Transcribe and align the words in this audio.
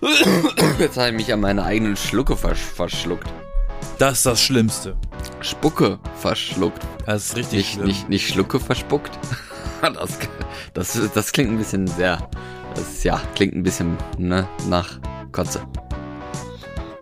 Jetzt 0.78 0.96
habe 0.96 1.08
ich 1.08 1.14
mich 1.14 1.32
an 1.32 1.40
meine 1.40 1.64
eigenen 1.64 1.96
Schlucke 1.96 2.36
versch 2.36 2.60
verschluckt. 2.60 3.28
Das 3.98 4.18
ist 4.18 4.26
das 4.26 4.40
Schlimmste. 4.40 4.96
Spucke 5.40 5.98
verschluckt. 6.20 6.82
Das 7.06 7.26
ist 7.26 7.36
richtig 7.36 7.58
Nicht, 7.58 7.72
schlimm. 7.72 7.86
nicht, 7.86 8.08
nicht 8.08 8.28
Schlucke 8.28 8.60
verspuckt. 8.60 9.18
Das, 9.80 10.18
das, 10.74 11.12
das 11.14 11.30
klingt 11.30 11.52
ein 11.52 11.58
bisschen 11.58 11.86
sehr. 11.86 12.28
Das 12.74 13.04
ja, 13.04 13.22
klingt 13.36 13.54
ein 13.54 13.62
bisschen 13.62 13.96
ne, 14.18 14.48
nach 14.68 14.98
Kotze. 15.30 15.62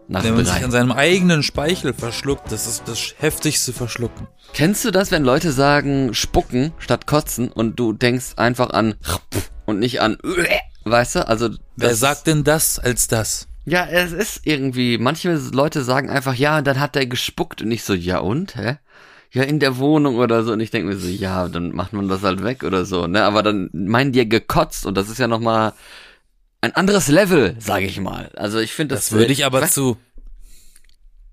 Nach 0.08 0.22
Wenn 0.22 0.34
man 0.34 0.44
sich 0.44 0.54
Brei. 0.56 0.64
an 0.64 0.70
seinem 0.70 0.92
eigenen 0.92 1.42
Speichel 1.42 1.94
verschluckt, 1.94 2.52
das 2.52 2.66
ist 2.66 2.86
das 2.86 3.14
heftigste 3.16 3.72
Verschlucken. 3.72 4.28
Kennst 4.52 4.84
du 4.84 4.90
das, 4.90 5.10
wenn 5.10 5.24
Leute 5.24 5.52
sagen 5.52 6.12
spucken 6.12 6.74
statt 6.76 7.06
kotzen 7.06 7.50
und 7.50 7.80
du 7.80 7.94
denkst 7.94 8.34
einfach 8.36 8.68
an 8.70 8.96
und 9.64 9.78
nicht 9.78 10.02
an 10.02 10.18
weißt 10.90 11.16
du? 11.16 11.28
Also 11.28 11.50
Wer 11.76 11.94
sagt 11.94 12.26
denn 12.26 12.44
das 12.44 12.78
als 12.78 13.08
das? 13.08 13.48
Ja, 13.64 13.84
es 13.84 14.12
ist 14.12 14.40
irgendwie, 14.44 14.96
manche 14.96 15.34
Leute 15.34 15.82
sagen 15.82 16.08
einfach, 16.08 16.34
ja, 16.34 16.62
dann 16.62 16.78
hat 16.78 16.94
er 16.94 17.06
gespuckt 17.06 17.62
und 17.62 17.70
ich 17.70 17.82
so, 17.82 17.94
ja 17.94 18.18
und, 18.18 18.56
hä? 18.56 18.76
Ja, 19.32 19.42
in 19.42 19.58
der 19.58 19.76
Wohnung 19.78 20.16
oder 20.16 20.44
so. 20.44 20.52
Und 20.52 20.60
ich 20.60 20.70
denke 20.70 20.88
mir 20.88 20.96
so, 20.96 21.08
ja, 21.08 21.48
dann 21.48 21.72
macht 21.72 21.92
man 21.92 22.08
das 22.08 22.22
halt 22.22 22.44
weg 22.44 22.62
oder 22.62 22.84
so, 22.84 23.08
ne? 23.08 23.24
Aber 23.24 23.42
dann 23.42 23.68
meinen 23.72 24.12
die 24.12 24.20
ja 24.20 24.24
gekotzt 24.24 24.86
und 24.86 24.96
das 24.96 25.08
ist 25.08 25.18
ja 25.18 25.26
nochmal 25.26 25.72
ein 26.60 26.74
anderes 26.74 27.08
Level, 27.08 27.56
sage 27.58 27.86
ich 27.86 28.00
mal. 28.00 28.30
Also 28.36 28.58
ich 28.60 28.72
finde 28.72 28.94
das. 28.94 29.08
Das 29.08 29.18
würde 29.18 29.32
ich 29.32 29.44
aber 29.44 29.66
zu. 29.68 29.98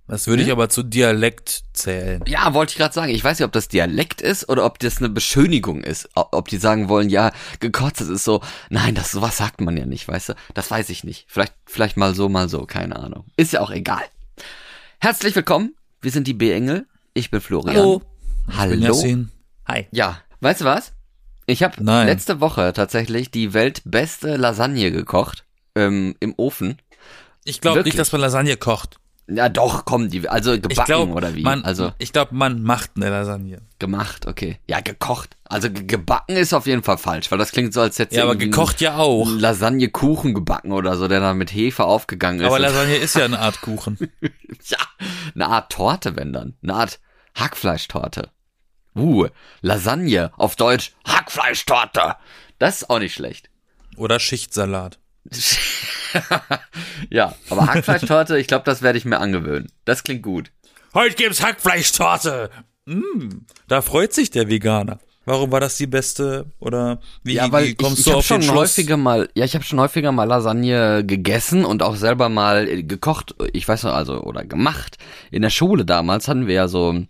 Das 0.07 0.27
würde 0.27 0.41
ich 0.41 0.49
Hm? 0.49 0.53
aber 0.53 0.69
zu 0.69 0.83
Dialekt 0.83 1.63
zählen. 1.73 2.21
Ja, 2.27 2.53
wollte 2.53 2.71
ich 2.71 2.77
gerade 2.77 2.93
sagen. 2.93 3.11
Ich 3.11 3.23
weiß 3.23 3.39
nicht, 3.39 3.45
ob 3.45 3.53
das 3.53 3.69
Dialekt 3.69 4.21
ist 4.21 4.49
oder 4.49 4.65
ob 4.65 4.77
das 4.79 4.97
eine 4.97 5.09
Beschönigung 5.09 5.83
ist. 5.83 6.09
Ob 6.15 6.49
die 6.49 6.57
sagen 6.57 6.89
wollen, 6.89 7.09
ja, 7.09 7.31
gekotzt, 7.61 8.01
das 8.01 8.09
ist 8.09 8.23
so. 8.25 8.41
Nein, 8.69 8.95
das 8.95 9.11
sowas 9.11 9.37
sagt 9.37 9.61
man 9.61 9.77
ja 9.77 9.85
nicht, 9.85 10.07
weißt 10.07 10.29
du? 10.29 10.33
Das 10.53 10.69
weiß 10.69 10.89
ich 10.89 11.03
nicht. 11.03 11.25
Vielleicht, 11.29 11.53
vielleicht 11.65 11.95
mal 11.97 12.13
so, 12.15 12.27
mal 12.27 12.49
so, 12.49 12.65
keine 12.65 12.97
Ahnung. 12.97 13.25
Ist 13.37 13.53
ja 13.53 13.61
auch 13.61 13.71
egal. 13.71 14.03
Herzlich 14.99 15.35
willkommen. 15.35 15.73
Wir 16.01 16.11
sind 16.11 16.27
die 16.27 16.33
B-Engel. 16.33 16.85
Ich 17.13 17.31
bin 17.31 17.39
Florian. 17.39 17.75
Hallo. 17.77 18.01
Hallo. 18.57 18.71
Bin 18.71 18.81
Yassin. 18.81 19.31
Hi. 19.67 19.87
Ja, 19.91 20.19
weißt 20.41 20.61
du 20.61 20.65
was? 20.65 20.91
Ich 21.45 21.63
habe 21.63 21.81
letzte 21.83 22.39
Woche 22.41 22.73
tatsächlich 22.73 23.31
die 23.31 23.53
weltbeste 23.53 24.35
Lasagne 24.37 24.91
gekocht 24.91 25.45
ähm, 25.75 26.15
im 26.19 26.33
Ofen. 26.37 26.77
Ich 27.45 27.61
glaube 27.61 27.79
Wirklich? 27.79 27.93
nicht, 27.93 27.99
dass 27.99 28.11
man 28.11 28.21
Lasagne 28.21 28.55
kocht. 28.57 28.97
Ja, 29.27 29.47
doch, 29.47 29.85
komm, 29.85 30.09
die, 30.09 30.27
also 30.27 30.51
gebacken 30.51 30.71
Ich 30.77 30.83
glaube, 30.85 31.13
oder 31.13 31.33
wie? 31.33 31.43
man, 31.43 31.63
also 31.63 31.93
ich 31.97 32.11
glaube, 32.11 32.35
man 32.35 32.61
macht 32.61 32.91
eine 32.95 33.09
Lasagne. 33.09 33.61
gemacht, 33.79 34.27
okay. 34.27 34.59
Ja, 34.67 34.81
gekocht. 34.81 35.37
Also 35.45 35.69
ge 35.69 35.85
gebacken 35.85 36.35
ist 36.35 36.53
auf 36.53 36.67
jeden 36.67 36.83
Fall 36.83 36.97
falsch, 36.97 37.31
weil 37.31 37.37
das 37.37 37.51
klingt 37.51 37.73
so, 37.73 37.79
als 37.79 37.99
hätte 37.99 38.15
Ja, 38.15 38.23
aber 38.23 38.35
gekocht 38.35 38.81
ja 38.81 38.97
auch. 38.97 39.29
Lasagne 39.29 39.87
Kuchen 39.89 40.33
gebacken 40.33 40.73
oder 40.73 40.97
so, 40.97 41.07
der 41.07 41.21
dann 41.21 41.37
mit 41.37 41.53
Hefe 41.53 41.85
aufgegangen 41.85 42.41
ist. 42.41 42.47
Aber 42.47 42.59
Lasagne 42.59 42.95
ist 42.95 43.15
ja 43.15 43.23
eine 43.25 43.39
Art 43.39 43.61
Kuchen. 43.61 43.97
ja, 44.65 44.77
eine 45.35 45.47
Art 45.47 45.71
Torte, 45.71 46.17
wenn 46.17 46.33
dann. 46.33 46.55
Eine 46.61 46.73
Art 46.75 46.99
Hackfleischtorte. 47.35 48.29
Uh, 48.95 49.27
Lasagne, 49.61 50.31
auf 50.37 50.55
Deutsch 50.55 50.91
Hackfleischtorte. 51.07 52.15
Das 52.59 52.81
ist 52.81 52.89
auch 52.89 52.99
nicht 52.99 53.13
schlecht. 53.13 53.49
Oder 53.95 54.19
Schichtsalat. 54.19 54.99
Ja, 57.09 57.33
aber 57.49 57.67
Hackfleischtorte, 57.67 58.37
ich 58.37 58.47
glaube, 58.47 58.65
das 58.65 58.81
werde 58.81 58.97
ich 58.97 59.05
mir 59.05 59.19
angewöhnen. 59.19 59.71
Das 59.85 60.03
klingt 60.03 60.23
gut. 60.23 60.51
Heute 60.93 61.15
gibt's 61.15 61.41
Hackfleischtorte. 61.43 62.49
Mm, 62.85 63.45
da 63.67 63.81
freut 63.81 64.13
sich 64.13 64.29
der 64.29 64.49
Veganer. 64.49 64.99
Warum 65.25 65.51
war 65.53 65.61
das 65.61 65.77
die 65.77 65.87
beste 65.87 66.47
oder 66.59 66.99
wie, 67.23 67.35
Ja, 67.35 67.49
weil 67.51 67.67
wie 67.67 67.75
kommst 67.75 67.93
ich, 67.93 67.99
ich 67.99 68.05
du 68.05 68.11
habe 68.11 68.19
auf 68.19 68.27
den 68.27 68.41
schon 68.41 68.41
Schluss? 68.43 68.71
häufiger 68.77 68.97
mal, 68.97 69.29
ja, 69.35 69.45
ich 69.45 69.55
habe 69.55 69.63
schon 69.63 69.79
häufiger 69.79 70.11
mal 70.11 70.25
Lasagne 70.25 71.05
gegessen 71.05 71.63
und 71.63 71.81
auch 71.81 71.95
selber 71.95 72.27
mal 72.27 72.67
äh, 72.67 72.83
gekocht. 72.83 73.33
Ich 73.53 73.65
weiß 73.65 73.83
noch, 73.83 73.93
also 73.93 74.21
oder 74.21 74.43
gemacht. 74.43 74.97
In 75.31 75.41
der 75.41 75.49
Schule 75.49 75.85
damals 75.85 76.27
hatten 76.27 76.45
wir 76.47 76.55
ja 76.55 76.67
so, 76.67 77.01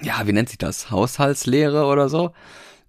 ja, 0.00 0.26
wie 0.26 0.32
nennt 0.32 0.48
sich 0.48 0.58
das? 0.58 0.92
Haushaltslehre 0.92 1.86
oder 1.86 2.08
so? 2.08 2.30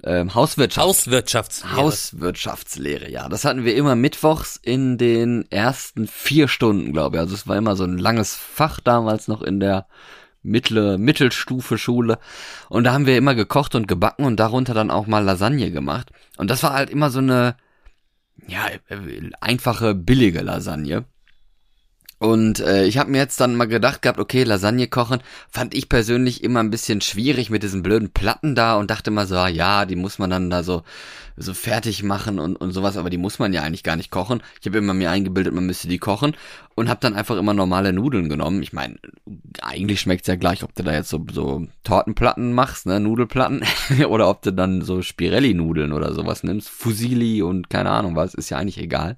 Ähm, 0.03 0.33
Hauswirtschaft. 0.33 0.87
Hauswirtschaftslehre. 0.87 1.75
Hauswirtschaftslehre, 1.75 3.11
ja. 3.11 3.27
Das 3.27 3.43
hatten 3.43 3.65
wir 3.65 3.75
immer 3.75 3.95
mittwochs 3.95 4.57
in 4.61 4.97
den 4.97 5.45
ersten 5.51 6.07
vier 6.07 6.47
Stunden, 6.47 6.93
glaube 6.93 7.17
ich. 7.17 7.21
Also 7.21 7.35
es 7.35 7.47
war 7.47 7.57
immer 7.57 7.75
so 7.75 7.83
ein 7.83 7.97
langes 7.97 8.35
Fach 8.35 8.79
damals 8.79 9.27
noch 9.27 9.41
in 9.41 9.59
der 9.59 9.87
mittlere 10.41 10.97
Mittelstufe 10.97 11.77
Schule. 11.77 12.17
Und 12.69 12.85
da 12.85 12.93
haben 12.93 13.05
wir 13.05 13.17
immer 13.17 13.35
gekocht 13.35 13.75
und 13.75 13.87
gebacken 13.87 14.25
und 14.25 14.39
darunter 14.39 14.73
dann 14.73 14.91
auch 14.91 15.05
mal 15.05 15.23
Lasagne 15.23 15.71
gemacht. 15.71 16.11
Und 16.37 16.49
das 16.49 16.63
war 16.63 16.73
halt 16.73 16.89
immer 16.89 17.09
so 17.09 17.19
eine, 17.19 17.55
ja, 18.47 18.67
äh, 18.87 19.29
einfache, 19.41 19.95
billige 19.95 20.41
Lasagne. 20.41 21.05
Und 22.19 22.59
äh, 22.59 22.85
ich 22.85 22.97
habe 22.97 23.09
mir 23.09 23.17
jetzt 23.17 23.39
dann 23.39 23.55
mal 23.55 23.67
gedacht 23.67 24.01
gehabt, 24.01 24.19
okay, 24.19 24.43
Lasagne 24.43 24.87
kochen 24.87 25.21
fand 25.49 25.73
ich 25.73 25.87
persönlich 25.87 26.43
immer 26.43 26.59
ein 26.59 26.69
bisschen 26.69 26.99
schwierig 27.01 27.49
mit 27.49 27.63
diesen 27.63 27.81
blöden 27.81 28.11
Platten 28.11 28.55
da 28.55 28.75
und 28.75 28.91
dachte 28.91 29.09
mal 29.09 29.25
so, 29.25 29.37
ah, 29.37 29.47
ja, 29.47 29.85
die 29.85 29.95
muss 29.95 30.19
man 30.19 30.29
dann 30.29 30.49
da 30.49 30.61
so 30.61 30.83
so 31.39 31.53
fertig 31.53 32.03
machen 32.03 32.37
und, 32.37 32.57
und 32.57 32.71
sowas, 32.71 32.97
aber 32.97 33.09
die 33.09 33.17
muss 33.17 33.39
man 33.39 33.53
ja 33.53 33.63
eigentlich 33.63 33.83
gar 33.83 33.95
nicht 33.95 34.11
kochen. 34.11 34.43
Ich 34.59 34.67
habe 34.67 34.77
immer 34.77 34.93
mir 34.93 35.09
eingebildet, 35.09 35.53
man 35.53 35.65
müsste 35.65 35.87
die 35.87 35.97
kochen 35.97 36.35
und 36.75 36.89
habe 36.89 36.99
dann 36.99 37.15
einfach 37.15 37.37
immer 37.37 37.53
normale 37.53 37.93
Nudeln 37.93 38.27
genommen. 38.27 38.61
Ich 38.61 38.73
meine, 38.73 38.97
eigentlich 39.61 40.01
schmeckt's 40.01 40.27
ja 40.27 40.35
gleich, 40.35 40.63
ob 40.63 40.75
du 40.75 40.83
da 40.83 40.93
jetzt 40.93 41.09
so, 41.09 41.25
so 41.31 41.65
Tortenplatten 41.83 42.53
machst, 42.53 42.85
ne, 42.85 42.99
Nudelplatten, 42.99 43.63
oder 44.09 44.29
ob 44.29 44.41
du 44.41 44.51
dann 44.51 44.81
so 44.81 45.01
Spirelli-Nudeln 45.01 45.93
oder 45.93 46.13
sowas 46.13 46.43
nimmst, 46.43 46.69
Fusilli 46.69 47.41
und 47.41 47.69
keine 47.69 47.91
Ahnung 47.91 48.15
was, 48.15 48.33
ist 48.33 48.49
ja 48.49 48.57
eigentlich 48.57 48.77
egal. 48.77 49.17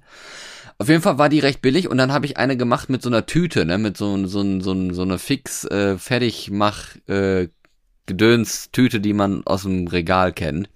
Auf 0.82 0.88
jeden 0.88 1.00
Fall 1.00 1.16
war 1.16 1.28
die 1.28 1.38
recht 1.38 1.62
billig 1.62 1.88
und 1.88 1.96
dann 1.96 2.10
habe 2.10 2.26
ich 2.26 2.38
eine 2.38 2.56
gemacht 2.56 2.90
mit 2.90 3.02
so 3.02 3.08
einer 3.08 3.24
Tüte, 3.24 3.64
ne, 3.64 3.78
mit 3.78 3.96
so 3.96 4.26
so 4.26 4.60
so, 4.60 4.92
so 4.92 5.02
einer 5.02 5.20
fix 5.20 5.62
äh, 5.62 5.96
Fertigmach 5.96 6.96
äh, 7.06 7.46
Gedöns-Tüte, 8.06 9.00
die 9.00 9.12
man 9.12 9.46
aus 9.46 9.62
dem 9.62 9.86
Regal 9.86 10.32
kennt. 10.32 10.68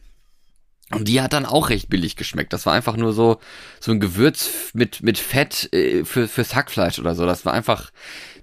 Und 0.93 1.09
die 1.09 1.21
hat 1.21 1.33
dann 1.33 1.45
auch 1.45 1.71
recht 1.71 1.89
billig 1.89 2.15
geschmeckt. 2.15 2.53
Das 2.53 2.67
war 2.67 2.73
einfach 2.73 2.97
nur 2.97 3.13
so 3.13 3.41
so 3.81 3.91
ein 3.91 3.99
Gewürz 3.99 4.71
mit 4.75 5.03
mit 5.03 5.19
Fett 5.19 5.73
äh, 5.73 6.05
für 6.05 6.29
fürs 6.29 6.55
Hackfleisch 6.55 7.01
oder 7.01 7.17
so. 7.17 7.27
Das 7.27 7.45
war 7.45 7.53
einfach 7.53 7.91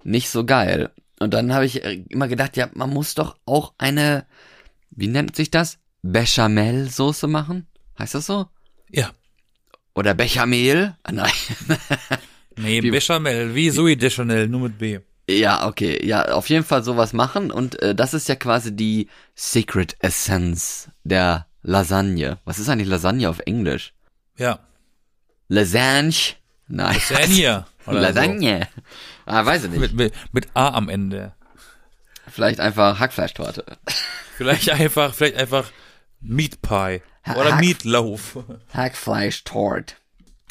nicht 0.03 0.29
so 0.29 0.45
geil. 0.45 0.91
Und 1.21 1.33
dann 1.33 1.53
habe 1.53 1.65
ich 1.65 1.85
äh, 1.85 2.03
immer 2.09 2.27
gedacht, 2.27 2.57
ja, 2.57 2.69
man 2.73 2.89
muss 2.89 3.15
doch 3.15 3.37
auch 3.45 3.71
eine 3.77 4.25
wie 4.91 5.07
nennt 5.07 5.37
sich 5.37 5.49
das? 5.49 5.79
Bechamel-Soße 6.01 7.27
machen? 7.27 7.67
Heißt 7.97 8.15
das 8.15 8.25
so? 8.25 8.47
Ja. 8.89 9.11
Oder 9.95 10.13
Bechamel? 10.13 10.95
Ah, 11.03 11.11
nein. 11.11 11.31
Nee, 12.55 12.83
Wie- 12.83 12.91
Bechamel, 12.91 13.55
wie 13.55 13.71
Sui 13.71 13.95
de 13.97 14.11
Chanel, 14.11 14.47
nur 14.47 14.61
mit 14.61 14.77
B. 14.77 14.99
Ja, 15.27 15.65
okay. 15.67 16.05
Ja, 16.05 16.33
auf 16.33 16.49
jeden 16.49 16.63
Fall 16.63 16.83
sowas 16.83 17.11
machen. 17.13 17.49
Und 17.51 17.81
äh, 17.81 17.95
das 17.95 18.13
ist 18.13 18.29
ja 18.29 18.35
quasi 18.35 18.75
die 18.75 19.09
Secret 19.33 19.95
Essence 19.99 20.89
der 21.03 21.47
Lasagne. 21.63 22.37
Was 22.45 22.59
ist 22.59 22.69
eigentlich 22.69 22.89
Lasagne 22.89 23.27
auf 23.27 23.39
Englisch? 23.47 23.93
Ja. 24.37 24.59
Lasagne? 25.47 26.13
Nein. 26.67 26.93
Lasagne. 27.09 27.65
Lasagne. 27.87 28.67
Ah, 29.25 29.43
weiß 29.45 29.63
ich 29.63 29.71
So. 29.71 29.79
nicht. 29.79 29.93
Mit, 29.93 30.13
mit, 30.13 30.13
mit 30.31 30.47
A 30.53 30.69
am 30.75 30.89
Ende. 30.89 31.33
Vielleicht 32.29 32.59
einfach 32.59 32.99
Hackfleischtorte. 32.99 33.65
Vielleicht 34.37 34.69
einfach, 34.69 35.13
vielleicht 35.13 35.37
einfach 35.37 35.71
Meat 36.23 36.61
Pie. 36.61 37.01
Oder 37.35 37.53
Hack- 37.53 37.59
Meatloaf. 37.59 38.37
Hackfleischtort. 38.73 39.97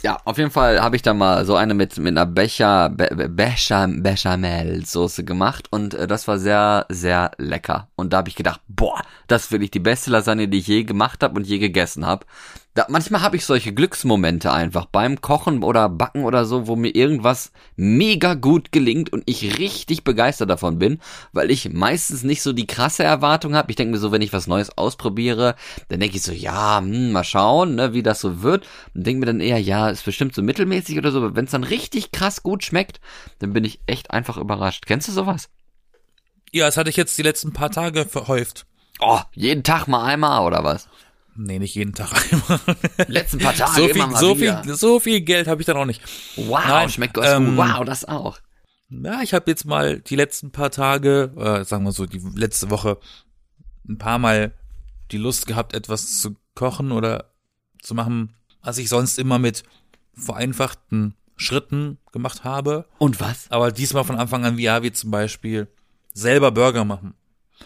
Ja, 0.02 0.18
auf 0.24 0.36
jeden 0.36 0.50
Fall 0.50 0.80
habe 0.82 0.96
ich 0.96 1.02
da 1.02 1.14
mal 1.14 1.44
so 1.46 1.54
eine 1.54 1.74
mit 1.74 1.96
mit 1.98 2.08
einer 2.08 2.26
Becher 2.26 2.88
Be 2.90 3.08
Be- 3.14 3.28
Bechamel 3.28 4.00
Bechamel 4.00 4.84
Soße 4.84 5.22
gemacht 5.24 5.68
und 5.70 5.94
äh, 5.94 6.08
das 6.08 6.26
war 6.26 6.38
sehr 6.38 6.86
sehr 6.88 7.30
lecker 7.38 7.86
und 7.94 8.12
da 8.12 8.16
habe 8.18 8.28
ich 8.28 8.34
gedacht, 8.34 8.60
boah, 8.66 9.00
das 9.28 9.44
ist 9.44 9.52
wirklich 9.52 9.70
die 9.70 9.78
beste 9.78 10.10
Lasagne, 10.10 10.48
die 10.48 10.58
ich 10.58 10.66
je 10.66 10.82
gemacht 10.82 11.22
habe 11.22 11.36
und 11.36 11.46
je 11.46 11.58
gegessen 11.60 12.04
habe. 12.04 12.26
Da, 12.74 12.86
manchmal 12.88 13.20
habe 13.20 13.36
ich 13.36 13.44
solche 13.44 13.74
Glücksmomente 13.74 14.50
einfach 14.50 14.86
beim 14.86 15.20
Kochen 15.20 15.62
oder 15.62 15.90
Backen 15.90 16.24
oder 16.24 16.46
so, 16.46 16.66
wo 16.66 16.74
mir 16.74 16.94
irgendwas 16.94 17.52
mega 17.76 18.32
gut 18.32 18.72
gelingt 18.72 19.12
und 19.12 19.24
ich 19.26 19.58
richtig 19.58 20.04
begeistert 20.04 20.48
davon 20.48 20.78
bin, 20.78 20.98
weil 21.32 21.50
ich 21.50 21.70
meistens 21.70 22.22
nicht 22.22 22.40
so 22.40 22.54
die 22.54 22.66
krasse 22.66 23.04
Erwartung 23.04 23.54
habe. 23.54 23.70
Ich 23.70 23.76
denke 23.76 23.92
mir 23.92 23.98
so, 23.98 24.10
wenn 24.10 24.22
ich 24.22 24.32
was 24.32 24.46
Neues 24.46 24.76
ausprobiere, 24.78 25.54
dann 25.88 26.00
denke 26.00 26.16
ich 26.16 26.22
so, 26.22 26.32
ja, 26.32 26.78
hm, 26.78 27.12
mal 27.12 27.24
schauen, 27.24 27.74
ne, 27.74 27.92
wie 27.92 28.02
das 28.02 28.20
so 28.20 28.42
wird. 28.42 28.66
Und 28.94 29.06
denke 29.06 29.20
mir 29.20 29.26
dann 29.26 29.40
eher, 29.40 29.60
ja, 29.60 29.90
ist 29.90 30.06
bestimmt 30.06 30.34
so 30.34 30.40
mittelmäßig 30.40 30.96
oder 30.96 31.10
so. 31.10 31.18
Aber 31.18 31.36
wenn 31.36 31.44
es 31.44 31.50
dann 31.50 31.64
richtig 31.64 32.10
krass 32.10 32.42
gut 32.42 32.64
schmeckt, 32.64 33.00
dann 33.38 33.52
bin 33.52 33.64
ich 33.64 33.80
echt 33.86 34.10
einfach 34.10 34.38
überrascht. 34.38 34.86
Kennst 34.86 35.08
du 35.08 35.12
sowas? 35.12 35.50
Ja, 36.52 36.64
das 36.64 36.78
hatte 36.78 36.88
ich 36.88 36.96
jetzt 36.96 37.18
die 37.18 37.22
letzten 37.22 37.52
paar 37.52 37.70
Tage 37.70 38.06
verhäuft. 38.06 38.64
Oh, 38.98 39.20
jeden 39.34 39.62
Tag 39.62 39.88
mal 39.88 40.04
einmal 40.04 40.46
oder 40.46 40.64
was? 40.64 40.88
Nee, 41.34 41.58
nicht 41.58 41.74
jeden 41.74 41.94
Tag 41.94 42.12
einmal. 42.32 42.60
Letzten 43.08 43.38
paar 43.38 43.54
Tage 43.54 43.72
so 43.72 43.84
immer 43.84 43.92
viel, 43.94 44.06
mal 44.06 44.20
so 44.20 44.38
wieder. 44.40 44.62
viel, 44.62 44.74
so 44.74 45.00
viel 45.00 45.20
Geld 45.22 45.48
habe 45.48 45.62
ich 45.62 45.66
dann 45.66 45.76
auch 45.76 45.86
nicht. 45.86 46.02
Wow, 46.36 46.64
Nein, 46.66 46.88
schmeckt 46.90 47.14
Gott 47.14 47.24
ähm, 47.26 47.56
gut. 47.56 47.66
Wow, 47.66 47.84
das 47.84 48.04
auch. 48.04 48.38
Ja, 48.90 49.22
ich 49.22 49.32
habe 49.32 49.50
jetzt 49.50 49.64
mal 49.64 50.00
die 50.00 50.16
letzten 50.16 50.50
paar 50.50 50.70
Tage, 50.70 51.32
äh, 51.36 51.64
sagen 51.64 51.84
wir 51.84 51.92
so, 51.92 52.04
die 52.04 52.20
letzte 52.34 52.68
Woche 52.70 52.98
ein 53.88 53.96
paar 53.98 54.18
Mal 54.18 54.52
die 55.10 55.18
Lust 55.18 55.46
gehabt, 55.46 55.74
etwas 55.74 56.20
zu 56.20 56.36
kochen 56.54 56.92
oder 56.92 57.32
zu 57.80 57.94
machen, 57.94 58.34
was 58.62 58.78
ich 58.78 58.88
sonst 58.88 59.18
immer 59.18 59.38
mit 59.38 59.62
vereinfachten 60.14 61.14
Schritten 61.36 61.98
gemacht 62.12 62.44
habe. 62.44 62.86
Und 62.98 63.20
was? 63.20 63.50
Aber 63.50 63.72
diesmal 63.72 64.04
von 64.04 64.18
Anfang 64.18 64.44
an, 64.44 64.58
wie 64.58 64.64
ja, 64.64 64.82
wie 64.82 64.92
zum 64.92 65.10
Beispiel 65.10 65.68
selber 66.12 66.50
Burger 66.50 66.84
machen. 66.84 67.14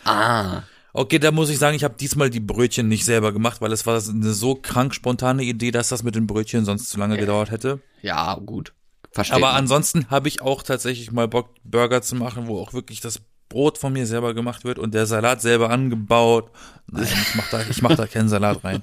Ah. 0.05 0.63
Okay, 0.99 1.19
da 1.19 1.31
muss 1.31 1.51
ich 1.51 1.59
sagen, 1.59 1.77
ich 1.77 1.85
habe 1.85 1.95
diesmal 2.01 2.31
die 2.31 2.41
Brötchen 2.41 2.89
nicht 2.89 3.05
selber 3.05 3.31
gemacht, 3.31 3.61
weil 3.61 3.71
es 3.71 3.85
war 3.85 4.01
eine 4.09 4.33
so 4.33 4.55
krank 4.55 4.95
spontane 4.95 5.43
Idee, 5.43 5.71
dass 5.71 5.91
das 5.91 6.03
mit 6.03 6.15
den 6.15 6.27
Brötchen 6.27 6.65
sonst 6.65 6.89
zu 6.89 6.99
lange 6.99 7.19
gedauert 7.19 7.51
hätte. 7.51 7.81
Ja, 8.01 8.35
gut. 8.37 8.73
Verstehe. 9.13 9.37
Aber 9.37 9.53
ansonsten 9.53 10.09
habe 10.09 10.29
ich 10.29 10.41
auch 10.41 10.63
tatsächlich 10.63 11.13
mal 11.13 11.29
Bock, 11.29 11.51
Burger 11.65 12.01
zu 12.01 12.17
machen, 12.17 12.47
wo 12.47 12.59
auch 12.59 12.73
wirklich 12.73 13.01
das 13.01 13.21
Brot 13.51 13.77
von 13.77 13.93
mir 13.93 14.07
selber 14.07 14.33
gemacht 14.33 14.65
wird 14.65 14.79
und 14.79 14.95
der 14.95 15.05
Salat 15.05 15.43
selber 15.43 15.69
angebaut. 15.69 16.51
Nein, 16.87 17.05
ich 17.05 17.35
mach 17.35 17.51
da, 17.51 17.61
ich 17.69 17.83
mach 17.83 17.95
da 17.95 18.07
keinen 18.07 18.31
Salat 18.31 18.65
rein. 18.65 18.83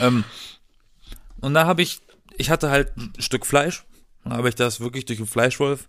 Ähm, 0.00 0.24
und 1.42 1.52
da 1.52 1.66
habe 1.66 1.82
ich, 1.82 2.00
ich 2.38 2.48
hatte 2.48 2.70
halt 2.70 2.96
ein 2.96 3.12
Stück 3.18 3.44
Fleisch. 3.44 3.84
Dann 4.24 4.32
habe 4.32 4.48
ich 4.48 4.54
das 4.54 4.80
wirklich 4.80 5.04
durch 5.04 5.18
den 5.18 5.26
Fleischwolf 5.26 5.88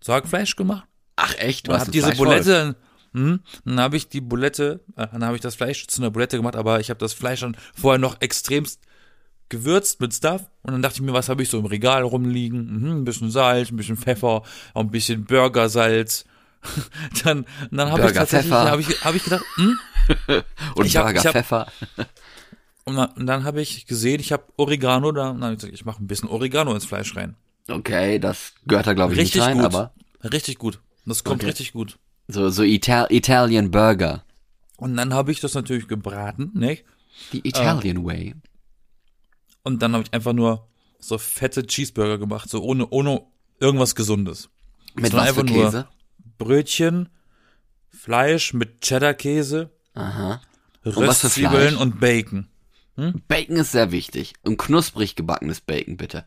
zu 0.00 0.12
Hackfleisch 0.12 0.54
gemacht. 0.54 0.86
Ach 1.16 1.34
echt? 1.38 1.68
Und 1.68 1.74
Was 1.74 1.80
habe 1.80 1.90
diese 1.90 2.12
Bulette, 2.12 2.76
hm, 3.12 3.40
dann 3.64 3.80
habe 3.80 3.96
ich 3.96 4.08
die 4.08 4.20
Bulette, 4.20 4.80
äh, 4.96 5.06
dann 5.12 5.24
habe 5.24 5.36
ich 5.36 5.42
das 5.42 5.54
Fleisch 5.54 5.86
zu 5.86 6.00
einer 6.02 6.10
Bulette 6.10 6.36
gemacht, 6.36 6.56
aber 6.56 6.80
ich 6.80 6.90
habe 6.90 6.98
das 7.00 7.12
Fleisch 7.12 7.40
dann 7.40 7.56
vorher 7.74 7.98
noch 7.98 8.20
extremst 8.20 8.80
gewürzt 9.48 10.00
mit 10.00 10.12
Stuff 10.12 10.42
und 10.62 10.72
dann 10.72 10.82
dachte 10.82 10.96
ich 10.96 11.00
mir, 11.02 11.12
was 11.14 11.28
habe 11.30 11.42
ich 11.42 11.48
so 11.48 11.58
im 11.58 11.64
Regal 11.66 12.02
rumliegen? 12.02 12.80
Mhm, 12.80 12.90
ein 13.00 13.04
bisschen 13.04 13.30
Salz, 13.30 13.70
ein 13.70 13.76
bisschen 13.76 13.96
Pfeffer, 13.96 14.42
auch 14.74 14.80
ein 14.80 14.90
bisschen 14.90 15.24
Burgersalz. 15.24 16.24
dann 17.24 17.46
dann 17.70 17.90
habe 17.90 18.06
ich 18.08 18.12
tatsächlich 18.12 18.50
Burger-Pfeffer. 18.50 18.70
habe 18.70 18.82
ich 18.82 19.04
habe 19.04 19.16
ich 19.16 19.24
gedacht, 19.24 19.44
hm? 19.54 19.78
Und 20.74 20.86
Ich 20.86 20.96
hab- 20.96 21.06
Burger 21.06 21.20
ich 21.20 21.26
hab- 21.26 21.32
Pfeffer. 21.32 21.66
und 22.84 22.96
dann, 22.96 23.10
und 23.12 23.26
dann 23.26 23.44
habe 23.44 23.60
ich 23.62 23.86
gesehen, 23.86 24.20
ich 24.20 24.32
habe 24.32 24.44
Oregano 24.56 25.12
da, 25.12 25.30
und 25.30 25.36
dann 25.36 25.44
habe 25.44 25.52
ich 25.54 25.58
gesagt, 25.60 25.74
ich 25.74 25.84
mache 25.84 26.02
ein 26.02 26.06
bisschen 26.06 26.28
Oregano 26.28 26.74
ins 26.74 26.84
Fleisch 26.86 27.14
rein. 27.16 27.36
Okay, 27.70 28.18
das 28.18 28.52
gehört 28.66 28.86
da 28.86 28.94
glaube 28.94 29.12
ich 29.12 29.18
Richtig 29.20 29.36
nicht 29.36 29.44
rein, 29.46 29.56
gut. 29.58 29.64
aber 29.66 29.92
Richtig 30.24 30.58
gut. 30.58 30.80
Das 31.06 31.22
kommt 31.24 31.36
Okay. 31.42 31.46
richtig 31.46 31.72
gut. 31.72 31.98
So 32.28 32.48
so 32.50 32.62
Ital 32.62 33.06
Italian 33.10 33.70
Burger. 33.70 34.24
Und 34.76 34.96
dann 34.96 35.12
habe 35.12 35.32
ich 35.32 35.40
das 35.40 35.54
natürlich 35.54 35.88
gebraten, 35.88 36.52
ne? 36.54 36.78
Die 37.32 37.46
Italian 37.46 38.04
Way. 38.04 38.34
Und 39.64 39.82
dann 39.82 39.92
habe 39.92 40.04
ich 40.04 40.12
einfach 40.14 40.32
nur 40.32 40.68
so 41.00 41.18
fette 41.18 41.66
Cheeseburger 41.66 42.18
gemacht, 42.18 42.48
so 42.48 42.62
ohne 42.62 42.88
ohne 42.88 43.22
irgendwas 43.58 43.94
Gesundes. 43.94 44.50
Mit 44.94 45.12
was 45.12 45.32
für 45.32 45.44
Käse? 45.44 45.88
Brötchen, 46.38 47.08
Fleisch 47.90 48.54
mit 48.54 48.80
Cheddar-Käse, 48.80 49.70
Röstzwiebeln 50.84 51.70
Fleisch? 51.70 51.80
und 51.80 52.00
Bacon. 52.00 52.48
Bacon 53.28 53.56
ist 53.56 53.72
sehr 53.72 53.92
wichtig. 53.92 54.34
Und 54.44 54.58
knusprig 54.58 55.16
gebackenes 55.16 55.60
Bacon, 55.60 55.96
bitte. 55.96 56.26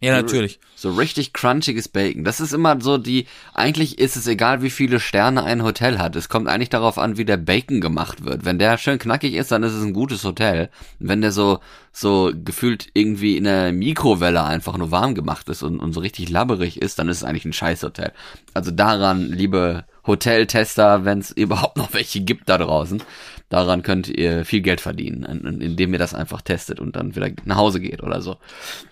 Ja, 0.00 0.12
natürlich. 0.12 0.60
So 0.76 0.92
richtig 0.92 1.32
crunchiges 1.32 1.88
Bacon. 1.88 2.22
Das 2.22 2.38
ist 2.40 2.52
immer 2.52 2.80
so 2.80 2.98
die, 2.98 3.26
eigentlich 3.52 3.98
ist 3.98 4.14
es 4.14 4.28
egal, 4.28 4.62
wie 4.62 4.70
viele 4.70 5.00
Sterne 5.00 5.42
ein 5.42 5.64
Hotel 5.64 5.98
hat. 5.98 6.14
Es 6.14 6.28
kommt 6.28 6.46
eigentlich 6.46 6.68
darauf 6.68 6.98
an, 6.98 7.16
wie 7.16 7.24
der 7.24 7.36
Bacon 7.36 7.80
gemacht 7.80 8.24
wird. 8.24 8.44
Wenn 8.44 8.60
der 8.60 8.78
schön 8.78 9.00
knackig 9.00 9.34
ist, 9.34 9.50
dann 9.50 9.64
ist 9.64 9.72
es 9.72 9.82
ein 9.82 9.92
gutes 9.92 10.22
Hotel. 10.22 10.70
Wenn 11.00 11.20
der 11.20 11.32
so, 11.32 11.58
so 11.90 12.30
gefühlt 12.32 12.86
irgendwie 12.94 13.36
in 13.36 13.42
der 13.44 13.72
Mikrowelle 13.72 14.44
einfach 14.44 14.76
nur 14.78 14.92
warm 14.92 15.16
gemacht 15.16 15.48
ist 15.48 15.64
und, 15.64 15.80
und 15.80 15.92
so 15.92 15.98
richtig 15.98 16.28
labberig 16.28 16.80
ist, 16.80 17.00
dann 17.00 17.08
ist 17.08 17.18
es 17.18 17.24
eigentlich 17.24 17.44
ein 17.44 17.52
Scheißhotel. 17.52 18.12
Also 18.54 18.70
daran, 18.70 19.32
liebe 19.32 19.84
Hoteltester, 20.06 21.04
wenn 21.04 21.18
es 21.18 21.30
überhaupt 21.36 21.76
noch 21.76 21.92
welche 21.92 22.20
gibt 22.20 22.48
da 22.48 22.58
draußen, 22.58 23.02
daran 23.48 23.82
könnt 23.82 24.08
ihr 24.08 24.44
viel 24.44 24.60
Geld 24.60 24.80
verdienen, 24.80 25.22
in- 25.24 25.40
in- 25.46 25.60
indem 25.60 25.92
ihr 25.92 25.98
das 25.98 26.12
einfach 26.14 26.42
testet 26.42 26.80
und 26.80 26.96
dann 26.96 27.16
wieder 27.16 27.30
nach 27.44 27.56
Hause 27.56 27.80
geht 27.80 28.02
oder 28.02 28.20
so. 28.20 28.36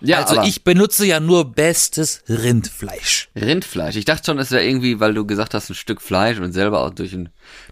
Ja, 0.00 0.22
also 0.24 0.40
ich 0.42 0.64
benutze 0.64 1.04
ja 1.06 1.20
nur 1.20 1.52
bestes 1.52 2.22
Rindfleisch. 2.28 3.28
Rindfleisch. 3.36 3.96
Ich 3.96 4.04
dachte 4.06 4.24
schon, 4.26 4.38
es 4.38 4.50
wäre 4.50 4.64
irgendwie, 4.64 4.98
weil 5.00 5.12
du 5.14 5.26
gesagt 5.26 5.52
hast, 5.54 5.68
ein 5.70 5.74
Stück 5.74 6.00
Fleisch 6.00 6.38
und 6.38 6.52
selber 6.52 6.80
auch 6.80 6.90
durch 6.90 7.12
ein 7.12 7.28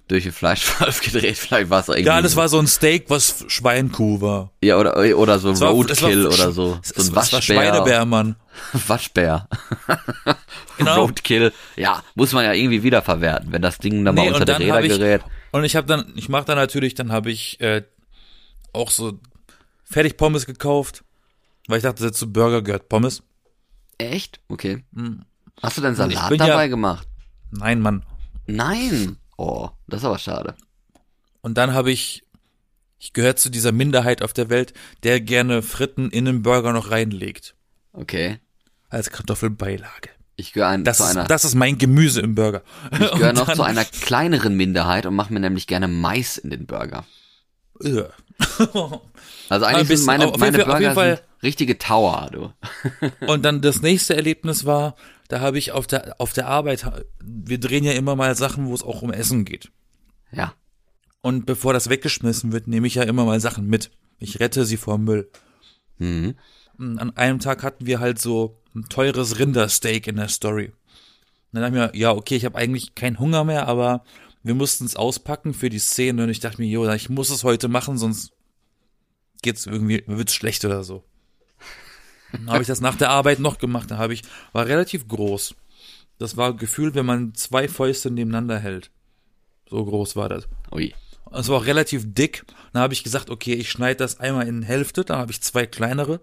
durch 0.06 0.26
ein 0.26 0.32
Fleischwolf 0.32 1.00
gedreht. 1.12 1.38
Vielleicht 1.38 1.70
war 1.70 1.80
es 1.80 1.88
irgendwie. 1.88 2.04
Ja, 2.04 2.20
das 2.20 2.36
war 2.36 2.48
so 2.50 2.58
ein 2.58 2.66
Steak, 2.66 3.06
was 3.08 3.44
Schweinkuh 3.48 4.20
war. 4.20 4.50
ja 4.62 4.76
oder 4.78 4.96
oder 5.16 5.38
so 5.38 5.50
Es 5.50 5.60
es 5.60 5.66
Roadkill 5.66 6.26
oder 6.26 6.52
so. 6.52 6.78
Es, 6.82 6.90
So 6.90 6.94
ein 6.96 7.06
es 7.08 7.14
Waschbär. 7.16 7.40
Schweinebär, 7.42 8.04
Mann. 8.04 8.36
Waschbär. 8.86 9.48
Genau. 10.78 10.94
Roadkill. 11.06 11.52
Ja, 11.76 12.02
muss 12.14 12.32
man 12.32 12.44
ja 12.44 12.52
irgendwie 12.52 12.82
wiederverwerten, 12.82 13.52
wenn 13.52 13.62
das 13.62 13.78
Ding 13.78 14.04
dann 14.04 14.14
mal 14.14 14.22
Nee, 14.22 14.32
unter 14.32 14.44
die 14.44 14.70
Räder 14.70 14.82
gerät. 14.98 15.22
Und 15.54 15.62
ich 15.64 15.76
habe 15.76 15.86
dann, 15.86 16.12
ich 16.16 16.28
mache 16.28 16.46
dann 16.46 16.56
natürlich, 16.56 16.94
dann 16.94 17.12
habe 17.12 17.30
ich 17.30 17.60
äh, 17.60 17.84
auch 18.72 18.90
so 18.90 19.20
Fertigpommes 19.84 20.46
gekauft, 20.46 21.04
weil 21.68 21.76
ich 21.76 21.84
dachte, 21.84 22.10
zu 22.10 22.32
Burger 22.32 22.60
gehört 22.60 22.88
Pommes. 22.88 23.22
Echt? 23.98 24.40
Okay. 24.48 24.84
Hast 25.62 25.76
du 25.78 25.82
denn 25.82 25.94
Salat 25.94 26.28
bin 26.28 26.40
ja- 26.40 26.48
dabei 26.48 26.66
gemacht? 26.66 27.06
Nein, 27.52 27.80
Mann. 27.80 28.04
Nein. 28.46 29.16
Oh, 29.36 29.70
das 29.86 30.00
ist 30.00 30.06
aber 30.06 30.18
schade. 30.18 30.56
Und 31.40 31.54
dann 31.56 31.72
habe 31.72 31.92
ich, 31.92 32.24
ich 32.98 33.12
gehöre 33.12 33.36
zu 33.36 33.48
dieser 33.48 33.70
Minderheit 33.70 34.22
auf 34.22 34.32
der 34.32 34.50
Welt, 34.50 34.74
der 35.04 35.20
gerne 35.20 35.62
Fritten 35.62 36.10
in 36.10 36.26
einen 36.26 36.42
Burger 36.42 36.72
noch 36.72 36.90
reinlegt. 36.90 37.54
Okay. 37.92 38.40
Als 38.88 39.10
Kartoffelbeilage. 39.10 40.10
Ich 40.36 40.52
gehöre 40.52 40.68
ein, 40.68 40.84
Das, 40.84 40.98
zu 40.98 41.04
einer 41.04 41.22
ist, 41.22 41.30
das 41.30 41.44
ist 41.44 41.54
mein 41.54 41.78
Gemüse 41.78 42.20
im 42.20 42.34
Burger. 42.34 42.62
ich 42.92 42.98
gehöre 43.12 43.32
noch 43.34 43.52
zu 43.52 43.62
einer 43.62 43.84
kleineren 43.84 44.56
Minderheit 44.56 45.06
und 45.06 45.14
mache 45.14 45.32
mir 45.32 45.40
nämlich 45.40 45.66
gerne 45.66 45.86
Mais 45.88 46.38
in 46.38 46.50
den 46.50 46.66
Burger. 46.66 47.04
Also 49.48 49.66
eigentlich 49.66 49.88
bisschen, 49.88 49.96
sind 49.98 50.06
meine, 50.06 50.26
meine 50.38 50.58
Fall- 50.58 50.64
Burger 50.66 50.94
Fall- 50.94 51.16
sind 51.16 51.42
richtige 51.42 51.78
Tower, 51.78 52.28
du. 52.32 52.52
Und 53.26 53.44
dann 53.44 53.60
das 53.60 53.82
nächste 53.82 54.16
Erlebnis 54.16 54.64
war, 54.64 54.96
da 55.28 55.40
habe 55.40 55.58
ich 55.58 55.72
auf 55.72 55.86
der, 55.86 56.18
auf 56.20 56.32
der 56.32 56.48
Arbeit, 56.48 56.86
wir 57.22 57.60
drehen 57.60 57.84
ja 57.84 57.92
immer 57.92 58.16
mal 58.16 58.34
Sachen, 58.36 58.66
wo 58.66 58.74
es 58.74 58.82
auch 58.82 59.02
um 59.02 59.12
Essen 59.12 59.44
geht. 59.44 59.70
Ja. 60.32 60.54
Und 61.20 61.46
bevor 61.46 61.72
das 61.72 61.90
weggeschmissen 61.90 62.52
wird, 62.52 62.66
nehme 62.66 62.86
ich 62.86 62.94
ja 62.96 63.02
immer 63.04 63.24
mal 63.24 63.40
Sachen 63.40 63.66
mit. 63.66 63.90
Ich 64.18 64.40
rette 64.40 64.64
sie 64.64 64.76
vor 64.78 64.98
Müll. 64.98 65.30
Mhm. 65.98 66.34
An 66.78 67.12
einem 67.16 67.38
Tag 67.38 67.62
hatten 67.62 67.86
wir 67.86 68.00
halt 68.00 68.18
so 68.20 68.60
ein 68.74 68.88
teures 68.88 69.38
Rindersteak 69.38 70.06
in 70.06 70.16
der 70.16 70.28
Story. 70.28 70.66
Und 70.66 71.60
dann 71.60 71.72
dachte 71.72 71.76
ich 71.76 71.92
mir, 71.92 72.00
ja, 72.00 72.12
okay, 72.12 72.36
ich 72.36 72.44
habe 72.44 72.58
eigentlich 72.58 72.94
keinen 72.94 73.18
Hunger 73.18 73.44
mehr, 73.44 73.68
aber 73.68 74.04
wir 74.42 74.54
mussten 74.54 74.84
es 74.84 74.96
auspacken 74.96 75.54
für 75.54 75.70
die 75.70 75.78
Szene 75.78 76.24
und 76.24 76.30
ich 76.30 76.40
dachte 76.40 76.60
mir, 76.60 76.68
jo, 76.68 76.90
ich 76.92 77.08
muss 77.08 77.30
es 77.30 77.44
heute 77.44 77.68
machen, 77.68 77.96
sonst 77.96 78.32
geht's 79.42 79.66
irgendwie, 79.66 80.02
wird's 80.06 80.34
schlecht 80.34 80.64
oder 80.64 80.84
so. 80.84 81.04
Dann 82.32 82.50
habe 82.50 82.62
ich 82.62 82.68
das 82.68 82.80
nach 82.80 82.96
der 82.96 83.10
Arbeit 83.10 83.38
noch 83.38 83.58
gemacht. 83.58 83.90
Da 83.90 83.98
habe 83.98 84.12
ich, 84.14 84.22
war 84.52 84.66
relativ 84.66 85.06
groß. 85.06 85.54
Das 86.18 86.36
war 86.36 86.54
gefühlt, 86.54 86.94
wenn 86.94 87.06
man 87.06 87.34
zwei 87.34 87.68
Fäuste 87.68 88.10
nebeneinander 88.10 88.58
hält. 88.58 88.90
So 89.68 89.84
groß 89.84 90.16
war 90.16 90.28
das. 90.28 90.48
Ui. 90.72 90.94
Es 91.32 91.48
war 91.48 91.58
auch 91.58 91.66
relativ 91.66 92.02
dick. 92.06 92.44
Dann 92.72 92.82
habe 92.82 92.94
ich 92.94 93.02
gesagt, 93.02 93.30
okay, 93.30 93.54
ich 93.54 93.70
schneide 93.70 93.96
das 93.96 94.20
einmal 94.20 94.46
in 94.46 94.62
Hälfte. 94.62 95.04
Dann 95.04 95.18
habe 95.18 95.32
ich 95.32 95.40
zwei 95.42 95.66
kleinere. 95.66 96.20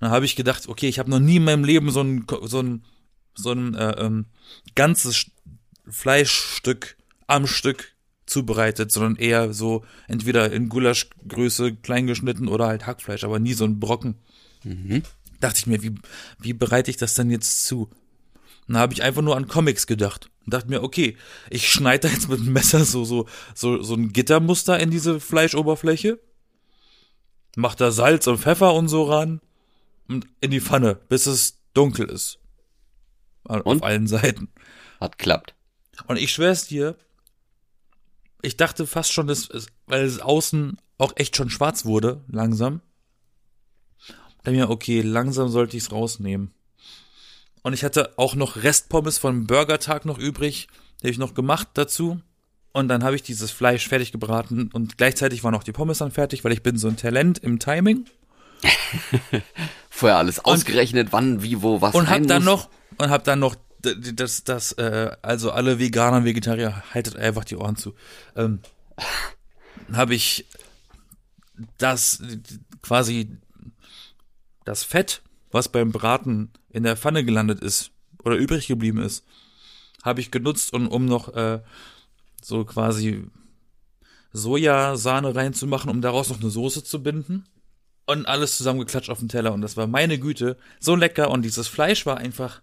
Dann 0.00 0.10
habe 0.10 0.24
ich 0.24 0.36
gedacht, 0.36 0.68
okay, 0.68 0.88
ich 0.88 0.98
habe 0.98 1.10
noch 1.10 1.20
nie 1.20 1.36
in 1.36 1.44
meinem 1.44 1.64
Leben 1.64 1.90
so 1.90 2.00
ein 2.02 2.26
so 2.42 2.60
ein 2.62 2.84
so 3.34 3.52
ein 3.52 3.74
äh, 3.74 3.92
ähm, 3.98 4.26
ganzes 4.74 5.14
Sch- 5.16 5.30
Fleischstück 5.88 6.96
am 7.26 7.46
Stück 7.46 7.94
zubereitet, 8.26 8.90
sondern 8.92 9.16
eher 9.16 9.52
so 9.52 9.84
entweder 10.08 10.50
in 10.52 10.68
Gulaschgröße 10.68 11.74
klein 11.76 12.06
geschnitten 12.06 12.48
oder 12.48 12.66
halt 12.66 12.86
Hackfleisch, 12.86 13.24
aber 13.24 13.38
nie 13.38 13.52
so 13.54 13.64
ein 13.64 13.78
Brocken. 13.78 14.16
Dachte 15.40 15.58
ich 15.58 15.66
mir, 15.66 15.82
wie 15.82 15.94
wie 16.40 16.52
bereite 16.52 16.90
ich 16.90 16.96
das 16.96 17.14
denn 17.14 17.30
jetzt 17.30 17.66
zu? 17.66 17.88
Dann 18.66 18.78
habe 18.78 18.94
ich 18.94 19.02
einfach 19.02 19.22
nur 19.22 19.36
an 19.36 19.46
Comics 19.48 19.86
gedacht 19.86 20.28
und 20.44 20.52
dachte 20.54 20.68
mir, 20.68 20.82
okay, 20.82 21.16
ich 21.50 21.68
schneide 21.68 22.08
da 22.08 22.14
jetzt 22.14 22.28
mit 22.28 22.40
dem 22.40 22.52
Messer 22.52 22.84
so 22.84 23.04
so 23.04 23.26
so 23.54 23.80
so 23.82 23.94
ein 23.94 24.12
Gittermuster 24.12 24.78
in 24.80 24.90
diese 24.90 25.20
Fleischoberfläche, 25.20 26.18
mach 27.56 27.74
da 27.74 27.90
Salz 27.92 28.26
und 28.26 28.38
Pfeffer 28.38 28.74
und 28.74 28.88
so 28.88 29.04
ran 29.04 29.40
und 30.08 30.26
in 30.40 30.50
die 30.50 30.60
Pfanne, 30.60 30.94
bis 31.08 31.26
es 31.26 31.58
dunkel 31.74 32.08
ist. 32.08 32.38
Auf 33.44 33.64
Und? 33.64 33.82
allen 33.82 34.06
Seiten. 34.06 34.48
Hat 35.00 35.18
klappt. 35.18 35.54
Und 36.06 36.16
ich 36.16 36.32
schwör's 36.32 36.66
dir, 36.66 36.96
ich 38.42 38.56
dachte 38.56 38.86
fast 38.86 39.12
schon, 39.12 39.26
dass 39.26 39.48
es, 39.48 39.66
weil 39.86 40.04
es 40.04 40.20
außen 40.20 40.78
auch 40.98 41.12
echt 41.16 41.36
schon 41.36 41.50
schwarz 41.50 41.84
wurde, 41.84 42.22
langsam. 42.28 42.80
Da 44.44 44.50
mir, 44.52 44.70
okay, 44.70 45.00
langsam 45.00 45.48
sollte 45.48 45.76
ich's 45.76 45.90
rausnehmen. 45.90 46.52
Und 47.62 47.72
ich 47.72 47.82
hatte 47.82 48.16
auch 48.16 48.36
noch 48.36 48.62
Restpommes 48.62 49.18
vom 49.18 49.46
Burgertag 49.46 50.04
noch 50.04 50.18
übrig, 50.18 50.68
die 51.00 51.06
habe 51.06 51.10
ich 51.10 51.18
noch 51.18 51.34
gemacht 51.34 51.68
dazu. 51.74 52.20
Und 52.72 52.88
dann 52.88 53.02
habe 53.02 53.16
ich 53.16 53.22
dieses 53.22 53.50
Fleisch 53.50 53.88
fertig 53.88 54.12
gebraten 54.12 54.70
und 54.72 54.98
gleichzeitig 54.98 55.42
waren 55.42 55.54
auch 55.54 55.64
die 55.64 55.72
Pommes 55.72 55.98
dann 55.98 56.12
fertig, 56.12 56.44
weil 56.44 56.52
ich 56.52 56.62
bin 56.62 56.76
so 56.76 56.88
ein 56.88 56.96
Talent 56.96 57.38
im 57.38 57.58
Timing. 57.58 58.04
Vorher 59.90 60.18
alles 60.18 60.44
ausgerechnet, 60.44 61.08
wann, 61.10 61.42
wie, 61.42 61.62
wo, 61.62 61.80
was 61.80 61.94
und 61.94 62.08
hab 62.08 62.26
dann 62.26 62.44
muss. 62.44 62.52
noch 62.52 62.68
und 62.98 63.10
hab 63.10 63.24
dann 63.24 63.38
noch 63.38 63.56
das 63.80 64.44
das 64.44 64.72
äh, 64.72 65.16
also 65.22 65.52
alle 65.52 65.78
Veganer 65.78 66.18
und 66.18 66.24
Vegetarier 66.24 66.82
haltet 66.92 67.16
einfach 67.16 67.44
die 67.44 67.56
Ohren 67.56 67.76
zu 67.76 67.94
ähm, 68.34 68.60
habe 69.92 70.14
ich 70.14 70.46
das 71.78 72.20
quasi 72.82 73.38
das 74.64 74.82
Fett 74.82 75.22
was 75.50 75.68
beim 75.68 75.92
Braten 75.92 76.50
in 76.68 76.82
der 76.82 76.96
Pfanne 76.96 77.24
gelandet 77.24 77.60
ist 77.60 77.90
oder 78.24 78.36
übrig 78.36 78.66
geblieben 78.66 79.00
ist, 79.00 79.24
habe 80.02 80.20
ich 80.20 80.30
genutzt, 80.30 80.72
um, 80.72 80.88
um 80.88 81.06
noch 81.06 81.34
äh, 81.34 81.62
so 82.42 82.64
quasi 82.64 83.24
Sojasahne 84.32 85.34
reinzumachen, 85.34 85.90
um 85.90 86.02
daraus 86.02 86.28
noch 86.28 86.40
eine 86.40 86.50
Soße 86.50 86.84
zu 86.84 87.02
binden. 87.02 87.46
Und 88.06 88.26
alles 88.26 88.56
zusammengeklatscht 88.56 89.10
auf 89.10 89.18
den 89.18 89.28
Teller. 89.28 89.52
Und 89.52 89.62
das 89.62 89.76
war 89.76 89.86
meine 89.88 90.18
Güte 90.18 90.56
so 90.80 90.94
lecker. 90.94 91.30
Und 91.30 91.42
dieses 91.42 91.66
Fleisch 91.68 92.06
war 92.06 92.18
einfach. 92.18 92.62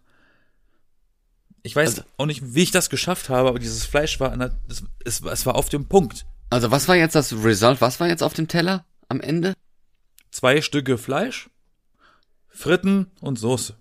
Ich 1.63 1.75
weiß 1.75 1.89
Also- 1.99 2.03
auch 2.17 2.25
nicht, 2.25 2.55
wie 2.55 2.63
ich 2.63 2.71
das 2.71 2.89
geschafft 2.89 3.29
habe, 3.29 3.49
aber 3.49 3.59
dieses 3.59 3.85
Fleisch 3.85 4.19
war, 4.19 4.35
der- 4.35 4.57
es, 4.69 4.83
es, 5.05 5.21
es 5.21 5.45
war 5.45 5.55
auf 5.55 5.69
dem 5.69 5.85
Punkt. 5.87 6.25
Also 6.49 6.71
was 6.71 6.87
war 6.87 6.95
jetzt 6.95 7.15
das 7.15 7.33
Result? 7.33 7.81
Was 7.81 7.99
war 7.99 8.07
jetzt 8.07 8.23
auf 8.23 8.33
dem 8.33 8.47
Teller 8.47 8.85
am 9.09 9.21
Ende? 9.21 9.53
Zwei 10.31 10.61
Stücke 10.61 10.97
Fleisch, 10.97 11.49
Fritten 12.49 13.11
und 13.21 13.37
Soße. 13.39 13.75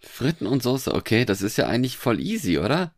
Fritten 0.00 0.46
und 0.46 0.62
Soße, 0.62 0.94
okay, 0.94 1.24
das 1.24 1.42
ist 1.42 1.56
ja 1.58 1.66
eigentlich 1.66 1.96
voll 1.96 2.20
easy, 2.20 2.58
oder? 2.58 2.92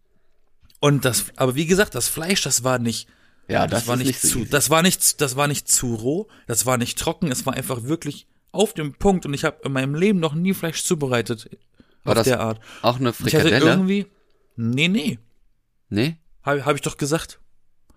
Und 0.80 1.04
das, 1.04 1.26
aber 1.36 1.54
wie 1.54 1.66
gesagt, 1.66 1.94
das 1.94 2.08
Fleisch, 2.08 2.42
das 2.42 2.64
war 2.64 2.78
nicht, 2.78 3.08
Ja, 3.48 3.66
das, 3.66 3.86
war 3.86 3.96
ist 3.98 4.06
nicht, 4.06 4.20
so 4.20 4.28
zu, 4.28 4.44
das 4.44 4.70
war 4.70 4.82
nicht, 4.82 5.20
das 5.20 5.34
war 5.36 5.48
nicht 5.48 5.68
zu 5.68 5.94
roh, 5.94 6.28
das 6.46 6.66
war 6.66 6.76
nicht 6.76 6.98
trocken, 6.98 7.30
es 7.32 7.46
war 7.46 7.54
einfach 7.54 7.82
wirklich 7.84 8.26
auf 8.52 8.74
dem 8.74 8.92
Punkt 8.94 9.24
und 9.26 9.32
ich 9.34 9.44
habe 9.44 9.58
in 9.64 9.72
meinem 9.72 9.94
Leben 9.94 10.20
noch 10.20 10.34
nie 10.34 10.52
Fleisch 10.54 10.84
zubereitet 10.84 11.48
War 12.04 12.12
auf 12.12 12.18
das 12.18 12.24
der 12.26 12.40
Art. 12.40 12.60
Auch 12.82 12.96
eine 13.00 13.10
Ich 13.10 13.16
hatte 13.16 13.30
Frikadelle? 13.48 13.70
irgendwie, 13.70 14.06
nee, 14.56 14.88
nee, 14.88 15.18
Nee? 15.90 16.16
habe 16.42 16.64
hab 16.66 16.74
ich 16.76 16.82
doch 16.82 16.96
gesagt, 16.98 17.40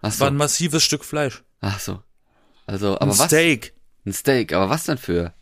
Ach 0.01 0.09
es 0.09 0.19
war 0.19 0.27
so. 0.27 0.33
ein 0.33 0.37
massives 0.37 0.83
Stück 0.83 1.03
Fleisch, 1.05 1.43
Ach 1.59 1.79
so. 1.79 1.99
Also, 2.65 2.93
ein 2.93 2.97
aber 3.09 3.17
was? 3.17 3.27
Steak, 3.27 3.73
Ein 4.05 4.13
Steak, 4.13 4.53
aber 4.53 4.69
was 4.69 4.85
denn 4.85 4.97
für? 4.97 5.33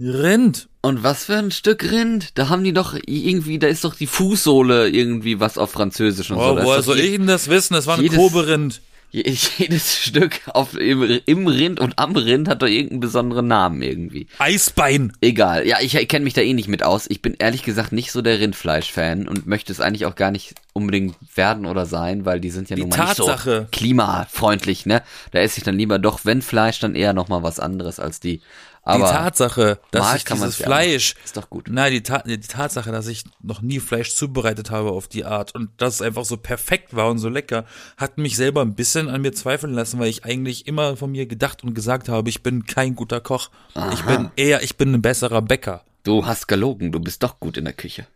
Rind. 0.00 0.68
Und 0.80 1.02
was 1.02 1.24
für 1.24 1.36
ein 1.36 1.50
Stück 1.50 1.90
Rind? 1.90 2.38
Da 2.38 2.48
haben 2.48 2.62
die 2.64 2.72
doch 2.72 2.96
irgendwie, 3.06 3.58
da 3.58 3.66
ist 3.66 3.84
doch 3.84 3.94
die 3.94 4.06
Fußsohle 4.06 4.88
irgendwie 4.88 5.40
was 5.40 5.58
auf 5.58 5.72
Französisch 5.72 6.30
und 6.30 6.38
so. 6.38 6.44
Oh, 6.44 6.54
Da 6.54 6.60
ist 6.60 6.66
woher 6.66 6.76
doch 6.78 6.84
soll 6.84 7.00
ich 7.00 7.10
denn 7.16 7.26
das 7.26 7.48
wissen? 7.48 7.74
Das 7.74 7.86
war 7.86 7.98
ein 7.98 8.08
Kobe-Rind. 8.08 8.80
Je- 9.10 9.22
Jedes 9.58 9.96
Stück 9.96 10.40
auf, 10.48 10.74
im, 10.74 11.20
im 11.26 11.46
Rind 11.46 11.80
und 11.80 11.98
am 11.98 12.14
Rind 12.16 12.48
hat 12.48 12.62
doch 12.62 12.66
irgendeinen 12.68 13.00
besonderen 13.00 13.46
Namen 13.48 13.82
irgendwie. 13.82 14.26
Eisbein. 14.38 15.12
Egal. 15.20 15.66
Ja, 15.66 15.78
ich, 15.80 15.94
ich 15.94 16.08
kenne 16.08 16.24
mich 16.24 16.34
da 16.34 16.40
eh 16.40 16.52
nicht 16.54 16.68
mit 16.68 16.82
aus. 16.82 17.06
Ich 17.08 17.22
bin 17.22 17.34
ehrlich 17.38 17.62
gesagt 17.62 17.92
nicht 17.92 18.12
so 18.12 18.22
der 18.22 18.40
Rindfleisch-Fan 18.40 19.26
und 19.28 19.46
möchte 19.46 19.72
es 19.72 19.80
eigentlich 19.80 20.06
auch 20.06 20.14
gar 20.16 20.30
nicht 20.30 20.54
unbedingt 20.72 21.16
werden 21.34 21.66
oder 21.66 21.86
sein, 21.86 22.24
weil 22.24 22.40
die 22.40 22.50
sind 22.50 22.70
ja 22.70 22.76
Die 22.76 22.82
nun 22.82 22.90
mal 22.90 23.04
nicht 23.04 23.16
so 23.16 23.26
Tatsache. 23.26 23.68
klimafreundlich, 23.72 24.86
ne? 24.86 25.02
Da 25.32 25.40
esse 25.40 25.58
ich 25.58 25.64
dann 25.64 25.76
lieber 25.76 25.98
doch, 25.98 26.20
wenn 26.24 26.42
Fleisch, 26.42 26.78
dann 26.80 26.94
eher 26.94 27.12
noch 27.12 27.28
mal 27.28 27.42
was 27.42 27.58
anderes 27.60 27.98
als 28.00 28.20
die. 28.20 28.40
Aber 28.88 29.04
die 29.04 29.12
Tatsache, 29.12 29.80
dass 29.90 30.14
ich 30.16 30.24
dieses 30.24 30.56
Fleisch, 30.56 31.14
ist 31.22 31.36
doch 31.36 31.50
gut. 31.50 31.68
nein, 31.68 31.92
die, 31.92 32.02
Ta 32.02 32.22
die 32.22 32.40
Tatsache, 32.40 32.90
dass 32.90 33.06
ich 33.06 33.24
noch 33.42 33.60
nie 33.60 33.80
Fleisch 33.80 34.14
zubereitet 34.14 34.70
habe 34.70 34.92
auf 34.92 35.08
die 35.08 35.26
Art 35.26 35.54
und 35.54 35.68
dass 35.76 35.96
es 35.96 36.02
einfach 36.02 36.24
so 36.24 36.38
perfekt 36.38 36.96
war 36.96 37.10
und 37.10 37.18
so 37.18 37.28
lecker, 37.28 37.66
hat 37.98 38.16
mich 38.16 38.36
selber 38.36 38.62
ein 38.62 38.74
bisschen 38.74 39.10
an 39.10 39.20
mir 39.20 39.32
zweifeln 39.32 39.74
lassen, 39.74 39.98
weil 39.98 40.08
ich 40.08 40.24
eigentlich 40.24 40.66
immer 40.66 40.96
von 40.96 41.10
mir 41.10 41.26
gedacht 41.26 41.62
und 41.64 41.74
gesagt 41.74 42.08
habe, 42.08 42.30
ich 42.30 42.42
bin 42.42 42.64
kein 42.64 42.94
guter 42.94 43.20
Koch. 43.20 43.50
Ich 43.92 44.02
bin 44.04 44.30
eher, 44.36 44.62
ich 44.62 44.78
bin 44.78 44.94
ein 44.94 45.02
besserer 45.02 45.42
Bäcker. 45.42 45.84
Du 46.02 46.24
hast 46.24 46.48
gelogen, 46.48 46.90
du 46.90 46.98
bist 46.98 47.22
doch 47.22 47.40
gut 47.40 47.58
in 47.58 47.66
der 47.66 47.74
Küche. 47.74 48.06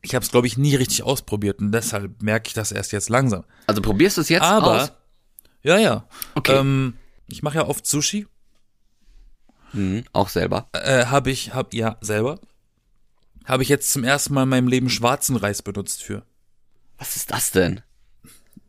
Ich 0.00 0.14
habe 0.14 0.24
es, 0.24 0.30
glaube 0.30 0.46
ich, 0.46 0.56
nie 0.56 0.76
richtig 0.76 1.02
ausprobiert 1.02 1.58
und 1.58 1.72
deshalb 1.72 2.22
merke 2.22 2.48
ich 2.48 2.54
das 2.54 2.72
erst 2.72 2.92
jetzt 2.92 3.10
langsam. 3.10 3.44
Also 3.66 3.82
probierst 3.82 4.16
du 4.16 4.22
es 4.22 4.30
jetzt 4.30 4.44
Aber, 4.44 4.84
aus? 4.84 4.92
ja, 5.62 5.76
ja. 5.76 6.06
Okay. 6.34 6.56
Ähm, 6.56 6.94
ich 7.28 7.42
mache 7.42 7.56
ja 7.56 7.66
oft 7.66 7.86
Sushi. 7.86 8.26
Mhm, 9.72 10.04
auch 10.12 10.28
selber. 10.28 10.68
Äh, 10.72 11.06
habe 11.06 11.30
ich, 11.30 11.54
hab, 11.54 11.74
ja, 11.74 11.96
selber. 12.00 12.40
Habe 13.44 13.62
ich 13.62 13.68
jetzt 13.68 13.92
zum 13.92 14.04
ersten 14.04 14.34
Mal 14.34 14.44
in 14.44 14.48
meinem 14.48 14.68
Leben 14.68 14.90
schwarzen 14.90 15.36
Reis 15.36 15.62
benutzt 15.62 16.02
für. 16.02 16.24
Was 16.98 17.16
ist 17.16 17.30
das 17.30 17.50
denn? 17.50 17.80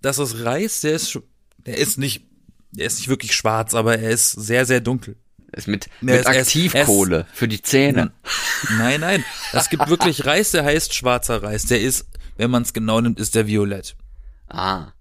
Das 0.01 0.17
ist 0.17 0.43
Reis, 0.43 0.81
der 0.81 0.93
ist, 0.93 1.19
der 1.65 1.77
ist 1.77 1.97
nicht, 1.97 2.25
der 2.71 2.87
ist 2.87 2.97
nicht 2.97 3.07
wirklich 3.09 3.35
schwarz, 3.35 3.73
aber 3.73 3.99
er 3.99 4.09
ist 4.11 4.31
sehr, 4.31 4.65
sehr 4.65 4.79
dunkel. 4.79 5.17
Ist 5.51 5.67
mit, 5.67 5.89
mit 5.99 6.15
es- 6.15 6.25
Aktivkohle 6.25 7.27
für 7.33 7.47
die 7.49 7.61
Zähne. 7.61 8.13
Nein, 8.77 9.01
nein. 9.01 9.25
Es 9.51 9.69
gibt 9.69 9.89
wirklich 9.89 10.25
Reis, 10.25 10.51
der 10.51 10.63
heißt 10.63 10.93
schwarzer 10.93 11.43
Reis. 11.43 11.65
Der 11.65 11.81
ist, 11.81 12.05
wenn 12.37 12.49
man 12.49 12.63
es 12.63 12.71
genau 12.73 13.01
nimmt, 13.01 13.19
ist 13.19 13.35
der 13.35 13.47
violett. 13.47 13.97
Ah, 14.47 14.93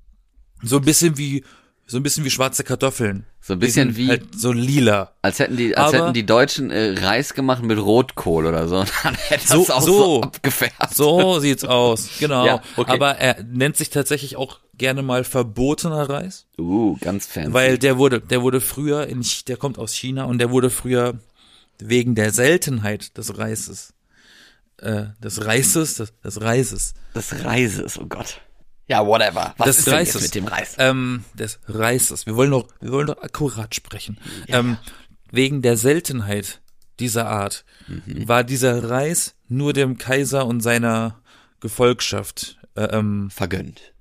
So 0.63 0.79
ein 0.79 0.85
bisschen 0.85 1.17
wie, 1.17 1.45
so 1.87 1.99
ein 1.99 2.03
bisschen 2.03 2.25
wie 2.25 2.31
schwarze 2.31 2.65
Kartoffeln. 2.65 3.27
So 3.43 3.55
ein 3.55 3.59
bisschen 3.59 3.97
wie, 3.97 4.09
halt 4.09 4.39
so 4.39 4.53
lila. 4.53 5.13
als 5.23 5.39
hätten 5.39 5.57
die, 5.57 5.77
als 5.77 5.95
aber- 5.95 6.05
hätten 6.05 6.15
die 6.15 6.27
Deutschen 6.27 6.71
äh, 6.71 6.95
Reis 7.01 7.35
gemacht 7.35 7.63
mit 7.63 7.79
Rotkohl 7.79 8.47
oder 8.47 8.69
so. 8.69 8.81
Und 8.81 8.93
dann 9.03 9.15
hätte 9.15 9.49
das 9.49 9.67
So- 9.67 9.73
auch 9.75 9.83
so, 9.83 9.93
so. 10.05 10.23
abgefärbt. 10.23 10.95
So 10.95 11.39
sieht's 11.41 11.65
aus. 11.65 12.09
Genau. 12.21 12.45
Ja, 12.47 12.63
okay. 12.77 12.93
Aber 12.93 13.17
er 13.17 13.43
nennt 13.43 13.77
sich 13.77 13.91
tatsächlich 13.91 14.37
auch 14.37 14.61
gerne 14.77 15.03
mal 15.03 15.25
verbotener 15.25 16.09
Reis. 16.09 16.47
Uh, 16.59 16.97
ganz 17.01 17.27
fancy. 17.27 17.53
Weil 17.53 17.79
der 17.79 17.99
wurde, 17.99 18.21
der 18.21 18.43
wurde 18.43 18.61
früher 18.61 19.07
in, 19.07 19.25
der 19.49 19.57
kommt 19.57 19.79
aus 19.79 19.95
China 19.95 20.25
und 20.25 20.39
der 20.39 20.51
wurde 20.51 20.71
früher 20.71 21.19
wegen 21.79 22.15
der 22.15 22.33
Seltenheit 22.33 23.17
des 23.17 23.39
Reises, 23.39 23.95
äh, 24.83 25.05
des 25.23 25.45
Reises, 25.45 25.95
des, 25.97 26.13
des 26.23 26.41
Reises, 26.41 26.95
des 27.15 27.45
Reises, 27.45 27.99
oh 27.99 28.07
Gott. 28.07 28.41
Ja, 28.91 29.07
whatever. 29.07 29.55
Was 29.57 29.67
des 29.69 29.79
ist 29.79 29.87
denn 29.87 29.95
Reises 29.95 30.15
jetzt 30.15 30.23
mit 30.23 30.35
dem 30.35 30.49
Reis? 30.49 30.75
ähm, 30.79 31.25
des 31.35 31.61
Reises. 31.69 32.27
Wir 32.27 32.35
wollen 32.37 32.51
doch, 32.51 32.67
wir 32.81 32.91
wollen 32.91 33.07
doch 33.07 33.23
akkurat 33.23 33.73
sprechen. 33.75 34.19
Ähm, 34.49 34.79
wegen 35.31 35.63
der 35.63 35.77
Seltenheit 35.77 36.61
dieser 36.99 37.29
Art 37.29 37.65
Mhm. 37.87 38.27
war 38.29 38.43
dieser 38.45 38.91
Reis 38.91 39.37
nur 39.49 39.73
dem 39.73 39.97
Kaiser 39.97 40.45
und 40.47 40.61
seiner 40.61 41.21
Gefolgschaft 41.61 42.59
äh, 42.75 42.83
ähm, 42.85 43.31
Vergönnt. 43.31 43.93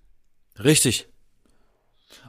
Richtig. 0.63 1.07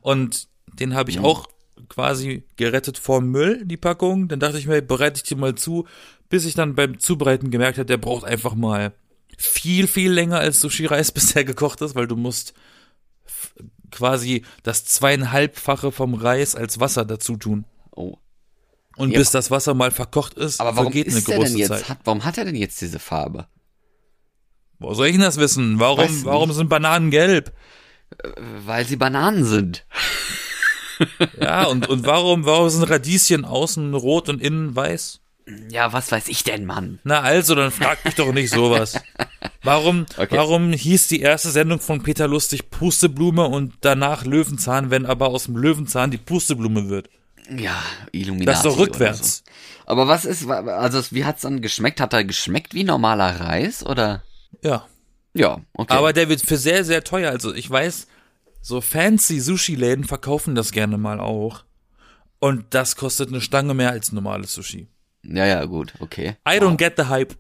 Und 0.03 0.49
den 0.67 0.95
habe 0.95 1.11
ich 1.11 1.19
Mhm. 1.19 1.25
auch 1.25 1.49
quasi 1.89 2.45
gerettet 2.57 2.99
vor 2.99 3.21
Müll, 3.21 3.65
die 3.65 3.77
Packung. 3.77 4.29
Dann 4.29 4.39
dachte 4.41 4.59
ich 4.59 4.67
mir, 4.67 4.83
bereite 4.83 5.17
ich 5.19 5.23
die 5.23 5.35
mal 5.35 5.55
zu, 5.55 5.87
bis 6.29 6.45
ich 6.45 6.55
dann 6.55 6.75
beim 6.75 6.99
Zubereiten 6.99 7.51
gemerkt 7.51 7.79
habe, 7.79 7.87
der 7.87 7.97
braucht 7.97 8.25
einfach 8.25 8.55
mal 8.55 8.93
viel, 9.43 9.87
viel 9.87 10.13
länger 10.13 10.39
als 10.41 10.61
Sushi-Reis 10.61 11.13
bisher 11.13 11.45
gekocht 11.45 11.81
ist, 11.81 11.95
weil 11.95 12.07
du 12.07 12.17
musst 12.17 12.55
quasi 13.91 14.45
das 14.63 14.85
zweieinhalbfache 14.85 15.91
vom 15.93 16.15
Reis 16.15 16.55
als 16.55 16.79
Wasser 16.81 17.05
dazu 17.05 17.37
tun. 17.37 17.65
Oh. 17.93 18.17
Und 18.97 19.13
Ja, 19.13 19.19
bis 19.19 19.31
das 19.31 19.51
Wasser 19.51 19.75
mal 19.75 19.91
verkocht 19.91 20.35
ist, 20.35 20.61
Aber 20.61 20.77
warum 20.77 20.93
vergeht 20.93 21.09
eine 21.09 21.19
ist 21.19 21.29
der 21.29 21.37
große 21.39 21.49
denn 21.51 21.59
jetzt, 21.59 21.69
Zeit. 21.69 21.89
hat, 21.89 21.99
warum 22.05 22.25
hat 22.25 22.39
er 22.39 22.45
denn 22.45 22.55
jetzt 22.55 22.81
diese 22.81 22.99
Farbe? 22.99 23.47
Wo 24.79 24.95
soll 24.95 25.07
ich 25.07 25.13
denn 25.13 25.21
das 25.23 25.37
wissen? 25.39 25.79
Weiß 25.79 25.81
Warum, 25.81 26.15
nicht. 26.15 26.25
warum 26.25 26.53
sind 26.53 26.69
Bananen 26.69 27.11
gelb? 27.11 27.53
Weil 28.65 28.87
sie 28.87 28.97
Bananen 28.97 29.45
sind. 29.45 29.87
Ja, 31.41 31.65
und, 31.65 31.89
und 31.89 32.05
warum, 32.05 32.45
warum 32.45 32.69
sind 32.69 32.83
Radieschen 32.83 33.47
außen 33.47 33.95
rot 33.95 34.29
und 34.29 34.43
innen 34.43 34.77
weiß? 34.77 35.21
Ja, 35.71 35.95
was 35.95 36.13
weiß 36.13 36.29
ich 36.29 36.45
denn, 36.45 36.67
Mann? 36.67 36.99
Na 37.05 37.21
also, 37.23 37.55
dann 37.55 37.71
frag 37.71 38.05
mich 38.05 38.17
doch 38.17 38.31
nicht 38.35 38.51
sowas. 38.51 39.01
Warum, 39.63 40.07
Okay. 40.17 40.37
warum 40.37 40.73
hieß 40.73 41.09
die 41.09 41.21
erste 41.21 41.51
Sendung 41.51 41.81
von 41.81 42.03
Peter 42.03 42.27
Lustig 42.27 42.71
Pusteblume 42.71 43.47
und 43.47 43.75
danach 43.83 44.25
Löwenzahn, 44.25 44.91
wenn 44.91 45.05
aber 45.07 45.29
aus 45.29 45.45
dem 45.45 45.57
Löwenzahn 45.57 46.11
die 46.11 46.17
Pusteblume 46.19 46.89
wird? 46.89 47.11
Ja, 47.55 47.83
Illuminati. 48.13 48.47
Das 48.47 48.59
ist 48.59 48.65
doch 48.67 48.79
rückwärts. 48.79 49.39
So. 49.45 49.53
Aber 49.87 50.09
was 50.09 50.25
ist, 50.25 50.49
also 50.49 51.03
wie 51.11 51.25
hat's 51.25 51.43
dann 51.43 51.61
geschmeckt? 51.61 52.01
Hat 52.01 52.13
er 52.13 52.25
geschmeckt 52.25 52.75
wie 52.75 52.85
normaler 52.85 53.41
Reis 53.41 53.85
oder? 53.85 54.23
Ja. 54.63 54.87
Ja, 55.35 55.61
okay. 55.75 55.93
Aber 55.95 56.13
der 56.13 56.29
wird 56.29 56.41
für 56.41 56.57
sehr, 56.57 56.85
sehr 56.85 57.05
teuer. 57.05 57.31
Also 57.31 57.53
ich 57.55 57.69
weiß, 57.71 58.07
so 58.63 58.81
fancy 58.81 59.41
Sushi-Läden 59.41 60.05
verkaufen 60.05 60.55
das 60.55 60.73
gerne 60.73 60.97
mal 60.97 61.21
auch. 61.21 61.65
Und 62.39 62.67
das 62.71 62.97
kostet 62.97 63.29
eine 63.29 63.41
Stange 63.41 63.75
mehr 63.75 63.91
als 63.91 64.13
normales 64.13 64.55
Sushi. 64.55 64.89
ja, 65.25 65.45
ja, 65.47 65.65
gut, 65.67 65.93
okay. 66.01 66.37
I 66.49 66.53
don't 66.59 66.77
get 66.77 66.95
the 66.97 67.05
hype. 67.05 67.35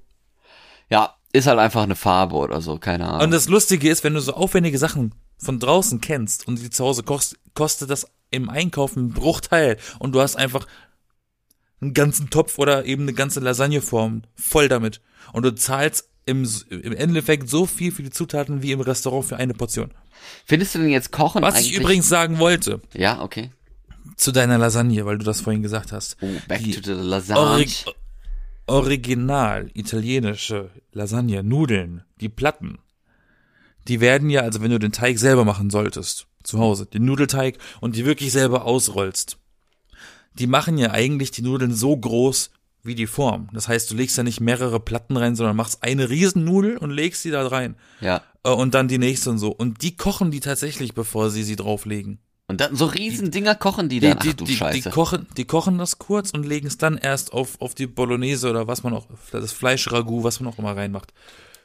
Ja, 0.91 1.15
ist 1.33 1.47
halt 1.47 1.59
einfach 1.59 1.83
eine 1.83 1.97
Farbe 1.97 2.37
oder 2.37 2.61
so, 2.61 2.79
keine 2.79 3.07
Ahnung. 3.09 3.23
Und 3.27 3.31
das 3.31 3.49
Lustige 3.49 3.89
ist, 3.91 4.03
wenn 4.05 4.15
du 4.15 4.21
so 4.21 4.35
aufwendige 4.35 4.79
Sachen 4.79 5.15
von 5.39 5.59
draußen 5.59 6.01
kennst 6.01 6.47
und 6.49 6.59
die 6.61 6.71
zu 6.71 6.85
Hause 6.85 7.03
kochst, 7.03 7.37
kostet 7.55 7.91
das 7.91 8.07
im 8.31 8.51
Einkauf 8.51 8.97
einen 8.97 9.11
Bruchteil 9.11 9.77
und 9.99 10.13
du 10.15 10.21
hast 10.21 10.37
einfach 10.37 10.67
einen 11.81 11.95
ganzen 11.95 12.31
Topf 12.31 12.59
oder 12.59 12.85
eben 12.85 13.03
eine 13.03 13.13
ganze 13.15 13.41
Lasagneform 13.41 14.23
voll 14.35 14.69
damit 14.69 15.01
und 15.33 15.45
du 15.45 15.55
zahlst 15.55 16.09
im, 16.27 16.47
im 16.69 16.93
Endeffekt 16.93 17.49
so 17.49 17.65
viel 17.67 17.91
für 17.91 18.03
die 18.03 18.11
Zutaten 18.11 18.63
wie 18.63 18.73
im 18.73 18.81
Restaurant 18.81 19.25
für 19.25 19.37
eine 19.37 19.55
Portion. 19.55 19.91
Findest 20.45 20.75
du 20.75 20.81
denn 20.81 20.91
jetzt 20.91 21.11
Kochen 21.11 21.43
Was 21.43 21.55
eigentlich? 21.55 21.73
ich 21.73 21.79
übrigens 21.79 22.09
sagen 22.09 22.39
wollte 22.39 22.81
Ja, 22.95 23.23
okay. 23.23 23.51
zu 24.17 24.31
deiner 24.31 24.59
Lasagne, 24.59 25.07
weil 25.07 25.17
du 25.19 25.25
das 25.25 25.41
vorhin 25.41 25.63
gesagt 25.63 25.93
hast. 25.93 26.19
Oh, 26.21 26.27
back 26.47 26.63
Die 26.63 26.73
to 26.73 26.83
the 26.83 26.93
Lasagne. 26.93 27.41
Orig 27.43 27.87
original 28.71 29.71
italienische 29.75 30.71
Lasagne, 30.93 31.43
Nudeln, 31.43 32.03
die 32.21 32.29
Platten, 32.29 32.79
die 33.89 34.01
werden 34.01 34.31
ja, 34.31 34.43
also 34.43 34.61
wenn 34.61 34.71
du 34.71 34.79
den 34.79 34.93
Teig 34.93 35.19
selber 35.19 35.45
machen 35.45 35.71
solltest, 35.71 36.27
zu 36.43 36.59
Hause, 36.59 36.87
den 36.87 37.05
Nudelteig 37.05 37.59
und 37.81 37.97
die 37.97 38.05
wirklich 38.05 38.33
selber 38.33 38.65
ausrollst, 38.65 39.39
die 40.35 40.47
machen 40.47 40.79
ja 40.79 40.93
eigentlich 40.93 41.33
die 41.33 41.43
Nudeln 41.43 41.75
so 41.75 41.97
groß, 41.97 42.51
wie 42.83 42.95
die 42.95 43.07
Form. 43.07 43.49
Das 43.53 43.69
heißt, 43.69 43.91
du 43.91 43.97
legst 43.97 44.17
da 44.17 44.23
nicht 44.23 44.41
mehrere 44.41 44.81
Platten 44.81 45.17
rein, 45.17 45.37
sondern 45.37 45.57
machst 45.57 45.83
eine 45.83 46.09
Riesennudel 46.09 46.79
und 46.79 46.91
legst 46.91 47.25
die 47.25 47.31
da 47.31 47.47
rein. 47.47 47.77
Ja. 48.01 48.23
Äh, 48.43 48.51
Und 48.51 48.75
dann 48.75 48.89
die 48.89 48.99
nächste 48.99 49.31
und 49.31 49.39
so. 49.39 49.51
Und 49.51 49.83
die 49.83 49.97
kochen 49.97 50.31
die 50.31 50.41
tatsächlich, 50.41 50.95
bevor 50.95 51.29
sie 51.31 51.43
sie 51.43 51.57
drauflegen. 51.57 52.21
Und 52.51 52.61
dann 52.61 52.75
so 52.77 52.87
riesen 52.87 53.31
Dinger 53.31 53.55
kochen 53.55 53.89
die 53.89 54.01
Die, 54.01 54.09
dann. 54.09 54.19
die, 54.19 54.31
Ach 54.31 54.35
du 54.35 54.45
die, 54.45 54.53
die, 54.53 54.57
Scheiße. 54.57 54.91
kochen, 54.91 55.27
die 55.37 55.45
kochen 55.47 55.79
das 55.79 55.99
kurz 55.99 56.31
und 56.31 56.45
legen 56.45 56.67
es 56.67 56.77
dann 56.79 56.99
erst 56.99 57.33
auf, 57.33 57.61
auf 57.61 57.75
die 57.75 57.87
Bolognese 57.87 58.51
oder 58.51 58.67
was 58.67 58.83
man 58.83 58.93
auch, 58.93 59.07
das 59.33 59.53
Fleischragout, 59.53 60.25
was 60.25 60.41
man 60.41 60.53
auch 60.53 60.59
immer 60.59 60.77
reinmacht. 60.77 61.13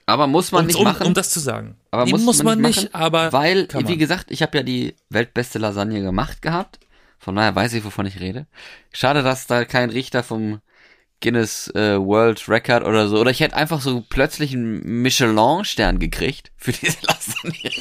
aber 0.06 0.28
muss 0.28 0.52
man 0.52 0.62
Um, 0.62 0.68
nicht 0.68 0.78
um, 0.78 0.84
machen. 0.84 1.08
um 1.08 1.14
das 1.14 1.32
zu 1.32 1.40
sagen. 1.40 1.76
aber 1.92 2.06
Nee, 2.06 2.12
muss, 2.12 2.44
man, 2.44 2.62
nicht, 2.62 2.84
machen, 2.84 2.90
aber 2.94 3.34
weil, 3.34 3.68
wie 3.74 3.84
man. 3.84 3.98
gesagt, 3.98 4.32
ich 4.32 4.42
habe 4.42 4.58
ja 4.60 4.64
die 4.64 4.96
weltbeste 5.10 5.60
Lasagne 5.60 6.02
gemacht 6.02 6.42
gehabt. 6.42 6.80
Von 7.18 7.36
daher 7.36 7.56
weiß 7.56 7.74
ich, 7.74 7.84
wovon 7.84 8.06
ich 8.06 8.20
rede. 8.20 8.46
Schade, 8.94 9.24
dass 9.24 9.48
da 9.48 9.66
kein 9.66 9.90
Richter 9.90 10.22
vom 10.22 10.60
Guinness 11.22 11.70
äh, 11.74 11.98
World 12.00 12.48
Record 12.48 12.84
oder 12.84 13.08
so. 13.08 13.18
Oder 13.20 13.32
ich 13.32 13.40
hätte 13.40 13.56
einfach 13.56 13.82
so 13.82 14.04
plötzlich 14.08 14.54
einen 14.54 15.02
Michelin-Stern 15.02 15.98
gekriegt 15.98 16.52
für 16.58 16.72
diese 16.74 16.98
Lasagne. 17.08 17.72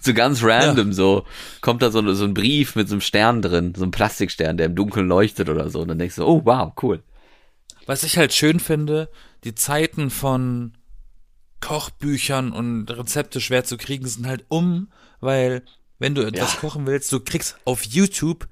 So 0.00 0.14
ganz 0.14 0.42
random 0.42 0.92
so. 0.92 1.24
Kommt 1.60 1.82
da 1.82 1.90
so, 1.90 2.12
so 2.14 2.24
ein 2.24 2.34
Brief 2.34 2.76
mit 2.76 2.88
so 2.88 2.94
einem 2.94 3.00
Stern 3.00 3.42
drin, 3.42 3.74
so 3.76 3.84
ein 3.84 3.90
Plastikstern, 3.90 4.56
der 4.56 4.66
im 4.66 4.74
Dunkeln 4.74 5.08
leuchtet 5.08 5.48
oder 5.48 5.68
so. 5.70 5.80
Und 5.80 5.88
dann 5.88 5.98
denkst 5.98 6.16
du, 6.16 6.24
oh 6.24 6.42
wow, 6.44 6.72
cool. 6.82 7.02
Was 7.86 8.02
ich 8.02 8.16
halt 8.16 8.32
schön 8.32 8.60
finde, 8.60 9.10
die 9.44 9.54
Zeiten 9.54 10.10
von 10.10 10.72
Kochbüchern 11.60 12.52
und 12.52 12.90
Rezepte 12.90 13.40
schwer 13.40 13.64
zu 13.64 13.76
kriegen 13.76 14.06
sind 14.06 14.26
halt 14.26 14.44
um, 14.48 14.88
weil 15.20 15.62
wenn 15.98 16.14
du 16.14 16.22
etwas 16.22 16.54
Ja. 16.54 16.60
kochen 16.60 16.86
willst, 16.86 17.10
du 17.12 17.20
kriegst 17.20 17.56
auf 17.64 17.84
YouTube 17.84 18.48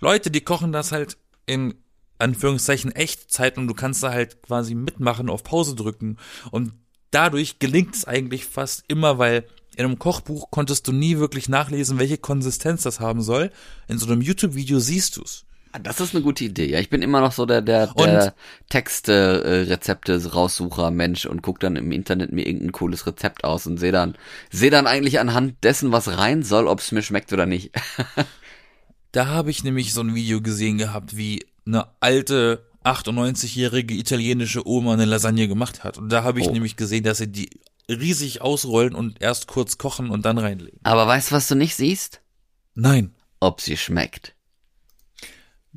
Leute, 0.00 0.30
die 0.30 0.40
kochen 0.40 0.72
das 0.72 0.92
halt 0.92 1.16
in 1.46 1.74
Anführungszeichen 2.18 2.92
Echtzeit 2.92 3.56
und 3.56 3.66
du 3.66 3.74
kannst 3.74 4.02
da 4.02 4.10
halt 4.12 4.42
quasi 4.42 4.74
mitmachen, 4.74 5.30
auf 5.30 5.42
Pause 5.42 5.74
drücken 5.74 6.18
und 6.50 6.72
dadurch 7.10 7.58
gelingt 7.58 7.94
es 7.94 8.04
eigentlich 8.06 8.44
fast 8.44 8.84
immer, 8.88 9.18
weil 9.18 9.44
in 9.80 9.86
einem 9.86 9.98
Kochbuch 9.98 10.50
konntest 10.50 10.86
du 10.88 10.92
nie 10.92 11.18
wirklich 11.18 11.48
nachlesen, 11.48 11.98
welche 11.98 12.18
Konsistenz 12.18 12.82
das 12.82 13.00
haben 13.00 13.22
soll. 13.22 13.50
In 13.88 13.98
so 13.98 14.06
einem 14.06 14.20
YouTube-Video 14.22 14.78
siehst 14.78 15.16
du's. 15.16 15.44
Ah, 15.72 15.78
Das 15.78 16.00
ist 16.00 16.14
eine 16.14 16.22
gute 16.24 16.44
Idee. 16.44 16.68
Ja, 16.68 16.80
ich 16.80 16.90
bin 16.90 17.00
immer 17.00 17.20
noch 17.20 17.32
so 17.32 17.46
der, 17.46 17.62
der, 17.62 17.86
der 17.94 18.34
Texte, 18.68 19.12
äh, 19.44 19.72
Rezepte, 19.72 20.20
Raussucher 20.32 20.90
Mensch 20.90 21.26
und 21.26 21.42
guck 21.42 21.60
dann 21.60 21.76
im 21.76 21.92
Internet 21.92 22.32
mir 22.32 22.46
irgendein 22.46 22.72
cooles 22.72 23.06
Rezept 23.06 23.44
aus 23.44 23.66
und 23.66 23.78
sehe 23.78 23.92
dann, 23.92 24.16
sehe 24.50 24.70
dann 24.70 24.86
eigentlich 24.88 25.20
anhand 25.20 25.62
dessen, 25.62 25.92
was 25.92 26.08
rein 26.18 26.42
soll, 26.42 26.66
ob 26.66 26.80
es 26.80 26.92
mir 26.92 27.02
schmeckt 27.02 27.32
oder 27.32 27.46
nicht. 27.46 27.70
Da 29.12 29.26
habe 29.26 29.50
ich 29.50 29.64
nämlich 29.64 29.92
so 29.92 30.02
ein 30.02 30.14
Video 30.14 30.40
gesehen 30.40 30.78
gehabt, 30.78 31.16
wie 31.16 31.44
eine 31.66 31.86
alte 31.98 32.64
98-jährige 32.84 33.94
italienische 33.94 34.66
Oma 34.66 34.92
eine 34.92 35.04
Lasagne 35.04 35.48
gemacht 35.48 35.82
hat. 35.82 35.98
Und 35.98 36.10
da 36.10 36.22
habe 36.22 36.38
ich 36.40 36.46
Oh. 36.48 36.52
nämlich 36.52 36.76
gesehen, 36.76 37.02
dass 37.02 37.18
sie 37.18 37.26
die 37.26 37.50
riesig 37.88 38.40
ausrollen 38.42 38.94
und 38.94 39.20
erst 39.22 39.46
kurz 39.46 39.78
kochen 39.78 40.10
und 40.10 40.24
dann 40.24 40.38
reinlegen. 40.38 40.80
Aber 40.82 41.06
weißt 41.06 41.30
du, 41.30 41.34
was 41.34 41.48
du 41.48 41.54
nicht 41.54 41.74
siehst? 41.76 42.20
Nein, 42.74 43.14
Ob 43.40 43.60
sie 43.60 43.76
schmeckt. 43.76 44.34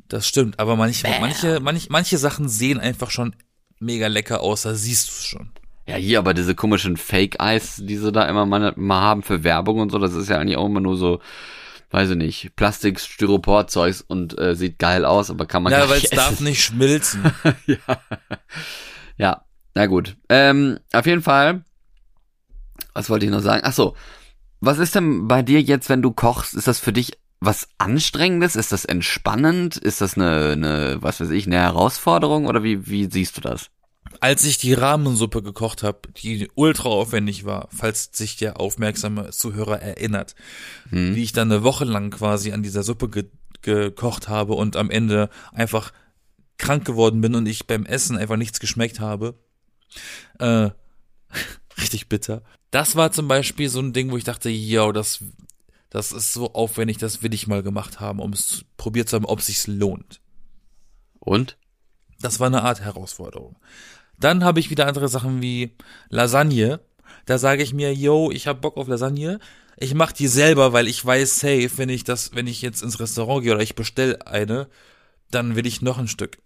das 0.08 0.26
stimmt. 0.28 0.58
Aber 0.58 0.76
manche, 0.76 1.08
manche, 1.20 1.60
manche, 1.60 1.86
manche 1.90 2.18
Sachen 2.18 2.48
sehen 2.48 2.78
einfach 2.78 3.10
schon 3.10 3.34
mega 3.80 4.06
lecker 4.06 4.40
aus, 4.40 4.62
da 4.62 4.74
siehst 4.74 5.08
du 5.08 5.12
es 5.12 5.24
schon. 5.24 5.50
Ja, 5.86 5.96
hier 5.96 6.18
aber 6.18 6.32
diese 6.34 6.54
komischen 6.54 6.96
Fake-Eis, 6.96 7.76
die 7.82 7.96
sie 7.98 8.10
da 8.12 8.26
immer 8.28 8.46
mal, 8.46 8.72
mal 8.76 9.00
haben 9.00 9.22
für 9.22 9.44
Werbung 9.44 9.80
und 9.80 9.90
so, 9.92 9.98
das 9.98 10.14
ist 10.14 10.28
ja 10.30 10.38
eigentlich 10.38 10.56
auch 10.56 10.66
immer 10.66 10.80
nur 10.80 10.96
so, 10.96 11.20
weiß 11.90 12.10
ich 12.10 12.16
nicht, 12.16 12.56
Plastik, 12.56 12.98
Styropor-Zeugs 13.00 14.00
und 14.00 14.38
äh, 14.38 14.54
sieht 14.54 14.78
geil 14.78 15.04
aus, 15.04 15.30
aber 15.30 15.44
kann 15.46 15.62
man 15.62 15.72
Ja, 15.72 15.80
gar 15.80 15.88
weil 15.90 15.96
nicht 15.96 16.10
es 16.12 16.16
darf 16.18 16.40
nicht 16.40 16.62
schmilzen. 16.64 17.30
ja. 17.66 17.76
ja, 19.18 19.44
na 19.74 19.86
gut. 19.86 20.16
Ähm, 20.30 20.78
auf 20.92 21.04
jeden 21.06 21.22
Fall, 21.22 21.64
was 22.94 23.10
wollte 23.10 23.26
ich 23.26 23.32
noch 23.32 23.40
sagen? 23.40 23.62
Ach 23.64 23.72
so, 23.72 23.94
was 24.60 24.78
ist 24.78 24.94
denn 24.94 25.28
bei 25.28 25.42
dir 25.42 25.60
jetzt, 25.60 25.88
wenn 25.88 26.02
du 26.02 26.12
kochst? 26.12 26.54
Ist 26.54 26.68
das 26.68 26.78
für 26.78 26.92
dich 26.92 27.18
was 27.40 27.68
Anstrengendes? 27.76 28.56
Ist 28.56 28.72
das 28.72 28.84
entspannend? 28.84 29.76
Ist 29.76 30.00
das 30.00 30.16
eine, 30.16 30.52
eine 30.52 30.96
was 31.00 31.20
weiß 31.20 31.30
ich, 31.30 31.46
eine 31.46 31.56
Herausforderung? 31.56 32.46
Oder 32.46 32.62
wie, 32.62 32.86
wie 32.86 33.10
siehst 33.10 33.36
du 33.36 33.40
das? 33.42 33.70
Als 34.20 34.44
ich 34.44 34.58
die 34.58 34.74
Rahmensuppe 34.74 35.42
gekocht 35.42 35.82
habe, 35.82 36.00
die 36.22 36.48
ultra 36.54 36.88
aufwendig 36.88 37.44
war, 37.44 37.68
falls 37.70 38.10
sich 38.12 38.36
der 38.36 38.60
aufmerksame 38.60 39.30
Zuhörer 39.30 39.80
erinnert, 39.82 40.34
Hm? 40.90 41.14
wie 41.14 41.22
ich 41.22 41.32
dann 41.32 41.50
eine 41.50 41.62
Woche 41.62 41.84
lang 41.84 42.10
quasi 42.10 42.52
an 42.52 42.62
dieser 42.62 42.82
Suppe 42.82 43.08
ge 43.08 43.24
gekocht 43.62 44.28
habe 44.28 44.52
und 44.52 44.76
am 44.76 44.90
Ende 44.90 45.30
einfach 45.52 45.90
krank 46.58 46.84
geworden 46.84 47.22
bin 47.22 47.34
und 47.34 47.46
ich 47.46 47.66
beim 47.66 47.86
Essen 47.86 48.18
einfach 48.18 48.36
nichts 48.36 48.60
geschmeckt 48.60 49.00
habe. 49.00 49.38
Äh, 50.38 50.68
richtig 51.78 52.08
bitter. 52.08 52.42
Das 52.70 52.96
war 52.96 53.12
zum 53.12 53.28
Beispiel 53.28 53.68
so 53.68 53.80
ein 53.80 53.92
Ding, 53.92 54.10
wo 54.10 54.16
ich 54.16 54.24
dachte, 54.24 54.50
yo, 54.50 54.92
das, 54.92 55.24
das 55.90 56.12
ist 56.12 56.32
so 56.32 56.52
aufwendig, 56.54 56.98
das 56.98 57.22
will 57.22 57.34
ich 57.34 57.46
mal 57.46 57.62
gemacht 57.62 58.00
haben, 58.00 58.20
um 58.20 58.32
es 58.32 58.64
probiert 58.76 59.08
zu 59.08 59.16
haben, 59.16 59.24
ob 59.24 59.40
sich's 59.40 59.66
lohnt. 59.66 60.20
Und? 61.20 61.56
Das 62.20 62.40
war 62.40 62.46
eine 62.46 62.62
Art 62.62 62.80
Herausforderung. 62.80 63.56
Dann 64.18 64.44
habe 64.44 64.60
ich 64.60 64.70
wieder 64.70 64.86
andere 64.86 65.08
Sachen 65.08 65.42
wie 65.42 65.76
Lasagne. 66.08 66.80
Da 67.26 67.38
sage 67.38 67.62
ich 67.62 67.72
mir, 67.72 67.94
yo, 67.94 68.30
ich 68.30 68.46
habe 68.46 68.60
Bock 68.60 68.76
auf 68.76 68.88
Lasagne. 68.88 69.38
Ich 69.76 69.94
mache 69.94 70.14
die 70.14 70.28
selber, 70.28 70.72
weil 70.72 70.86
ich 70.86 71.04
weiß 71.04 71.40
safe, 71.40 71.70
wenn 71.76 71.88
ich 71.88 72.04
das, 72.04 72.34
wenn 72.34 72.46
ich 72.46 72.62
jetzt 72.62 72.82
ins 72.82 73.00
Restaurant 73.00 73.42
gehe 73.42 73.52
oder 73.52 73.62
ich 73.62 73.74
bestell 73.74 74.18
eine, 74.24 74.68
dann 75.30 75.56
will 75.56 75.66
ich 75.66 75.82
noch 75.82 75.98
ein 75.98 76.08
Stück. 76.08 76.38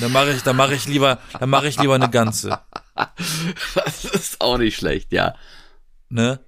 Dann 0.00 0.12
mache 0.12 0.32
ich, 0.32 0.42
dann 0.42 0.56
mache 0.56 0.74
ich 0.74 0.86
lieber, 0.86 1.20
dann 1.38 1.48
mache 1.48 1.68
ich 1.68 1.78
lieber 1.78 1.94
eine 1.94 2.10
ganze, 2.10 2.58
Das 3.74 4.04
ist 4.04 4.40
auch 4.40 4.58
nicht 4.58 4.76
schlecht, 4.76 5.12
ja. 5.12 5.34
ne? 6.08 6.38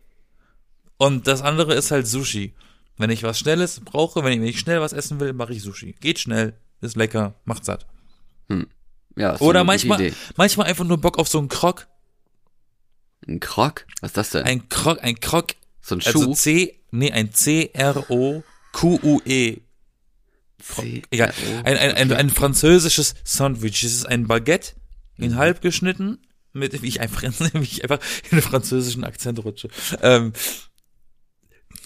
Und 0.96 1.26
das 1.26 1.42
andere 1.42 1.74
ist 1.74 1.90
halt 1.90 2.06
Sushi. 2.06 2.54
Wenn 2.98 3.10
ich 3.10 3.22
was 3.22 3.38
Schnelles 3.38 3.80
brauche, 3.80 4.24
wenn 4.24 4.32
ich, 4.32 4.40
wenn 4.40 4.46
ich 4.46 4.58
schnell 4.60 4.80
was 4.80 4.94
essen 4.94 5.20
will, 5.20 5.34
mache 5.34 5.52
ich 5.52 5.62
Sushi. 5.62 5.94
Geht 6.00 6.18
schnell, 6.18 6.54
ist 6.80 6.96
lecker, 6.96 7.34
macht 7.44 7.64
satt. 7.64 7.86
Ja, 9.16 9.32
ist 9.32 9.40
Oder 9.42 9.64
manchmal, 9.64 10.00
Idee. 10.00 10.14
manchmal 10.36 10.66
einfach 10.68 10.84
nur 10.84 10.98
Bock 10.98 11.18
auf 11.18 11.28
so 11.28 11.38
einen 11.38 11.48
Krog. 11.48 11.86
Ein 13.26 13.40
Krog? 13.40 13.86
Was 14.00 14.10
ist 14.10 14.16
das 14.16 14.30
denn? 14.30 14.44
Ein 14.44 14.68
Krog, 14.68 15.02
ein 15.02 15.18
Krog 15.20 15.48
so 15.82 15.94
ein 15.96 16.02
Also 16.04 16.22
Schuh? 16.24 16.34
C, 16.34 16.80
nee, 16.90 17.12
ein 17.12 17.32
C-R-O-Q-U-E. 17.32 18.42
C- 20.58 21.02
Egal. 21.10 21.32
Ein, 21.64 21.76
ein, 21.76 21.92
ein, 21.92 22.12
ein 22.12 22.30
französisches 22.30 23.14
Sandwich. 23.24 23.84
Es 23.84 23.92
ist 23.94 24.06
ein 24.06 24.26
Baguette 24.26 24.72
in 25.18 25.36
halb 25.36 25.60
geschnitten, 25.60 26.18
mit, 26.56 26.82
wie 26.82 26.88
ich 26.88 27.00
einfach, 27.00 27.22
wie 27.52 27.62
ich 27.62 27.82
einfach 27.82 28.00
in 28.30 28.38
den 28.38 28.42
französischen 28.42 29.04
Akzent 29.04 29.44
rutsche. 29.44 29.68
Ähm, 30.02 30.32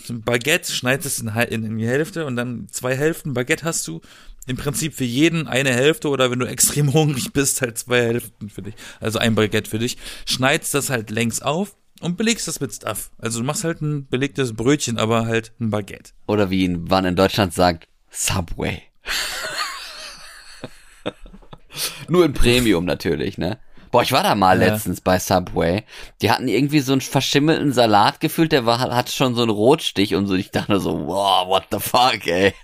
Baguette 0.09 0.73
schneidest 0.73 1.21
in, 1.21 1.29
in, 1.29 1.65
in 1.65 1.79
die 1.79 1.87
Hälfte 1.87 2.27
und 2.27 2.37
dann 2.37 2.69
zwei 2.71 2.97
Hälften 2.97 3.35
Baguette 3.35 3.65
hast 3.65 3.87
du. 3.87 4.01
Im 4.47 4.57
Prinzip 4.57 4.95
für 4.95 5.05
jeden 5.05 5.47
eine 5.47 5.73
Hälfte 5.73 6.09
oder 6.09 6.31
wenn 6.31 6.39
du 6.39 6.47
extrem 6.47 6.93
hungrig 6.95 7.33
bist, 7.33 7.61
halt 7.61 7.79
zwei 7.79 8.03
Hälften 8.03 8.49
für 8.49 8.63
dich. 8.63 8.75
Also 8.99 9.19
ein 9.19 9.35
Baguette 9.35 9.71
für 9.71 9.79
dich. 9.79 9.99
Schneidest 10.25 10.75
das 10.75 10.91
halt 10.91 11.11
längs 11.11 11.43
auf 11.43 11.77
und 12.01 12.17
belegst 12.17 12.49
das 12.49 12.61
mit 12.61 12.75
Stuff. 12.75 13.11
Also 13.19 13.41
du 13.41 13.45
machst 13.45 13.65
halt 13.65 13.83
ein 13.83 14.09
belegtes 14.09 14.55
Brötchen, 14.55 14.99
aber 14.99 15.27
halt 15.27 15.53
ein 15.61 15.71
Baguette. 15.71 16.13
Oder 16.27 16.51
wie 16.51 16.69
man 16.69 17.05
in 17.05 17.17
Deutschland 17.17 17.53
sagt, 17.53 17.89
Subway. 18.11 18.83
Nur 22.09 22.25
in 22.25 22.33
Premium 22.33 22.85
natürlich, 22.85 23.39
ne? 23.39 23.59
Boah, 23.91 24.03
ich 24.03 24.13
war 24.13 24.23
da 24.23 24.35
mal 24.37 24.61
Ja. 24.61 24.69
letztens 24.69 25.01
bei 25.01 25.19
Subway. 25.19 25.83
Die 26.23 26.31
hatten 26.31 26.47
irgendwie 26.47 26.79
so 26.81 26.93
einen 26.93 27.01
verschimmelten 27.01 27.73
Salat 27.73 28.21
gefühlt, 28.21 28.53
der 28.53 28.65
war, 28.65 28.79
hat 28.79 29.11
schon 29.11 29.35
so 29.35 29.43
einen 29.43 29.51
Rotstich 29.51 30.15
und 30.15 30.27
so. 30.29 30.35
Ich 30.35 30.51
dachte 30.53 30.79
so, 30.79 31.07
wow, 31.07 31.49
what 31.49 31.65
the 31.73 31.81
fuck, 31.81 32.25
ey. 32.27 32.55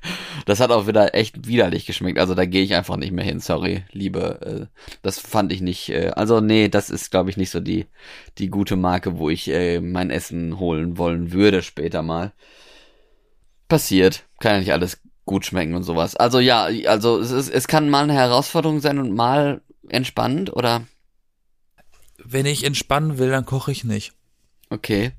Das 0.45 0.61
hat 0.61 0.71
auch 0.71 0.87
wieder 0.87 1.15
echt 1.15 1.49
widerlich 1.49 1.85
geschmeckt. 1.87 2.19
Also 2.21 2.35
da 2.35 2.45
gehe 2.45 2.63
ich 2.63 2.75
einfach 2.77 2.97
nicht 2.97 3.13
mehr 3.13 3.25
hin, 3.25 3.41
sorry, 3.41 3.85
liebe. 3.91 4.69
Äh, 4.71 4.79
das 5.03 5.19
fand 5.19 5.53
ich 5.53 5.61
nicht, 5.61 5.89
äh, 5.89 6.13
also 6.15 6.41
nee, 6.41 6.69
das 6.69 6.91
ist, 6.91 7.11
glaube 7.11 7.31
ich, 7.31 7.37
nicht 7.37 7.51
so 7.51 7.59
die, 7.59 7.87
die 8.39 8.49
gute 8.49 8.77
Marke, 8.77 9.19
wo 9.19 9.29
ich 9.29 9.49
äh, 9.49 9.81
mein 9.81 10.11
Essen 10.11 10.61
holen 10.61 10.97
wollen 10.97 11.33
würde 11.33 11.63
später 11.63 12.03
mal 12.03 12.33
passiert. 13.69 14.25
Kann 14.41 14.53
ja 14.53 14.59
nicht 14.61 14.73
alles 14.73 15.01
gut 15.25 15.45
schmecken 15.45 15.75
und 15.75 15.83
sowas. 15.83 16.15
Also 16.15 16.39
ja, 16.39 16.69
also 16.87 17.19
es, 17.19 17.33
ist, 17.33 17.49
es 17.49 17.67
kann 17.67 17.91
mal 17.91 18.05
eine 18.05 18.13
Herausforderung 18.15 18.81
sein 18.81 18.99
und 19.01 19.13
mal 19.13 19.61
entspannend 19.89 20.55
oder 20.55 20.83
Wenn 22.25 22.47
ich 22.47 22.65
entspannen 22.65 23.19
will, 23.19 23.31
dann 23.31 23.47
koche 23.47 23.73
ich 23.73 23.85
nicht. 23.85 24.13
okay. 24.71 25.13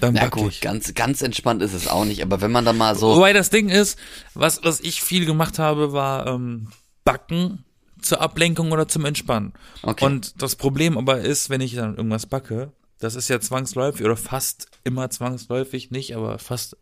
Dann 0.00 0.12
backe 0.12 0.40
gut, 0.40 0.52
ich. 0.52 0.60
ganz 0.60 0.92
ganz 0.92 1.22
entspannt 1.22 1.62
ist 1.62 1.72
es 1.72 1.88
auch 1.88 2.04
nicht, 2.04 2.22
aber 2.22 2.42
wenn 2.42 2.52
man 2.52 2.66
dann 2.66 2.76
mal 2.76 2.94
so 2.96 3.16
Wobei 3.16 3.32
das 3.32 3.48
Ding 3.48 3.70
ist, 3.70 3.98
was, 4.34 4.62
was 4.62 4.80
ich 4.80 5.02
viel 5.02 5.24
gemacht 5.24 5.58
habe, 5.58 5.92
war 5.94 6.26
ähm, 6.26 6.68
Backen 7.04 7.64
zur 8.02 8.20
Ablenkung 8.20 8.72
oder 8.72 8.88
zum 8.88 9.06
Entspannen. 9.06 9.54
okay. 9.82 10.04
Und 10.04 10.42
das 10.42 10.56
Problem 10.56 10.98
aber 10.98 11.20
ist, 11.20 11.48
wenn 11.48 11.62
ich 11.62 11.74
dann 11.74 11.96
irgendwas 11.96 12.26
backe, 12.26 12.72
das 12.98 13.14
ist 13.14 13.28
ja 13.28 13.40
zwangsläufig 13.40 14.04
oder 14.04 14.16
fast 14.16 14.68
immer 14.84 15.08
zwangsläufig, 15.08 15.90
nicht, 15.90 16.14
aber 16.14 16.38
fast 16.38 16.76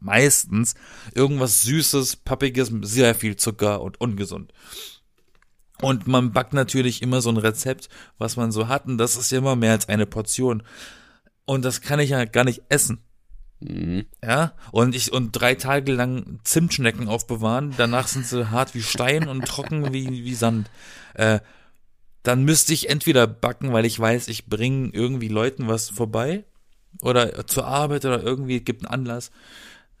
meistens 0.00 0.74
irgendwas 1.14 1.62
Süßes, 1.62 2.16
Pappiges, 2.16 2.72
sehr 2.82 3.14
viel 3.14 3.36
Zucker 3.36 3.82
und 3.82 4.00
ungesund. 4.00 4.52
Und 5.80 6.06
man 6.06 6.32
backt 6.32 6.52
natürlich 6.52 7.02
immer 7.02 7.20
so 7.20 7.30
ein 7.30 7.36
Rezept, 7.36 7.88
was 8.18 8.36
man 8.36 8.52
so 8.52 8.68
hat, 8.68 8.86
und 8.86 8.98
das 8.98 9.16
ist 9.16 9.32
ja 9.32 9.38
immer 9.38 9.56
mehr 9.56 9.72
als 9.72 9.88
eine 9.88 10.06
Portion. 10.06 10.62
Und 11.44 11.64
das 11.64 11.80
kann 11.80 12.00
ich 12.00 12.10
ja 12.10 12.24
gar 12.24 12.44
nicht 12.44 12.62
essen. 12.68 13.00
Mhm. 13.60 14.06
Ja, 14.22 14.52
und 14.72 14.94
ich 14.94 15.12
und 15.12 15.32
drei 15.32 15.54
Tage 15.54 15.92
lang 15.92 16.40
Zimtschnecken 16.44 17.08
aufbewahren, 17.08 17.74
danach 17.76 18.08
sind 18.08 18.26
sie 18.26 18.50
hart 18.50 18.74
wie 18.74 18.82
Stein 18.82 19.28
und 19.28 19.44
trocken 19.46 19.92
wie, 19.92 20.24
wie 20.24 20.34
Sand. 20.34 20.70
Äh, 21.14 21.40
dann 22.22 22.44
müsste 22.44 22.72
ich 22.72 22.88
entweder 22.88 23.26
backen, 23.26 23.72
weil 23.72 23.84
ich 23.84 23.98
weiß, 23.98 24.28
ich 24.28 24.46
bringe 24.46 24.90
irgendwie 24.92 25.28
Leuten 25.28 25.68
was 25.68 25.90
vorbei 25.90 26.44
oder 27.00 27.46
zur 27.46 27.66
Arbeit 27.66 28.04
oder 28.04 28.22
irgendwie 28.22 28.60
gibt 28.60 28.84
einen 28.84 28.92
Anlass. 28.92 29.30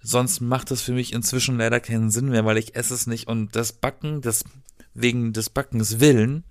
Sonst 0.00 0.40
macht 0.40 0.70
das 0.70 0.82
für 0.82 0.92
mich 0.92 1.12
inzwischen 1.12 1.58
leider 1.58 1.80
keinen 1.80 2.10
Sinn 2.10 2.28
mehr, 2.28 2.44
weil 2.44 2.58
ich 2.58 2.76
esse 2.76 2.94
es 2.94 3.06
nicht 3.06 3.28
und 3.28 3.56
das 3.56 3.72
Backen, 3.72 4.20
das 4.20 4.44
wegen 4.94 5.32
des 5.32 5.50
Backens 5.50 6.00
willen, 6.00 6.44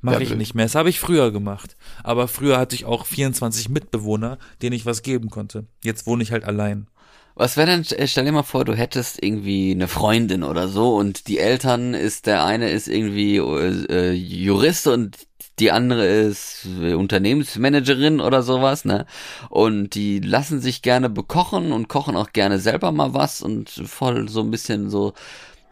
mache 0.00 0.16
Ja, 0.16 0.20
ich 0.22 0.28
blöd. 0.28 0.38
nicht 0.38 0.54
mehr. 0.54 0.64
Das 0.66 0.74
habe 0.74 0.88
ich 0.88 1.00
früher 1.00 1.30
gemacht. 1.30 1.76
Aber 2.02 2.28
früher 2.28 2.58
hatte 2.58 2.74
ich 2.74 2.84
auch 2.84 3.06
24 3.06 3.68
Mitbewohner, 3.68 4.38
denen 4.62 4.74
ich 4.74 4.86
was 4.86 5.02
geben 5.02 5.30
konnte. 5.30 5.66
Jetzt 5.84 6.06
wohne 6.06 6.22
ich 6.22 6.32
halt 6.32 6.44
allein. 6.44 6.86
Was 7.34 7.56
wäre 7.56 7.68
denn, 7.68 7.84
äh, 7.98 8.06
stell 8.06 8.24
dir 8.24 8.32
mal 8.32 8.42
vor, 8.42 8.64
du 8.64 8.74
hättest 8.74 9.22
irgendwie 9.22 9.70
eine 9.70 9.88
Freundin 9.88 10.42
oder 10.42 10.68
so 10.68 10.96
und 10.96 11.28
die 11.28 11.38
Eltern 11.38 11.94
ist, 11.94 12.26
der 12.26 12.44
eine 12.44 12.70
ist 12.70 12.88
irgendwie 12.88 13.36
äh, 13.36 14.12
Jurist 14.12 14.86
und 14.86 15.16
die 15.58 15.70
andere 15.70 16.06
ist 16.06 16.66
äh, 16.80 16.94
Unternehmensmanagerin 16.94 18.20
oder 18.20 18.42
sowas, 18.42 18.84
ne? 18.84 19.06
Und 19.48 19.94
die 19.94 20.18
lassen 20.20 20.60
sich 20.60 20.82
gerne 20.82 21.08
bekochen 21.10 21.72
und 21.72 21.88
kochen 21.88 22.16
auch 22.16 22.32
gerne 22.32 22.58
selber 22.58 22.92
mal 22.92 23.14
was 23.14 23.42
und 23.42 23.68
voll 23.70 24.28
so 24.28 24.40
ein 24.40 24.50
bisschen 24.50 24.90
so 24.90 25.12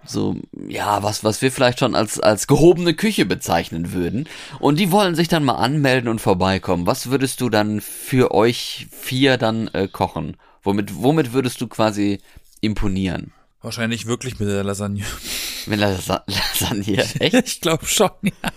so, 0.05 0.37
ja, 0.69 1.03
was, 1.03 1.25
was 1.25 1.43
wir 1.43 1.53
vielleicht 1.53 1.81
schon 1.81 1.95
als, 1.95 2.19
als 2.19 2.47
gehobene 2.47 2.95
Küche 2.95 3.27
bezeichnen 3.27 3.93
würden. 3.93 4.29
Und 4.59 4.79
die 4.79 4.91
wollen 4.91 5.15
sich 5.15 5.29
dann 5.29 5.45
mal 5.45 5.57
anmelden 5.57 6.09
und 6.09 6.21
vorbeikommen. 6.21 6.87
Was 6.87 7.11
würdest 7.11 7.41
du 7.41 7.51
dann 7.51 7.81
für 7.81 8.33
euch 8.33 8.87
vier 8.91 9.37
dann 9.37 9.69
äh, 9.69 9.89
kochen? 9.89 10.37
Womit, 10.63 11.03
womit 11.03 11.33
würdest 11.33 11.61
du 11.61 11.67
quasi 11.67 12.21
imponieren? 12.61 13.33
Wahrscheinlich 13.61 14.07
wirklich 14.07 14.39
mit 14.39 14.49
der 14.49 14.65
Lasagne. 14.65 15.05
Mit 15.67 15.81
Lasa 15.81 16.25
Lasagne, 16.27 17.05
echt? 17.19 17.35
Ich 17.47 17.61
glaube 17.61 17.85
schon. 17.85 18.11
Ja. 18.23 18.53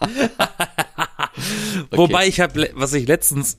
Wobei 1.90 2.26
ich 2.26 2.40
habe, 2.40 2.70
was 2.74 2.94
ich 2.94 3.06
letztens, 3.06 3.58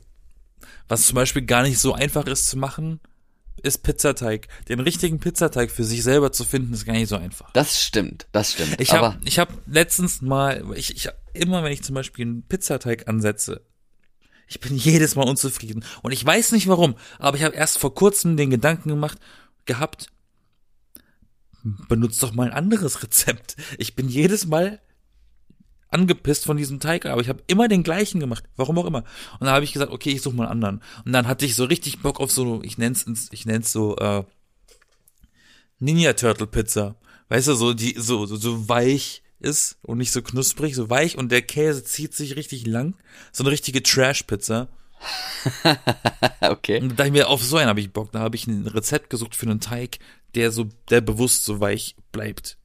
was 0.88 1.06
zum 1.06 1.15
Beispiel 1.15 1.43
gar 1.43 1.62
nicht 1.62 1.78
so 1.78 1.93
einfach 1.93 2.26
ist 2.26 2.48
zu 2.48 2.58
machen, 2.58 3.00
ist 3.62 3.80
Pizzateig. 3.80 4.48
Den 4.70 4.80
richtigen 4.80 5.20
Pizzateig 5.20 5.72
für 5.72 5.84
sich 5.84 6.04
selber 6.04 6.32
zu 6.32 6.44
finden, 6.44 6.74
ist 6.74 6.86
gar 6.86 6.94
nicht 6.94 7.10
so 7.10 7.18
einfach. 7.18 7.52
Das 7.54 7.84
stimmt, 7.84 8.28
das 8.32 8.54
stimmt. 8.54 8.80
Ich 8.80 8.91
habe 8.91 9.20
ich 9.24 9.39
hab 9.39 9.50
letztens 9.68 10.22
mal, 10.22 10.63
ich, 10.76 10.96
ich 10.96 11.10
immer 11.34 11.63
wenn 11.63 11.72
ich 11.72 11.84
zum 11.84 11.96
Beispiel 11.96 12.26
einen 12.26 12.44
Pizzateig 12.44 13.08
ansetze, 13.08 13.62
ich 14.48 14.60
bin 14.60 14.76
jedes 14.76 15.15
Mal 15.15 15.28
unzufrieden 15.28 15.84
und 16.04 16.12
ich 16.12 16.24
weiß 16.24 16.52
nicht 16.52 16.68
warum, 16.68 16.96
aber 17.18 17.38
ich 17.38 17.44
habe 17.44 17.56
erst 17.56 17.80
vor 17.80 17.96
kurzem 17.96 18.38
den 18.38 18.50
Gedanken 18.50 18.89
gemacht 18.89 19.18
gehabt, 19.65 20.12
benutzt 21.88 22.22
doch 22.22 22.34
mal 22.34 22.48
ein 22.48 22.54
anderes 22.54 23.02
Rezept. 23.04 23.56
Ich 23.78 23.96
bin 23.96 24.08
jedes 24.08 24.46
Mal 24.46 24.80
angepisst 25.95 26.43
von 26.43 26.58
diesem 26.58 26.81
Teig, 26.81 27.05
aber 27.05 27.21
ich 27.21 27.29
habe 27.29 27.41
immer 27.47 27.69
den 27.69 27.84
gleichen 27.84 28.19
gemacht, 28.19 28.43
warum 28.58 28.77
auch 28.77 28.86
immer. 28.86 29.05
Und 29.39 29.45
dann 29.45 29.51
habe 29.51 29.63
ich 29.63 29.71
gesagt, 29.71 29.93
okay, 29.93 30.12
ich 30.12 30.21
suche 30.21 30.36
mal 30.36 30.43
einen 30.43 30.51
anderen. 30.51 30.81
Und 31.05 31.13
dann 31.13 31.25
hatte 31.25 31.45
ich 31.45 31.55
so 31.55 31.63
richtig 31.63 32.01
Bock 32.01 32.19
auf 32.19 32.31
so, 32.31 32.62
ich 32.63 32.77
nenn's, 32.77 33.05
ich 33.31 33.45
nenn's 33.45 33.71
so 33.71 33.95
äh, 33.95 34.23
Ninja 35.79 36.13
Turtle 36.13 36.47
Pizza. 36.47 36.95
Weißt 37.29 37.47
du, 37.47 37.55
so 37.55 37.73
die 37.73 37.95
so 37.97 38.25
so, 38.25 38.36
so 38.36 38.67
weich 38.67 39.23
ist 39.39 39.77
und 39.84 39.99
nicht 39.99 40.12
so 40.12 40.21
knusprig, 40.21 40.75
so 40.75 40.89
weich 40.89 41.17
und 41.17 41.31
der 41.31 41.41
Käse 41.41 41.84
zieht 41.84 42.13
sich 42.13 42.36
richtig 42.36 42.67
lang. 42.67 42.95
So 43.31 43.43
eine 43.43 43.51
richtige 43.51 43.81
Trash 43.81 44.23
Pizza. 44.23 44.67
okay. 46.41 46.81
Und 46.81 46.89
da 46.89 46.95
dachte 46.95 47.08
ich 47.08 47.13
mir, 47.13 47.29
auf 47.29 47.41
so 47.41 47.58
einen 47.58 47.69
habe 47.69 47.79
ich 47.79 47.93
Bock. 47.93 48.12
Da 48.12 48.19
habe 48.19 48.36
ich 48.36 48.47
ein 48.47 48.67
Rezept 48.67 49.10
gesucht 49.10 49.36
für 49.36 49.45
einen 49.45 49.62
Teig, 49.62 49.99
der 50.36 50.51
so, 50.51 50.65
der 50.89 51.01
bewusst 51.01 51.45
so 51.45 51.60
weich 51.60 51.95
bleibt. 52.12 52.58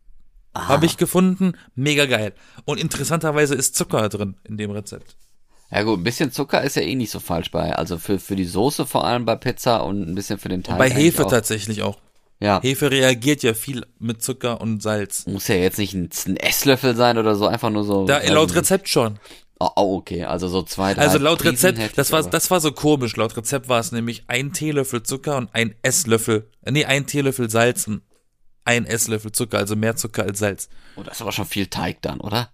Habe 0.54 0.86
ich 0.86 0.96
gefunden, 0.96 1.52
mega 1.74 2.06
geil. 2.06 2.32
Und 2.64 2.80
interessanterweise 2.80 3.54
ist 3.54 3.76
Zucker 3.76 4.08
drin 4.08 4.36
in 4.44 4.56
dem 4.56 4.70
Rezept. 4.70 5.16
Ja 5.70 5.82
gut, 5.84 6.00
ein 6.00 6.04
bisschen 6.04 6.32
Zucker 6.32 6.62
ist 6.62 6.74
ja 6.76 6.82
eh 6.82 6.96
nicht 6.96 7.10
so 7.12 7.20
falsch 7.20 7.50
bei. 7.52 7.74
Also 7.76 7.98
für, 7.98 8.18
für 8.18 8.34
die 8.34 8.44
Soße 8.44 8.86
vor 8.86 9.04
allem 9.04 9.24
bei 9.24 9.36
Pizza 9.36 9.84
und 9.84 10.02
ein 10.02 10.14
bisschen 10.16 10.38
für 10.38 10.48
den 10.48 10.64
Teig. 10.64 10.78
Bei 10.78 10.86
eigentlich 10.86 11.04
Hefe 11.04 11.26
auch. 11.26 11.30
tatsächlich 11.30 11.82
auch. 11.82 11.98
Ja. 12.40 12.60
Hefe 12.62 12.90
reagiert 12.90 13.42
ja 13.44 13.54
viel 13.54 13.86
mit 14.00 14.22
Zucker 14.22 14.60
und 14.60 14.82
Salz. 14.82 15.26
Muss 15.26 15.46
ja 15.46 15.54
jetzt 15.56 15.78
nicht 15.78 15.94
ein, 15.94 16.08
ein 16.26 16.36
Esslöffel 16.38 16.96
sein 16.96 17.18
oder 17.18 17.36
so, 17.36 17.46
einfach 17.46 17.70
nur 17.70 17.84
so. 17.84 18.06
Da, 18.06 18.18
laut. 18.26 18.54
Rezept 18.56 18.88
schon. 18.88 19.20
Oh, 19.60 19.68
oh, 19.76 19.96
okay, 19.98 20.24
also 20.24 20.48
so 20.48 20.62
zwei, 20.62 20.94
drei 20.94 21.02
Also 21.02 21.18
laut 21.18 21.44
Rezept, 21.44 21.98
das 21.98 22.10
war, 22.12 22.20
aber- 22.20 22.30
das 22.30 22.50
war 22.50 22.60
so 22.60 22.72
komisch. 22.72 23.14
Laut 23.16 23.36
Rezept 23.36 23.68
war 23.68 23.78
es 23.78 23.92
nämlich 23.92 24.24
ein 24.26 24.54
Teelöffel 24.54 25.02
Zucker 25.02 25.36
und 25.36 25.50
ein 25.54 25.74
Esslöffel, 25.82 26.48
äh, 26.64 26.70
nee, 26.72 26.86
ein 26.86 27.06
Teelöffel 27.06 27.50
Salz 27.50 27.86
und 27.86 28.00
ein 28.64 28.84
Esslöffel 28.86 29.32
Zucker, 29.32 29.58
also 29.58 29.76
mehr 29.76 29.96
Zucker 29.96 30.22
als 30.24 30.38
Salz. 30.38 30.68
Oh, 30.96 31.02
das 31.02 31.16
ist 31.16 31.22
aber 31.22 31.32
schon 31.32 31.46
viel 31.46 31.66
Teig 31.66 32.02
dann, 32.02 32.20
oder? 32.20 32.50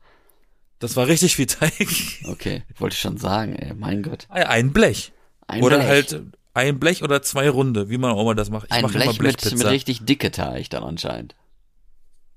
Das 0.78 0.94
war 0.96 1.06
richtig 1.06 1.36
viel 1.36 1.46
Teig. 1.46 1.72
Okay, 2.26 2.62
wollte 2.78 2.94
ich 2.94 3.00
schon 3.00 3.16
sagen, 3.18 3.54
ey, 3.56 3.72
mein 3.74 4.02
Gott. 4.02 4.26
Ein 4.28 4.72
Blech. 4.72 5.12
Ein 5.46 5.62
oder 5.62 5.76
Blech. 5.78 5.88
halt 5.88 6.22
ein 6.54 6.78
Blech 6.78 7.02
oder 7.02 7.22
zwei 7.22 7.48
Runde, 7.50 7.88
wie 7.90 7.98
man 7.98 8.10
auch 8.12 8.20
immer 8.22 8.34
das 8.34 8.50
macht. 8.50 8.66
Ich 8.66 8.72
Ein 8.72 8.82
mache 8.82 8.94
immer 8.94 9.04
Blech 9.04 9.18
mit, 9.18 9.22
mit 9.22 9.40
Blechpizza. 9.42 9.68
richtig 9.68 10.04
dicke 10.04 10.30
Teig 10.30 10.70
dann 10.70 10.82
anscheinend. 10.82 11.34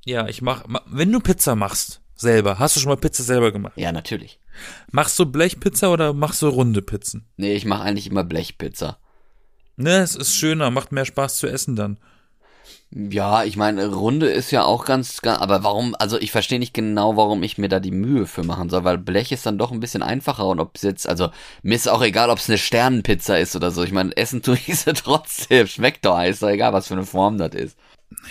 ja, 0.06 0.28
ich 0.28 0.42
mach, 0.42 0.68
ma- 0.68 0.84
wenn 0.88 1.12
du 1.12 1.20
Pizza 1.20 1.56
machst, 1.56 2.02
selber, 2.16 2.60
hast 2.60 2.76
du 2.76 2.80
schon 2.80 2.90
mal 2.90 2.98
Pizza 2.98 3.24
selber 3.24 3.52
gemacht? 3.52 3.74
Ja, 3.78 3.92
natürlich. 3.92 4.40
Machst 4.92 5.18
du 5.20 5.26
Blechpizza 5.26 5.90
oder 5.90 6.14
machst 6.14 6.42
du 6.42 6.48
runde 6.50 6.82
Pizzen? 6.82 7.26
Nee, 7.38 7.54
ich 7.56 7.66
mache 7.66 7.84
eigentlich 7.84 8.08
immer 8.08 8.24
Blechpizza. 8.26 8.98
Ne, 9.78 9.98
es 10.00 10.16
ist 10.16 10.36
schöner, 10.36 10.70
macht 10.72 10.92
mehr 10.92 11.06
Spaß 11.06 11.38
zu 11.38 11.48
essen 11.48 11.76
dann. 11.78 11.98
Ja, 12.92 13.44
ich 13.44 13.56
meine, 13.56 13.86
Runde 13.86 14.30
ist 14.30 14.50
ja 14.50 14.64
auch 14.64 14.84
ganz, 14.84 15.22
ganz, 15.22 15.40
aber 15.40 15.64
warum, 15.64 15.96
also 16.00 16.18
ich 16.18 16.32
verstehe 16.32 16.58
nicht 16.58 16.74
genau, 16.74 17.18
warum 17.18 17.44
ich 17.44 17.60
mir 17.60 17.70
da 17.70 17.80
die 17.80 17.92
Mühe 17.92 18.26
für 18.26 18.44
machen 18.44 18.70
soll, 18.70 18.84
weil 18.84 18.98
Blech 18.98 19.32
ist 19.32 19.46
dann 19.46 19.60
doch 19.60 19.72
ein 19.72 19.80
bisschen 19.80 20.02
einfacher 20.02 20.48
und 20.48 20.60
ob 20.60 20.76
es 20.76 20.82
jetzt, 20.82 21.08
also 21.08 21.30
mir 21.62 21.76
ist 21.76 21.88
auch 21.88 22.02
egal, 22.02 22.32
ob 22.32 22.40
es 22.40 22.50
eine 22.50 22.58
Sternenpizza 22.58 23.38
ist 23.38 23.56
oder 23.56 23.70
so. 23.70 23.84
Ich 23.84 23.92
meine, 23.92 24.18
essen 24.18 24.42
tue 24.42 24.56
ich 24.56 24.80
sie 24.80 24.94
trotzdem, 24.96 25.68
schmeckt 25.68 26.04
doch, 26.04 26.20
ist 26.24 26.42
doch 26.42 26.50
egal, 26.50 26.74
was 26.74 26.88
für 26.88 26.96
eine 26.96 27.06
Form 27.06 27.38
das 27.38 27.54
ist. 27.54 27.78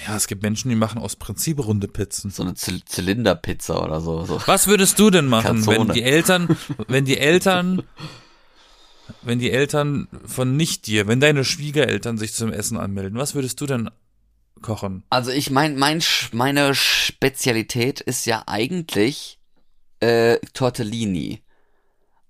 Ja, 0.09 0.16
es 0.16 0.27
gibt 0.27 0.42
Menschen, 0.42 0.71
die 0.71 0.75
machen 0.75 1.01
aus 1.01 1.14
Prinzip 1.14 1.64
runde 1.64 1.87
Pizzen. 1.87 2.33
So 2.33 2.42
eine 2.42 2.55
Zy 2.55 2.85
Zylinderpizza 2.85 3.81
oder 3.81 4.01
so. 4.01 4.25
so. 4.25 4.40
Was 4.47 4.66
würdest 4.66 4.99
du 4.99 5.11
denn 5.11 5.27
machen, 5.27 5.62
Calzone. 5.62 5.79
wenn 5.79 5.94
die 5.94 6.03
Eltern, 6.03 6.57
wenn 6.88 7.05
die 7.05 7.18
Eltern, 7.18 7.85
wenn 9.23 9.38
die 9.38 9.53
Eltern 9.53 10.09
von 10.27 10.57
nicht 10.57 10.88
dir, 10.88 11.07
wenn 11.07 11.21
deine 11.21 11.44
Schwiegereltern 11.44 12.18
sich 12.18 12.35
zum 12.35 12.53
Essen 12.53 12.77
anmelden, 12.77 13.21
was 13.21 13.37
würdest 13.37 13.61
du 13.61 13.66
denn 13.66 13.88
kochen? 14.62 15.03
Also 15.11 15.31
ich 15.31 15.51
mein, 15.51 15.77
mein, 15.77 16.03
meine 16.33 16.75
Spezialität 16.75 18.01
ist 18.01 18.27
ja 18.27 18.44
eigentlich 18.47 19.38
äh, 20.01 20.38
Tortellini. 20.53 21.42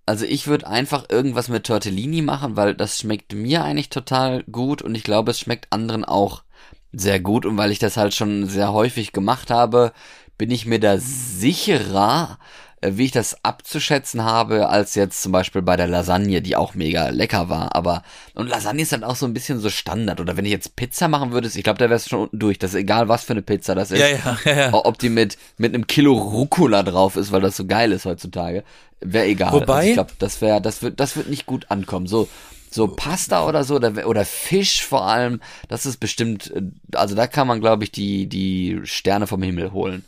Also 0.07 0.25
ich 0.25 0.47
würde 0.47 0.67
einfach 0.67 1.05
irgendwas 1.11 1.49
mit 1.49 1.67
Tortellini 1.67 2.23
machen, 2.23 2.57
weil 2.57 2.75
das 2.75 2.99
schmeckt 2.99 3.35
mir 3.35 3.63
eigentlich 3.63 3.91
total 3.91 4.43
gut 4.45 4.81
und 4.81 4.95
ich 4.95 5.03
glaube, 5.03 5.33
es 5.33 5.41
schmeckt 5.41 5.71
anderen 5.71 6.05
auch 6.05 6.45
sehr 6.93 7.21
gut 7.21 7.45
und 7.45 7.59
weil 7.59 7.71
ich 7.71 7.79
das 7.79 7.97
halt 7.97 8.15
schon 8.15 8.47
sehr 8.47 8.73
häufig 8.73 9.13
gemacht 9.13 9.51
habe, 9.51 9.93
bin 10.39 10.51
ich 10.51 10.65
mir 10.65 10.81
da 10.81 10.97
sicherer, 10.99 12.39
wie 12.81 13.07
ich 13.07 13.11
das 13.11 13.45
abzuschätzen 13.45 14.23
habe, 14.25 14.69
als 14.69 14.95
jetzt 14.95 15.23
zum 15.23 15.33
Beispiel 15.33 15.63
bei 15.63 15.77
der 15.77 15.89
Lasagne, 15.89 16.41
die 16.43 16.55
auch 16.57 16.75
mega 16.75 17.09
lecker 17.09 17.49
war. 17.49 17.75
Aber 17.75 18.03
und 18.35 18.49
Lasagne 18.49 18.83
ist 18.83 18.93
halt 18.93 19.05
auch 19.05 19.17
so 19.17 19.27
ein 19.27 19.35
bisschen 19.35 19.59
so 19.59 19.69
Standard. 19.71 20.21
Oder 20.21 20.37
wenn 20.37 20.45
ich 20.45 20.53
jetzt 20.53 20.77
Pizza 20.77 21.09
machen 21.09 21.33
würde, 21.33 21.49
ich 21.53 21.63
glaube, 21.65 21.79
da 21.79 21.87
wäre 21.87 21.97
es 21.97 22.09
schon 22.09 22.21
unten 22.23 22.39
durch. 22.39 22.59
Das 22.59 22.71
ist 22.71 22.77
egal, 22.81 23.09
was 23.09 23.25
für 23.25 23.33
eine 23.33 23.43
Pizza 23.43 23.75
das 23.75 23.91
ist. 23.91 23.99
Ja, 24.01 24.09
ja, 24.09 24.39
ja, 24.45 24.53
ja. 24.57 24.75
Ob 24.75 24.99
die 24.99 25.09
mit 25.09 25.37
mit 25.57 25.75
einem 25.75 25.87
Kilo 25.87 26.13
Rucola 26.15 26.83
drauf 26.83 27.17
ist, 27.17 27.33
weil 27.33 27.41
das 27.41 27.57
so 27.57 27.67
geil 27.67 27.91
ist 27.93 28.05
heutzutage, 28.05 28.63
wäre 29.01 29.27
egal. 29.27 29.53
Wobei- 29.53 29.75
also 29.75 29.89
ich 29.89 29.95
glaube, 29.95 30.13
das 30.19 30.41
wäre, 30.41 30.61
das 30.61 30.83
wird, 30.83 31.01
das 31.01 31.17
wird 31.17 31.29
nicht 31.29 31.47
gut 31.47 31.71
ankommen. 31.71 32.07
So 32.07 32.29
so 32.71 32.87
Pasta 32.87 33.47
oder 33.47 33.65
so 33.65 33.77
oder, 33.77 34.07
oder 34.07 34.25
Fisch 34.27 34.85
vor 34.85 35.07
allem, 35.07 35.41
das 35.69 35.87
ist 35.87 35.97
bestimmt, 36.01 36.53
äh, 36.55 36.61
also 36.95 37.15
da 37.15 37.27
kann 37.27 37.47
man, 37.47 37.61
glaube 37.61 37.83
ich, 37.85 37.91
die 37.91 38.27
die 38.29 38.81
Sterne 38.85 39.27
vom 39.27 39.43
Himmel 39.43 39.73
holen. 39.73 40.05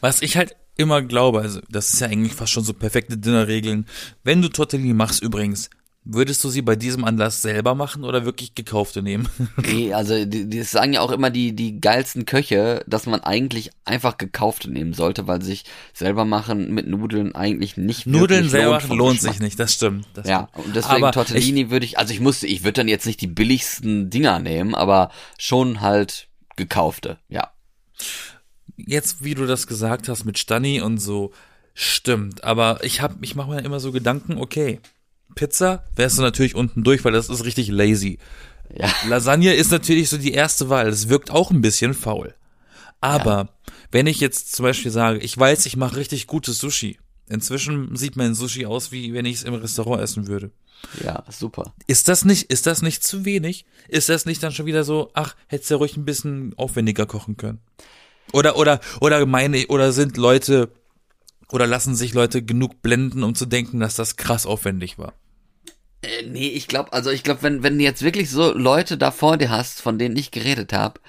Was 0.00 0.22
ich 0.22 0.36
halt 0.36 0.54
immer 0.76 1.02
glaube, 1.02 1.40
also 1.40 1.60
das 1.70 1.92
ist 1.92 2.00
ja 2.00 2.08
eigentlich 2.08 2.34
fast 2.34 2.52
schon 2.52 2.64
so 2.64 2.72
perfekte 2.72 3.16
Dinnerregeln. 3.18 3.86
Wenn 4.22 4.42
du 4.42 4.48
Tortellini 4.48 4.94
machst 4.94 5.22
übrigens, 5.22 5.70
Würdest 6.06 6.44
du 6.44 6.50
sie 6.50 6.60
bei 6.60 6.76
diesem 6.76 7.02
Anlass 7.04 7.40
selber 7.40 7.74
machen 7.74 8.04
oder 8.04 8.26
wirklich 8.26 8.54
gekaufte 8.54 9.00
nehmen? 9.00 9.26
Nee, 9.56 9.94
also 9.94 10.26
die, 10.26 10.50
die 10.50 10.62
sagen 10.62 10.92
ja 10.92 11.00
auch 11.00 11.10
immer 11.10 11.30
die, 11.30 11.56
die 11.56 11.80
geilsten 11.80 12.26
Köche, 12.26 12.84
dass 12.86 13.06
man 13.06 13.20
eigentlich 13.20 13.70
einfach 13.86 14.18
gekaufte 14.18 14.70
nehmen 14.70 14.92
sollte, 14.92 15.26
weil 15.26 15.40
sich 15.40 15.64
selber 15.94 16.26
machen 16.26 16.74
mit 16.74 16.86
Nudeln 16.86 17.34
eigentlich 17.34 17.78
nicht 17.78 18.06
Nudeln 18.06 18.50
selber 18.50 18.72
lohnt 18.72 18.82
machen 18.82 18.98
lohnt 18.98 19.20
sich 19.22 19.40
nicht, 19.40 19.58
das 19.58 19.72
stimmt. 19.72 20.06
Das 20.12 20.28
Ja, 20.28 20.48
stimmt. 20.52 20.66
und 20.66 20.76
deswegen 20.76 20.96
Aber 20.96 21.12
Tortellini 21.12 21.70
würde 21.70 21.86
ich, 21.86 21.98
also 21.98 22.12
ich 22.12 22.20
musste, 22.20 22.46
ich 22.48 22.64
würde 22.64 22.74
dann 22.74 22.88
jetzt 22.88 23.06
nicht 23.06 23.22
die 23.22 23.26
billigsten 23.26 24.10
Dinger 24.10 24.40
nehmen, 24.40 24.74
aber 24.74 25.10
schon 25.38 25.80
halt 25.80 26.28
gekaufte, 26.56 27.18
ja. 27.30 27.50
Jetzt, 28.76 29.24
wie 29.24 29.34
du 29.34 29.46
das 29.46 29.66
gesagt 29.66 30.08
hast 30.08 30.24
mit 30.24 30.38
Stani 30.38 30.80
und 30.80 30.98
so, 30.98 31.32
stimmt. 31.74 32.44
Aber 32.44 32.82
ich 32.84 33.00
hab, 33.00 33.22
ich 33.22 33.34
mache 33.34 33.50
mir 33.50 33.64
immer 33.64 33.80
so 33.80 33.92
Gedanken, 33.92 34.38
okay, 34.38 34.80
Pizza 35.34 35.84
wärst 35.96 36.18
du 36.18 36.22
natürlich 36.22 36.54
unten 36.54 36.84
durch, 36.84 37.04
weil 37.04 37.12
das 37.12 37.28
ist 37.28 37.44
richtig 37.44 37.68
lazy. 37.68 38.18
Ja. 38.74 38.90
Lasagne 39.08 39.54
ist 39.54 39.70
natürlich 39.70 40.08
so 40.08 40.18
die 40.18 40.32
erste 40.32 40.68
Wahl. 40.68 40.90
Das 40.90 41.08
wirkt 41.08 41.30
auch 41.30 41.50
ein 41.50 41.60
bisschen 41.60 41.94
faul. 41.94 42.34
Aber 43.00 43.50
wenn 43.90 44.06
ich 44.06 44.20
jetzt 44.20 44.54
zum 44.54 44.64
Beispiel 44.64 44.90
sage, 44.90 45.18
ich 45.18 45.36
weiß, 45.36 45.66
ich 45.66 45.76
mache 45.76 45.96
richtig 45.96 46.26
gutes 46.26 46.58
Sushi. 46.58 46.98
Inzwischen 47.28 47.96
sieht 47.96 48.16
mein 48.16 48.34
Sushi 48.34 48.66
aus, 48.66 48.92
wie 48.92 49.12
wenn 49.12 49.24
ich 49.24 49.36
es 49.36 49.42
im 49.44 49.54
Restaurant 49.54 50.02
essen 50.02 50.26
würde. 50.26 50.50
Ja, 51.02 51.24
super. 51.30 51.74
Ist 51.86 52.08
das 52.08 52.24
nicht, 52.24 52.50
ist 52.50 52.66
das 52.66 52.82
nicht 52.82 53.02
zu 53.02 53.24
wenig? 53.24 53.64
Ist 53.88 54.08
das 54.08 54.26
nicht 54.26 54.42
dann 54.42 54.52
schon 54.52 54.66
wieder 54.66 54.84
so, 54.84 55.10
ach, 55.14 55.34
hättest 55.48 55.70
du 55.70 55.74
ja 55.74 55.78
ruhig 55.78 55.96
ein 55.96 56.04
bisschen 56.04 56.52
aufwendiger 56.56 57.06
kochen 57.06 57.36
können? 57.36 57.60
Oder, 58.34 58.56
oder, 58.56 58.80
oder 59.00 59.24
meine, 59.26 59.64
oder 59.68 59.92
sind 59.92 60.16
Leute, 60.16 60.68
oder 61.52 61.68
lassen 61.68 61.94
sich 61.94 62.14
Leute 62.14 62.42
genug 62.42 62.82
blenden, 62.82 63.22
um 63.22 63.36
zu 63.36 63.46
denken, 63.46 63.78
dass 63.78 63.94
das 63.94 64.16
krass 64.16 64.44
aufwendig 64.44 64.98
war? 64.98 65.12
Äh, 66.02 66.26
nee, 66.26 66.48
ich 66.48 66.66
glaube, 66.66 66.92
also 66.92 67.10
ich 67.10 67.22
glaube, 67.22 67.42
wenn, 67.42 67.62
wenn 67.62 67.78
du 67.78 67.84
jetzt 67.84 68.02
wirklich 68.02 68.30
so 68.30 68.52
Leute 68.52 68.98
da 68.98 69.12
vor 69.12 69.36
dir 69.36 69.50
hast, 69.50 69.80
von 69.80 70.00
denen 70.00 70.16
ich 70.16 70.32
geredet 70.32 70.72
habe, 70.72 71.00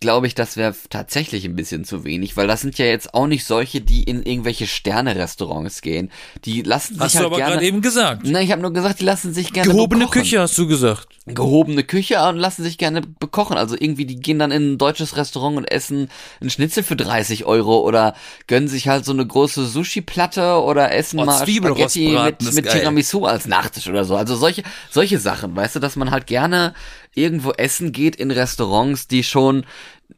glaube 0.00 0.26
ich, 0.26 0.34
das 0.34 0.56
wäre 0.56 0.74
tatsächlich 0.90 1.44
ein 1.44 1.56
bisschen 1.56 1.84
zu 1.84 2.04
wenig, 2.04 2.36
weil 2.36 2.46
das 2.46 2.60
sind 2.60 2.78
ja 2.78 2.86
jetzt 2.86 3.14
auch 3.14 3.26
nicht 3.26 3.44
solche, 3.44 3.80
die 3.80 4.02
in 4.02 4.22
irgendwelche 4.22 4.66
Sterne-Restaurants 4.66 5.80
gehen. 5.82 6.10
Die 6.44 6.62
lassen 6.62 6.94
sich 6.94 7.02
Hast 7.02 7.14
du 7.14 7.18
halt 7.18 7.26
aber 7.26 7.36
gerne. 7.36 7.52
gerade 7.54 7.66
eben 7.66 7.80
gesagt. 7.82 8.22
Na, 8.24 8.40
ich 8.40 8.52
habe 8.52 8.62
nur 8.62 8.72
gesagt, 8.72 9.00
die 9.00 9.04
lassen 9.04 9.34
sich 9.34 9.52
gerne 9.52 9.70
Gehobene 9.70 10.04
bekochen. 10.04 10.22
Küche 10.22 10.40
hast 10.40 10.56
du 10.58 10.66
gesagt. 10.66 11.08
gehobene 11.26 11.84
Küche 11.84 12.22
und 12.28 12.36
lassen 12.36 12.62
sich 12.62 12.78
gerne 12.78 13.00
bekochen. 13.02 13.56
Also 13.56 13.76
irgendwie, 13.78 14.06
die 14.06 14.16
gehen 14.16 14.38
dann 14.38 14.50
in 14.50 14.72
ein 14.72 14.78
deutsches 14.78 15.16
Restaurant 15.16 15.56
und 15.56 15.64
essen 15.64 16.08
einen 16.40 16.50
Schnitzel 16.50 16.82
für 16.82 16.96
30 16.96 17.44
Euro 17.44 17.80
oder 17.80 18.14
gönnen 18.46 18.68
sich 18.68 18.88
halt 18.88 19.04
so 19.04 19.12
eine 19.12 19.26
große 19.26 19.66
Sushi-Platte 19.66 20.62
oder 20.62 20.92
essen 20.92 21.20
Oh, 21.20 21.24
mal 21.24 21.46
Spaghetti 21.46 22.08
mit, 22.10 22.54
mit. 22.54 22.70
Tiramisu 22.70 23.24
als 23.24 23.46
Nachtisch 23.46 23.88
oder 23.88 24.04
so. 24.04 24.16
Also 24.16 24.36
solche, 24.36 24.62
solche 24.90 25.18
Sachen, 25.18 25.54
weißt 25.56 25.76
du, 25.76 25.80
dass 25.80 25.96
man 25.96 26.10
halt 26.10 26.26
gerne 26.26 26.74
irgendwo 27.14 27.52
essen 27.52 27.92
geht 27.92 28.16
in 28.16 28.30
Restaurants, 28.30 29.08
die 29.08 29.22
schon 29.24 29.64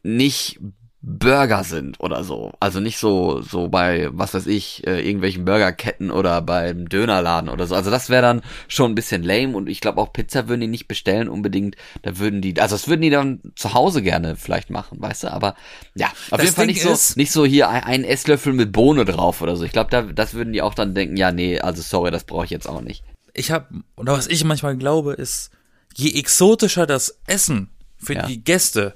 nicht 0.03 0.59
Burger 1.01 1.63
sind 1.63 1.99
oder 1.99 2.23
so. 2.23 2.51
Also 2.59 2.79
nicht 2.79 2.97
so, 2.97 3.41
so 3.41 3.69
bei, 3.69 4.09
was 4.11 4.33
weiß 4.33 4.47
ich, 4.47 4.85
äh, 4.85 4.99
irgendwelchen 4.99 5.45
Burgerketten 5.45 6.11
oder 6.11 6.41
beim 6.41 6.89
Dönerladen 6.89 7.49
oder 7.49 7.65
so. 7.65 7.75
Also 7.75 7.91
das 7.91 8.09
wäre 8.09 8.23
dann 8.23 8.41
schon 8.67 8.91
ein 8.91 8.95
bisschen 8.95 9.23
lame 9.23 9.55
und 9.55 9.69
ich 9.69 9.79
glaube 9.79 10.01
auch 10.01 10.11
Pizza 10.11 10.49
würden 10.49 10.61
die 10.61 10.67
nicht 10.67 10.87
bestellen 10.87 11.29
unbedingt. 11.29 11.77
Da 12.01 12.17
würden 12.17 12.41
die, 12.41 12.59
also 12.59 12.75
das 12.75 12.87
würden 12.89 13.01
die 13.01 13.09
dann 13.09 13.41
zu 13.55 13.73
Hause 13.73 14.01
gerne 14.01 14.35
vielleicht 14.35 14.69
machen, 14.69 15.01
weißt 15.01 15.23
du? 15.23 15.31
Aber 15.31 15.55
ja, 15.95 16.07
auf 16.07 16.29
Das 16.31 16.41
jeden 16.41 16.55
Fall 16.55 16.67
Ding 16.67 16.75
nicht 16.75 16.83
so, 16.83 17.13
nicht 17.15 17.31
so 17.31 17.45
hier 17.45 17.69
ein, 17.69 17.83
ein 17.83 18.03
Esslöffel 18.03 18.51
mit 18.51 18.73
Bohne 18.73 19.05
drauf 19.05 19.41
oder 19.41 19.55
so. 19.55 19.63
Ich 19.63 19.71
glaube, 19.71 19.91
da, 19.91 20.01
das 20.01 20.33
würden 20.33 20.51
die 20.51 20.61
auch 20.61 20.73
dann 20.73 20.93
denken, 20.93 21.15
ja, 21.15 21.31
nee, 21.31 21.59
also 21.59 21.81
sorry, 21.81 22.11
das 22.11 22.25
brauche 22.25 22.45
ich 22.45 22.51
jetzt 22.51 22.67
auch 22.67 22.81
nicht. 22.81 23.03
Ich 23.33 23.51
habe, 23.51 23.67
oder 23.95 24.13
was 24.13 24.27
ich 24.27 24.43
manchmal 24.43 24.75
glaube, 24.75 25.13
ist, 25.13 25.51
je 25.97 26.13
exotischer 26.19 26.85
das 26.85 27.19
Essen 27.25 27.69
für 27.97 28.13
Ja. 28.13 28.25
die 28.27 28.43
Gäste, 28.43 28.93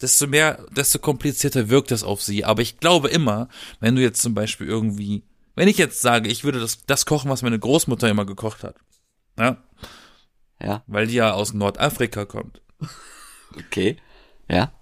desto 0.00 0.26
mehr, 0.26 0.64
desto 0.70 0.98
komplizierter 0.98 1.68
wirkt 1.68 1.90
es 1.92 2.02
auf 2.04 2.22
sie. 2.22 2.44
Aber 2.44 2.62
ich 2.62 2.78
glaube 2.78 3.08
immer, 3.08 3.48
wenn 3.80 3.96
du 3.96 4.02
jetzt 4.02 4.22
zum 4.22 4.34
Beispiel 4.34 4.66
irgendwie, 4.68 5.24
wenn 5.56 5.68
ich 5.68 5.76
jetzt 5.78 6.00
sage, 6.00 6.28
ich 6.30 6.44
würde 6.44 6.60
das, 6.60 6.84
das 6.86 7.04
kochen, 7.04 7.30
was 7.30 7.42
meine 7.42 7.58
Großmutter 7.58 8.08
immer 8.08 8.24
gekocht 8.24 8.62
hat, 8.64 8.76
ja, 9.38 9.62
Ja, 10.62 10.84
weil 10.86 11.06
die 11.06 11.14
ja 11.14 11.32
aus 11.32 11.52
Nordafrika 11.52 12.24
kommt, 12.26 12.62
okay. 13.56 13.96
Ja, 14.48 14.72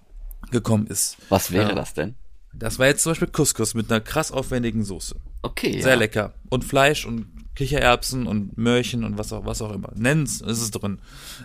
gekommen 0.51 0.87
ist. 0.87 1.17
was 1.29 1.51
wäre 1.51 1.69
Ja. 1.69 1.75
das 1.75 1.93
denn? 1.93 2.15
Das 2.53 2.79
war 2.79 2.87
jetzt 2.87 3.03
zum 3.03 3.11
Beispiel 3.11 3.27
Couscous 3.29 3.73
mit 3.75 3.91
einer 3.91 4.01
krass 4.01 4.31
aufwendigen 4.31 4.83
Soße. 4.83 5.15
Okay, 5.43 5.81
Sehr 5.81 5.93
ja. 5.93 5.99
lecker. 5.99 6.33
Und 6.49 6.63
Fleisch 6.65 7.05
und 7.05 7.38
Kichererbsen 7.59 8.25
und 8.25 8.57
Möhrchen 8.57 9.03
und 9.03 9.17
was 9.17 9.33
auch, 9.33 9.45
was 9.45 9.61
auch 9.61 9.73
immer. 9.73 9.91
Nenn's, 9.93 10.39
ist 10.39 10.61
es 10.61 10.71
drin. 10.71 10.99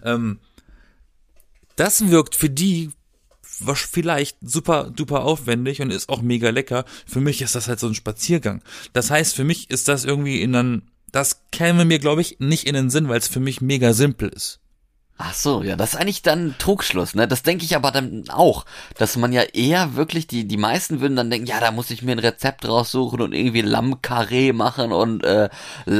Ähm, 0.04 0.38
das 1.74 2.08
wirkt 2.08 2.36
für 2.36 2.48
die 2.48 2.92
was 3.58 3.80
vielleicht 3.80 4.38
super 4.40 4.92
duper 4.94 5.24
aufwendig 5.24 5.80
und 5.80 5.90
ist 5.90 6.08
auch 6.08 6.22
mega 6.22 6.50
lecker. 6.50 6.84
Für 7.04 7.20
mich 7.20 7.42
ist 7.42 7.56
das 7.56 7.66
halt 7.68 7.80
so 7.80 7.88
ein 7.88 7.94
Spaziergang. 7.94 8.62
Das 8.92 9.10
heißt, 9.10 9.34
für 9.34 9.44
mich 9.44 9.70
ist 9.70 9.88
das 9.88 10.04
irgendwie 10.04 10.40
in 10.40 10.54
einen, 10.54 10.90
das 11.10 11.42
käme 11.50 11.84
mir, 11.84 11.98
glaube 11.98 12.20
ich, 12.20 12.38
nicht 12.38 12.66
in 12.66 12.74
den 12.74 12.90
Sinn, 12.90 13.08
weil 13.08 13.18
es 13.18 13.28
für 13.28 13.40
mich 13.40 13.60
mega 13.60 13.92
simpel 13.92 14.28
ist. 14.28 14.60
Ach 15.16 15.32
so, 15.32 15.62
ja, 15.62 15.76
das 15.76 15.94
ist 15.94 16.00
eigentlich 16.00 16.22
dann 16.22 16.56
Trugschluss, 16.58 17.14
ne? 17.14 17.28
Das 17.28 17.44
denke 17.44 17.64
ich 17.64 17.76
aber 17.76 17.92
dann 17.92 18.24
auch, 18.30 18.64
dass 18.98 19.16
man 19.16 19.32
ja 19.32 19.42
eher 19.42 19.94
wirklich, 19.94 20.26
die, 20.26 20.48
die 20.48 20.56
meisten 20.56 21.00
würden 21.00 21.14
dann 21.14 21.30
denken, 21.30 21.46
ja, 21.46 21.60
da 21.60 21.70
muss 21.70 21.90
ich 21.90 22.02
mir 22.02 22.12
ein 22.12 22.18
Rezept 22.18 22.66
raussuchen 22.66 23.20
und 23.20 23.32
irgendwie 23.32 23.60
Lammkarree 23.60 24.52
machen 24.52 24.90
und 24.90 25.22
äh, 25.22 25.50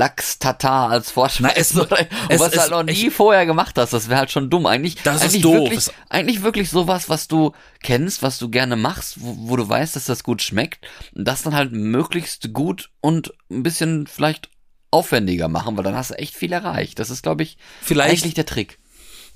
Lachs-Tatar 0.04 0.90
als 0.90 1.10
Vorspeise. 1.10 1.42
Na, 1.42 1.56
es- 1.56 1.76
oder, 1.76 1.98
und 2.00 2.08
es 2.28 2.40
was 2.40 2.50
du 2.50 2.56
ist 2.56 2.60
halt 2.62 2.70
noch 2.72 2.82
nie 2.82 3.06
echt- 3.06 3.12
vorher 3.12 3.46
gemacht 3.46 3.76
hast, 3.78 3.92
das 3.92 4.08
wäre 4.08 4.18
halt 4.18 4.30
schon 4.30 4.50
dumm. 4.50 4.66
Eigentlich, 4.66 4.96
Das 5.02 5.16
ist 5.16 5.22
eigentlich 5.22 5.42
doof. 5.42 5.54
Wirklich, 5.70 5.90
eigentlich 6.08 6.42
wirklich 6.42 6.70
sowas, 6.70 7.08
was 7.08 7.28
du 7.28 7.52
kennst, 7.82 8.22
was 8.22 8.38
du 8.38 8.48
gerne 8.50 8.76
machst, 8.76 9.20
wo, 9.20 9.50
wo 9.50 9.56
du 9.56 9.68
weißt, 9.68 9.94
dass 9.96 10.06
das 10.06 10.24
gut 10.24 10.42
schmeckt. 10.42 10.84
Und 11.14 11.24
das 11.26 11.42
dann 11.42 11.54
halt 11.54 11.72
möglichst 11.72 12.52
gut 12.52 12.90
und 13.00 13.32
ein 13.50 13.62
bisschen 13.62 14.06
vielleicht 14.06 14.48
aufwendiger 14.90 15.48
machen, 15.48 15.76
weil 15.76 15.84
dann 15.84 15.96
hast 15.96 16.10
du 16.10 16.14
echt 16.18 16.34
viel 16.34 16.52
erreicht. 16.52 16.98
Das 16.98 17.10
ist, 17.10 17.22
glaube 17.22 17.42
ich, 17.44 17.56
Vielleicht- 17.82 18.22
eigentlich 18.22 18.34
der 18.34 18.46
Trick. 18.46 18.78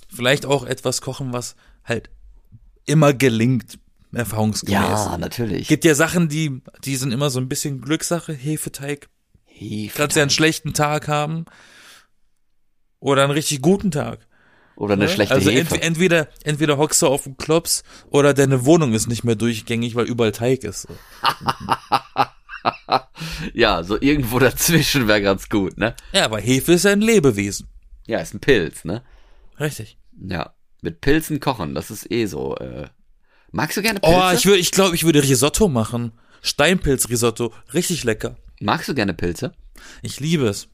Vielleicht 0.09 0.47
auch 0.47 0.65
etwas 0.65 1.01
kochen, 1.01 1.33
was 1.33 1.55
halt 1.85 2.11
immer 2.87 3.13
gelingt, 3.13 3.79
erfahrungsgemäß. 4.13 4.75
Ja, 4.75 5.19
natürlich. 5.19 5.69
Gibt 5.69 5.85
ja 5.85 5.95
Sachen, 5.95 6.29
die, 6.29 6.63
die 6.85 6.97
sind 6.97 7.13
immer 7.13 7.31
so 7.31 7.41
ein 7.41 7.49
bisschen 7.49 7.81
Glückssache, 7.81 8.33
Hefeteig. 8.33 9.09
Hefe 9.45 9.97
Kannst 9.97 10.17
ja 10.17 10.23
einen 10.23 10.31
schlechten 10.31 10.73
Tag 10.73 11.09
haben 11.09 11.45
oder 13.01 13.25
einen 13.25 13.33
richtig 13.33 13.61
guten 13.61 13.91
Tag. 13.91 14.27
oder 14.77 14.95
eine 14.95 15.05
ne? 15.05 15.11
schlechte 15.11 15.35
also 15.35 15.51
Hefe. 15.51 15.75
ent, 15.75 15.85
entweder, 15.85 16.29
entweder 16.45 16.79
hockst 16.79 17.03
du 17.03 17.09
auf 17.09 17.25
dem 17.25 17.37
Klops 17.37 17.83
oder 18.09 18.35
deine 18.35 18.65
Wohnung 18.65 18.95
ist 18.95 19.09
nicht 19.09 19.25
mehr 19.25 19.35
durchgängig, 19.35 19.95
weil 19.95 20.07
überall 20.07 20.33
Teig 20.33 20.65
ist. 20.65 20.83
So. 20.83 20.95
ja, 23.55 23.83
so 23.83 24.01
irgendwo 24.01 24.39
dazwischen 24.39 25.09
wäre 25.09 25.23
ganz 25.23 25.49
gut, 25.49 25.77
ne? 25.77 25.95
Ja, 26.13 26.25
aber 26.25 26.41
Hefe 26.41 26.73
ist 26.73 26.85
ja 26.85 26.93
ein 26.93 27.01
Lebewesen. 27.01 27.69
Ja, 28.07 28.21
ist 28.21 28.35
ein 28.35 28.41
Pilz, 28.41 28.85
ne? 28.85 29.03
Richtig. 29.61 29.99
Ja, 30.21 30.55
mit 30.83 31.01
Pilzen 31.01 31.41
kochen, 31.41 31.75
das 31.75 31.91
ist 31.91 32.11
eh 32.11 32.27
so. 32.27 32.57
Äh. 32.57 32.87
Magst 33.51 33.77
du 33.77 33.83
gerne 33.83 34.01
Pilze? 34.01 34.17
Oh, 34.17 34.31
ich 34.33 34.47
würde, 34.47 34.59
ich 34.59 34.71
glaube, 34.71 34.95
ich 34.95 35.05
würde 35.05 35.23
Risotto 35.23 35.69
machen. 35.69 36.13
Steinpilzrisotto, 36.43 37.53
richtig 37.75 38.05
lecker. 38.05 38.37
Magst 38.61 38.89
du 38.89 38.95
gerne 38.95 39.15
Pilze? 39.15 39.53
Ich 40.03 40.21
liebe 40.21 40.47
es. 40.47 40.69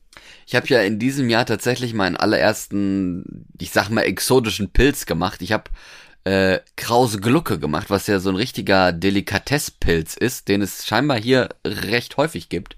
Ich 0.46 0.54
habe 0.54 0.66
ja 0.68 0.82
in 0.82 0.98
diesem 0.98 1.28
Jahr 1.28 1.46
tatsächlich 1.46 1.94
meinen 1.94 2.16
allerersten, 2.16 3.46
ich 3.60 3.70
sag 3.70 3.88
mal, 3.88 4.02
exotischen 4.02 4.70
Pilz 4.70 5.06
gemacht. 5.06 5.42
Ich 5.42 5.52
habe 5.52 5.70
äh, 6.24 6.60
Krause 6.76 7.18
Glucke 7.18 7.58
gemacht, 7.58 7.90
was 7.90 8.06
ja 8.06 8.20
so 8.20 8.30
ein 8.30 8.36
richtiger 8.36 8.92
Delikatesspilz 8.92 10.16
ist, 10.16 10.48
den 10.48 10.62
es 10.62 10.86
scheinbar 10.86 11.18
hier 11.18 11.50
recht 11.66 12.16
häufig 12.16 12.48
gibt. 12.48 12.76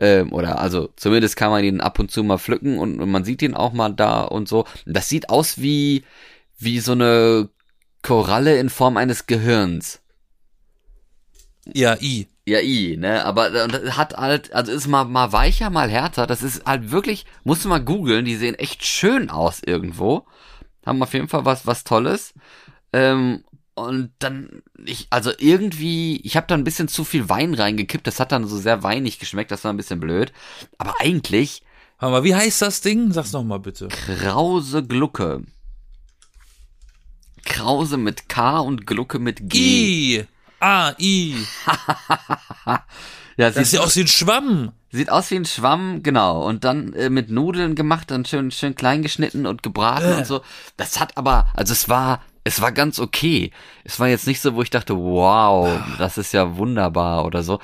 Ähm, 0.00 0.32
oder 0.32 0.60
also 0.60 0.90
zumindest 0.96 1.36
kann 1.36 1.50
man 1.50 1.64
ihn 1.64 1.80
ab 1.80 1.98
und 1.98 2.10
zu 2.10 2.22
mal 2.22 2.38
pflücken 2.38 2.78
und, 2.78 3.00
und 3.00 3.10
man 3.10 3.24
sieht 3.24 3.42
ihn 3.42 3.54
auch 3.54 3.72
mal 3.72 3.90
da 3.90 4.22
und 4.22 4.48
so. 4.48 4.64
Das 4.86 5.08
sieht 5.08 5.28
aus 5.30 5.60
wie 5.60 6.04
wie 6.58 6.80
so 6.80 6.92
eine 6.92 7.48
Koralle 8.02 8.58
in 8.58 8.68
Form 8.68 8.96
eines 8.96 9.26
Gehirns. 9.26 10.00
Ja, 11.66 11.96
i. 12.00 12.28
Ja, 12.46 12.60
i, 12.60 12.96
ne, 12.96 13.26
aber 13.26 13.52
äh, 13.52 13.68
das 13.68 13.98
hat 13.98 14.16
halt, 14.16 14.54
also 14.54 14.72
ist 14.72 14.86
mal, 14.86 15.04
mal 15.04 15.32
weicher, 15.32 15.68
mal 15.68 15.90
härter. 15.90 16.26
Das 16.26 16.42
ist 16.42 16.64
halt 16.64 16.90
wirklich, 16.90 17.26
musst 17.44 17.64
du 17.64 17.68
mal 17.68 17.78
googeln, 17.84 18.24
die 18.24 18.36
sehen 18.36 18.54
echt 18.54 18.86
schön 18.86 19.28
aus 19.28 19.60
irgendwo. 19.62 20.24
Haben 20.86 21.02
auf 21.02 21.12
jeden 21.12 21.28
Fall 21.28 21.44
was, 21.44 21.66
was 21.66 21.84
Tolles. 21.84 22.32
Ähm, 22.94 23.44
und 23.78 24.10
dann, 24.18 24.62
ich, 24.84 25.06
also 25.10 25.32
irgendwie, 25.38 26.20
ich 26.22 26.36
habe 26.36 26.46
da 26.46 26.54
ein 26.54 26.64
bisschen 26.64 26.88
zu 26.88 27.04
viel 27.04 27.28
Wein 27.28 27.54
reingekippt, 27.54 28.06
das 28.06 28.20
hat 28.20 28.32
dann 28.32 28.46
so 28.46 28.56
sehr 28.58 28.82
weinig 28.82 29.18
geschmeckt, 29.18 29.50
das 29.50 29.64
war 29.64 29.72
ein 29.72 29.76
bisschen 29.76 30.00
blöd. 30.00 30.32
Aber 30.78 30.94
eigentlich, 31.00 31.62
Warte 31.98 32.12
mal, 32.12 32.24
wie 32.24 32.34
heißt 32.34 32.62
das 32.62 32.80
Ding? 32.80 33.12
Sag's 33.12 33.32
noch 33.32 33.42
mal 33.42 33.58
bitte. 33.58 33.88
Krause 33.88 34.84
Glucke. 34.84 35.42
Krause 37.44 37.96
mit 37.96 38.28
K 38.28 38.60
und 38.60 38.86
Glucke 38.86 39.18
mit 39.18 39.50
G. 39.50 40.20
I. 40.20 40.26
A, 40.60 40.92
I. 40.98 41.34
Ja, 43.36 43.52
Das 43.52 43.70
sieht 43.70 43.78
du, 43.78 43.84
aus 43.84 43.94
wie 43.94 44.00
ein 44.00 44.08
Schwamm. 44.08 44.72
Sieht 44.90 45.10
aus 45.10 45.30
wie 45.30 45.36
ein 45.36 45.44
Schwamm, 45.44 46.02
genau. 46.02 46.44
Und 46.44 46.64
dann 46.64 46.92
äh, 46.94 47.08
mit 47.08 47.30
Nudeln 47.30 47.76
gemacht, 47.76 48.10
dann 48.10 48.24
schön, 48.24 48.50
schön 48.50 48.74
klein 48.74 49.02
geschnitten 49.02 49.46
und 49.46 49.62
gebraten 49.62 50.12
und 50.14 50.26
so. 50.26 50.40
Das 50.76 50.98
hat 50.98 51.16
aber, 51.16 51.46
also 51.54 51.72
es 51.72 51.88
war, 51.88 52.20
es 52.48 52.62
war 52.62 52.72
ganz 52.72 52.98
okay. 52.98 53.52
Es 53.84 54.00
war 54.00 54.08
jetzt 54.08 54.26
nicht 54.26 54.40
so, 54.40 54.54
wo 54.54 54.62
ich 54.62 54.70
dachte, 54.70 54.96
wow, 54.96 55.68
das 55.98 56.16
ist 56.16 56.32
ja 56.32 56.56
wunderbar 56.56 57.26
oder 57.26 57.42
so. 57.42 57.60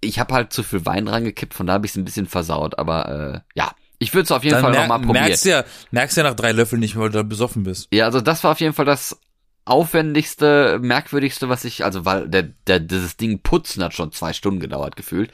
Ich 0.00 0.18
habe 0.18 0.34
halt 0.34 0.52
zu 0.52 0.64
viel 0.64 0.84
Wein 0.84 1.06
rangekippt, 1.06 1.54
von 1.54 1.66
da 1.66 1.74
habe 1.74 1.86
ich 1.86 1.92
es 1.92 1.96
ein 1.96 2.04
bisschen 2.04 2.26
versaut. 2.26 2.76
Aber 2.78 3.08
äh, 3.08 3.40
ja, 3.54 3.70
ich 4.00 4.12
würde 4.12 4.24
es 4.24 4.32
auf 4.32 4.42
jeden 4.42 4.54
Dann 4.54 4.62
Fall 4.62 4.72
mer 4.72 4.80
nochmal 4.80 4.98
probieren. 4.98 5.26
merkst 5.26 5.44
du 5.44 5.50
ja, 5.50 5.64
merkst 5.92 6.16
ja 6.16 6.24
nach 6.24 6.34
drei 6.34 6.50
Löffeln 6.50 6.80
nicht 6.80 6.96
mehr, 6.96 7.04
weil 7.04 7.10
du 7.10 7.18
da 7.18 7.22
besoffen 7.22 7.62
bist. 7.62 7.86
Ja, 7.92 8.06
also 8.06 8.20
das 8.20 8.42
war 8.42 8.50
auf 8.50 8.60
jeden 8.60 8.72
Fall 8.72 8.84
das 8.84 9.20
aufwendigste, 9.64 10.80
merkwürdigste, 10.82 11.48
was 11.48 11.64
ich, 11.64 11.84
also 11.84 12.04
weil 12.04 12.28
der, 12.28 12.48
der 12.66 12.80
dieses 12.80 13.16
Ding 13.16 13.40
putzen 13.42 13.84
hat 13.84 13.94
schon 13.94 14.10
zwei 14.10 14.32
Stunden 14.32 14.58
gedauert 14.58 14.96
gefühlt. 14.96 15.30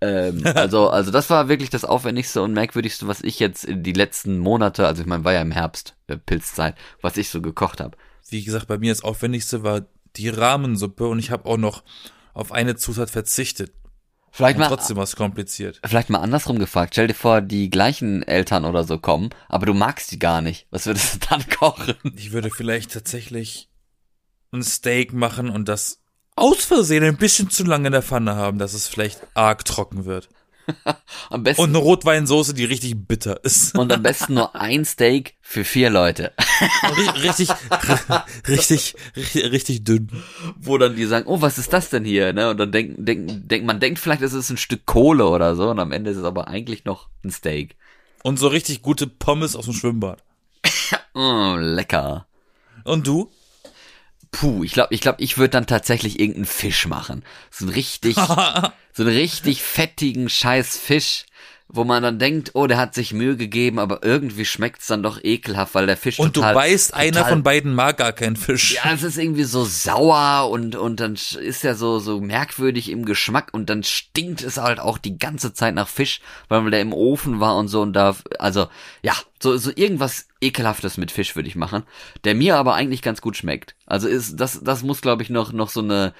Ähm, 0.00 0.42
also, 0.54 0.88
also 0.88 1.10
das 1.10 1.30
war 1.30 1.48
wirklich 1.48 1.70
das 1.70 1.84
aufwendigste 1.84 2.42
und 2.42 2.52
merkwürdigste, 2.52 3.08
was 3.08 3.22
ich 3.22 3.40
jetzt 3.40 3.64
in 3.64 3.82
die 3.82 3.92
letzten 3.92 4.38
Monate, 4.38 4.86
also 4.86 5.02
ich 5.02 5.08
meine, 5.08 5.24
war 5.24 5.32
ja 5.32 5.42
im 5.42 5.50
Herbst, 5.50 5.96
äh, 6.06 6.16
Pilzzeit, 6.16 6.76
was 7.02 7.16
ich 7.16 7.28
so 7.30 7.40
gekocht 7.40 7.80
habe. 7.80 7.96
Wie 8.28 8.44
gesagt, 8.44 8.66
bei 8.68 8.78
mir 8.78 8.92
das 8.92 9.02
Aufwendigste 9.02 9.62
war 9.62 9.86
die 10.16 10.28
Rahmensuppe 10.28 11.08
und 11.08 11.18
ich 11.18 11.30
habe 11.30 11.46
auch 11.48 11.56
noch 11.56 11.82
auf 12.34 12.52
eine 12.52 12.76
Zutat 12.76 13.10
verzichtet. 13.10 13.72
Vielleicht 14.32 14.56
Und 14.56 14.60
mal, 14.62 14.68
trotzdem 14.68 14.96
war 14.96 15.04
es 15.04 15.16
kompliziert. 15.16 15.80
vielleicht 15.84 16.08
mal 16.10 16.20
andersrum 16.20 16.58
gefragt. 16.60 16.94
Stell 16.94 17.08
dir 17.08 17.14
vor, 17.14 17.40
die 17.40 17.68
gleichen 17.68 18.22
Eltern 18.22 18.64
oder 18.64 18.84
so 18.84 18.98
kommen, 18.98 19.30
aber 19.48 19.66
du 19.66 19.74
magst 19.74 20.12
die 20.12 20.20
gar 20.20 20.40
nicht. 20.40 20.66
Was 20.70 20.86
würdest 20.86 21.14
du 21.14 21.18
dann 21.28 21.48
kochen? 21.58 21.96
Ich 22.16 22.30
würde 22.32 22.50
vielleicht 22.50 22.92
tatsächlich 22.92 23.68
ein 24.52 24.62
Steak 24.62 25.12
machen 25.12 25.50
und 25.50 25.68
das 25.68 26.00
aus 26.36 26.64
Versehen 26.64 27.02
ein 27.04 27.16
bisschen 27.16 27.50
zu 27.50 27.64
lange 27.64 27.88
in 27.88 27.92
der 27.92 28.02
Pfanne 28.02 28.36
haben, 28.36 28.58
dass 28.58 28.72
es 28.72 28.86
vielleicht 28.86 29.20
arg 29.34 29.64
trocken 29.64 30.04
wird. 30.04 30.28
Am 31.30 31.42
besten 31.42 31.62
Und 31.62 31.68
eine 31.70 31.78
Rotweinsoße, 31.78 32.54
die 32.54 32.64
richtig 32.64 32.94
bitter 33.06 33.44
ist. 33.44 33.76
und 33.76 33.92
am 33.92 34.02
besten 34.02 34.34
nur 34.34 34.54
ein 34.54 34.84
Steak 34.84 35.34
für 35.40 35.64
vier 35.64 35.90
Leute. 35.90 36.32
Ri- 36.38 37.22
richtig, 37.22 37.48
richtig, 38.48 38.94
richtig, 39.16 39.50
richtig 39.52 39.84
dünn. 39.84 40.10
Wo 40.58 40.78
dann 40.78 40.96
die 40.96 41.06
sagen, 41.06 41.26
oh, 41.26 41.40
was 41.40 41.58
ist 41.58 41.72
das 41.72 41.90
denn 41.90 42.04
hier? 42.04 42.32
Ne? 42.32 42.50
Und 42.50 42.58
dann 42.58 42.72
denken, 42.72 43.04
denken, 43.04 43.48
denkt, 43.48 43.66
man 43.66 43.80
denkt 43.80 43.98
vielleicht, 43.98 44.22
es 44.22 44.32
ist 44.32 44.50
ein 44.50 44.56
Stück 44.56 44.86
Kohle 44.86 45.26
oder 45.26 45.56
so, 45.56 45.70
und 45.70 45.78
am 45.80 45.92
Ende 45.92 46.10
ist 46.10 46.18
es 46.18 46.24
aber 46.24 46.48
eigentlich 46.48 46.84
noch 46.84 47.08
ein 47.24 47.30
Steak. 47.30 47.76
Und 48.22 48.38
so 48.38 48.48
richtig 48.48 48.82
gute 48.82 49.06
Pommes 49.06 49.56
aus 49.56 49.64
dem 49.64 49.74
Schwimmbad. 49.74 50.22
Mm, 51.12 51.56
lecker. 51.74 52.26
Und 52.84 53.04
du? 53.06 53.30
Puh, 54.30 54.62
ich 54.62 54.72
glaube, 54.72 54.94
ich 54.94 55.00
glaube, 55.00 55.22
ich 55.22 55.38
würde 55.38 55.50
dann 55.50 55.66
tatsächlich 55.66 56.20
irgendeinen 56.20 56.46
Fisch 56.46 56.86
machen. 56.86 57.24
So 57.50 57.64
einen 57.64 57.74
richtig, 57.74 58.16
so 58.92 59.02
einen 59.02 59.08
richtig 59.08 59.62
fettigen 59.62 60.28
scheiß 60.28 60.76
Fisch, 60.76 61.26
wo 61.72 61.84
man 61.84 62.02
dann 62.02 62.18
denkt, 62.18 62.50
oh, 62.54 62.66
der 62.66 62.78
hat 62.78 62.94
sich 62.94 63.12
Mühe 63.12 63.36
gegeben, 63.36 63.78
aber 63.78 64.02
irgendwie 64.02 64.44
schmeckt's 64.44 64.88
dann 64.88 65.04
doch 65.04 65.22
ekelhaft, 65.22 65.74
weil 65.74 65.86
der 65.86 65.96
Fisch 65.96 66.18
Und 66.18 66.34
total, 66.34 66.52
du 66.52 66.58
weißt, 66.58 66.94
einer 66.94 67.18
total 67.18 67.28
von 67.28 67.42
beiden 67.44 67.74
mag 67.74 67.98
gar 67.98 68.12
keinen 68.12 68.34
Fisch. 68.34 68.74
Ja, 68.74 68.92
es 68.92 69.04
ist 69.04 69.18
irgendwie 69.18 69.44
so 69.44 69.64
sauer 69.64 70.50
und, 70.50 70.74
und 70.74 70.98
dann 70.98 71.14
ist 71.14 71.64
er 71.64 71.76
so, 71.76 72.00
so 72.00 72.20
merkwürdig 72.20 72.90
im 72.90 73.04
Geschmack 73.04 73.50
und 73.52 73.70
dann 73.70 73.84
stinkt 73.84 74.42
es 74.42 74.56
halt 74.56 74.80
auch 74.80 74.98
die 74.98 75.16
ganze 75.16 75.54
Zeit 75.54 75.74
nach 75.74 75.86
Fisch, 75.86 76.20
weil 76.48 76.68
der 76.70 76.80
im 76.80 76.92
Ofen 76.92 77.38
war 77.38 77.56
und 77.56 77.68
so 77.68 77.82
und 77.82 77.92
da, 77.92 78.16
also, 78.40 78.66
ja, 79.02 79.14
so, 79.40 79.56
so 79.56 79.70
irgendwas 79.72 80.26
ekelhaftes 80.40 80.96
mit 80.96 81.12
Fisch 81.12 81.36
würde 81.36 81.48
ich 81.48 81.56
machen, 81.56 81.84
der 82.24 82.34
mir 82.34 82.56
aber 82.56 82.74
eigentlich 82.74 83.02
ganz 83.02 83.20
gut 83.20 83.36
schmeckt. 83.36 83.76
Also 83.86 84.08
ist, 84.08 84.40
das, 84.40 84.60
das 84.62 84.82
muss 84.82 85.02
glaube 85.02 85.22
ich 85.22 85.30
noch, 85.30 85.52
noch 85.52 85.68
so 85.68 85.80
eine, 85.80 86.14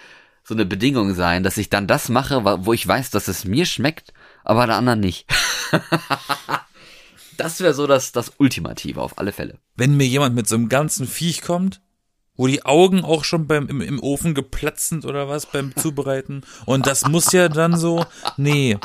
so 0.45 0.55
eine 0.55 0.65
Bedingung 0.65 1.15
sein, 1.15 1.43
dass 1.43 1.59
ich 1.59 1.71
dann 1.71 1.89
das 1.89 2.09
mache, 2.09 2.45
wo 2.45 2.73
ich 2.73 2.87
weiß, 2.87 3.11
dass 3.11 3.27
es 3.27 3.45
mir 3.45 3.67
schmeckt, 3.67 4.13
aber 4.45 4.67
der 4.67 4.77
anderen 4.77 5.01
nicht. 5.01 5.27
das 7.37 7.61
wäre 7.61 7.75
so 7.75 7.87
das, 7.87 8.13
das 8.13 8.33
Ultimative 8.39 9.01
auf 9.01 9.19
alle 9.19 9.33
Fälle. 9.33 9.59
Wenn 9.77 9.97
mir 9.97 10.07
jemand 10.07 10.35
mit 10.35 10.49
so 10.49 10.57
einem 10.57 10.69
ganzen 10.69 11.07
Viech 11.07 11.43
kommt, 11.43 11.81
wo 12.37 12.47
die 12.47 12.65
Augen 12.65 13.05
auch 13.05 13.25
schon 13.25 13.47
beim, 13.47 13.69
im, 13.69 13.81
im 13.83 14.01
Ofen 14.01 14.35
geplatzt 14.35 14.89
sind 14.89 15.05
oder 15.05 15.29
was 15.29 15.47
beim 15.47 15.77
Zubereiten. 15.77 16.43
Und 16.65 16.87
das 16.87 17.07
muss 17.07 17.33
ja 17.33 17.49
dann 17.49 17.77
so, 17.77 18.07
nee, 18.37 18.79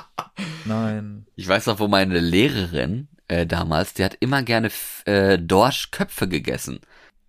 nein. 0.66 1.26
Ich 1.36 1.48
weiß 1.48 1.68
noch, 1.68 1.80
wo 1.80 1.88
meine 1.88 2.20
Lehrerin 2.20 3.08
äh, 3.28 3.46
damals, 3.46 3.94
die 3.94 4.04
hat 4.04 4.18
immer 4.20 4.44
gerne 4.44 4.72
äh, 5.06 5.40
Dorschköpfe 5.40 6.28
gegessen. 6.28 6.80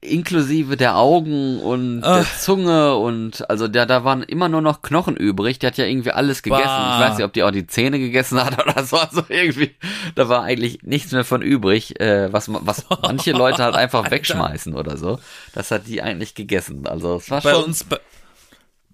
Inklusive 0.02 0.76
der 0.76 0.96
Augen 0.96 1.59
und 1.61 2.02
der 2.02 2.24
Ach. 2.26 2.38
Zunge 2.38 2.96
und 2.96 3.48
also 3.50 3.66
da, 3.66 3.87
da 3.87 4.04
waren 4.04 4.22
immer 4.22 4.48
nur 4.48 4.61
noch 4.61 4.82
Knochen 4.82 5.16
übrig. 5.16 5.59
Die 5.59 5.66
hat 5.66 5.78
ja 5.78 5.85
irgendwie 5.87 6.12
alles 6.12 6.42
gegessen. 6.42 6.64
Bah. 6.66 6.98
Ich 7.00 7.04
weiß 7.11 7.16
nicht, 7.18 7.24
ob 7.24 7.32
die 7.32 7.42
auch 7.42 7.50
die 7.50 7.66
Zähne 7.66 7.98
gegessen 7.98 8.42
hat 8.44 8.62
oder 8.66 8.85
so. 8.85 8.98
Also 8.98 9.24
irgendwie, 9.28 9.74
da 10.14 10.28
war 10.28 10.42
eigentlich 10.42 10.82
nichts 10.82 11.12
mehr 11.12 11.24
von 11.24 11.42
übrig, 11.42 11.98
äh, 11.98 12.32
was, 12.32 12.48
was 12.52 12.85
manche 13.02 13.32
Leute 13.32 13.64
halt 13.64 13.74
einfach 13.74 14.11
wegschmeißen 14.11 14.74
oder 14.74 14.96
so. 14.96 15.18
Das 15.54 15.70
hat 15.70 15.87
die 15.88 16.02
eigentlich 16.02 16.35
gegessen. 16.35 16.87
Also 16.87 17.16
es 17.16 17.30
war 17.30 17.40
Bei 17.40 17.52
schon. 17.54 17.64
uns, 17.64 17.82
bei, 17.85 17.98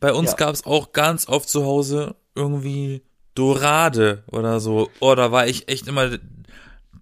bei 0.01 0.13
uns 0.13 0.31
Ja. 0.31 0.37
gab's 0.37 0.65
auch 0.65 0.93
ganz 0.93 1.29
oft 1.29 1.49
zu 1.49 1.65
Hause 1.65 2.15
irgendwie 2.35 3.03
Dorade 3.35 4.23
oder 4.31 4.61
so. 4.61 4.89
Oh, 5.01 5.15
da 5.15 5.33
war 5.33 5.47
ich 5.47 5.69
echt 5.69 5.89
immer, 5.89 6.11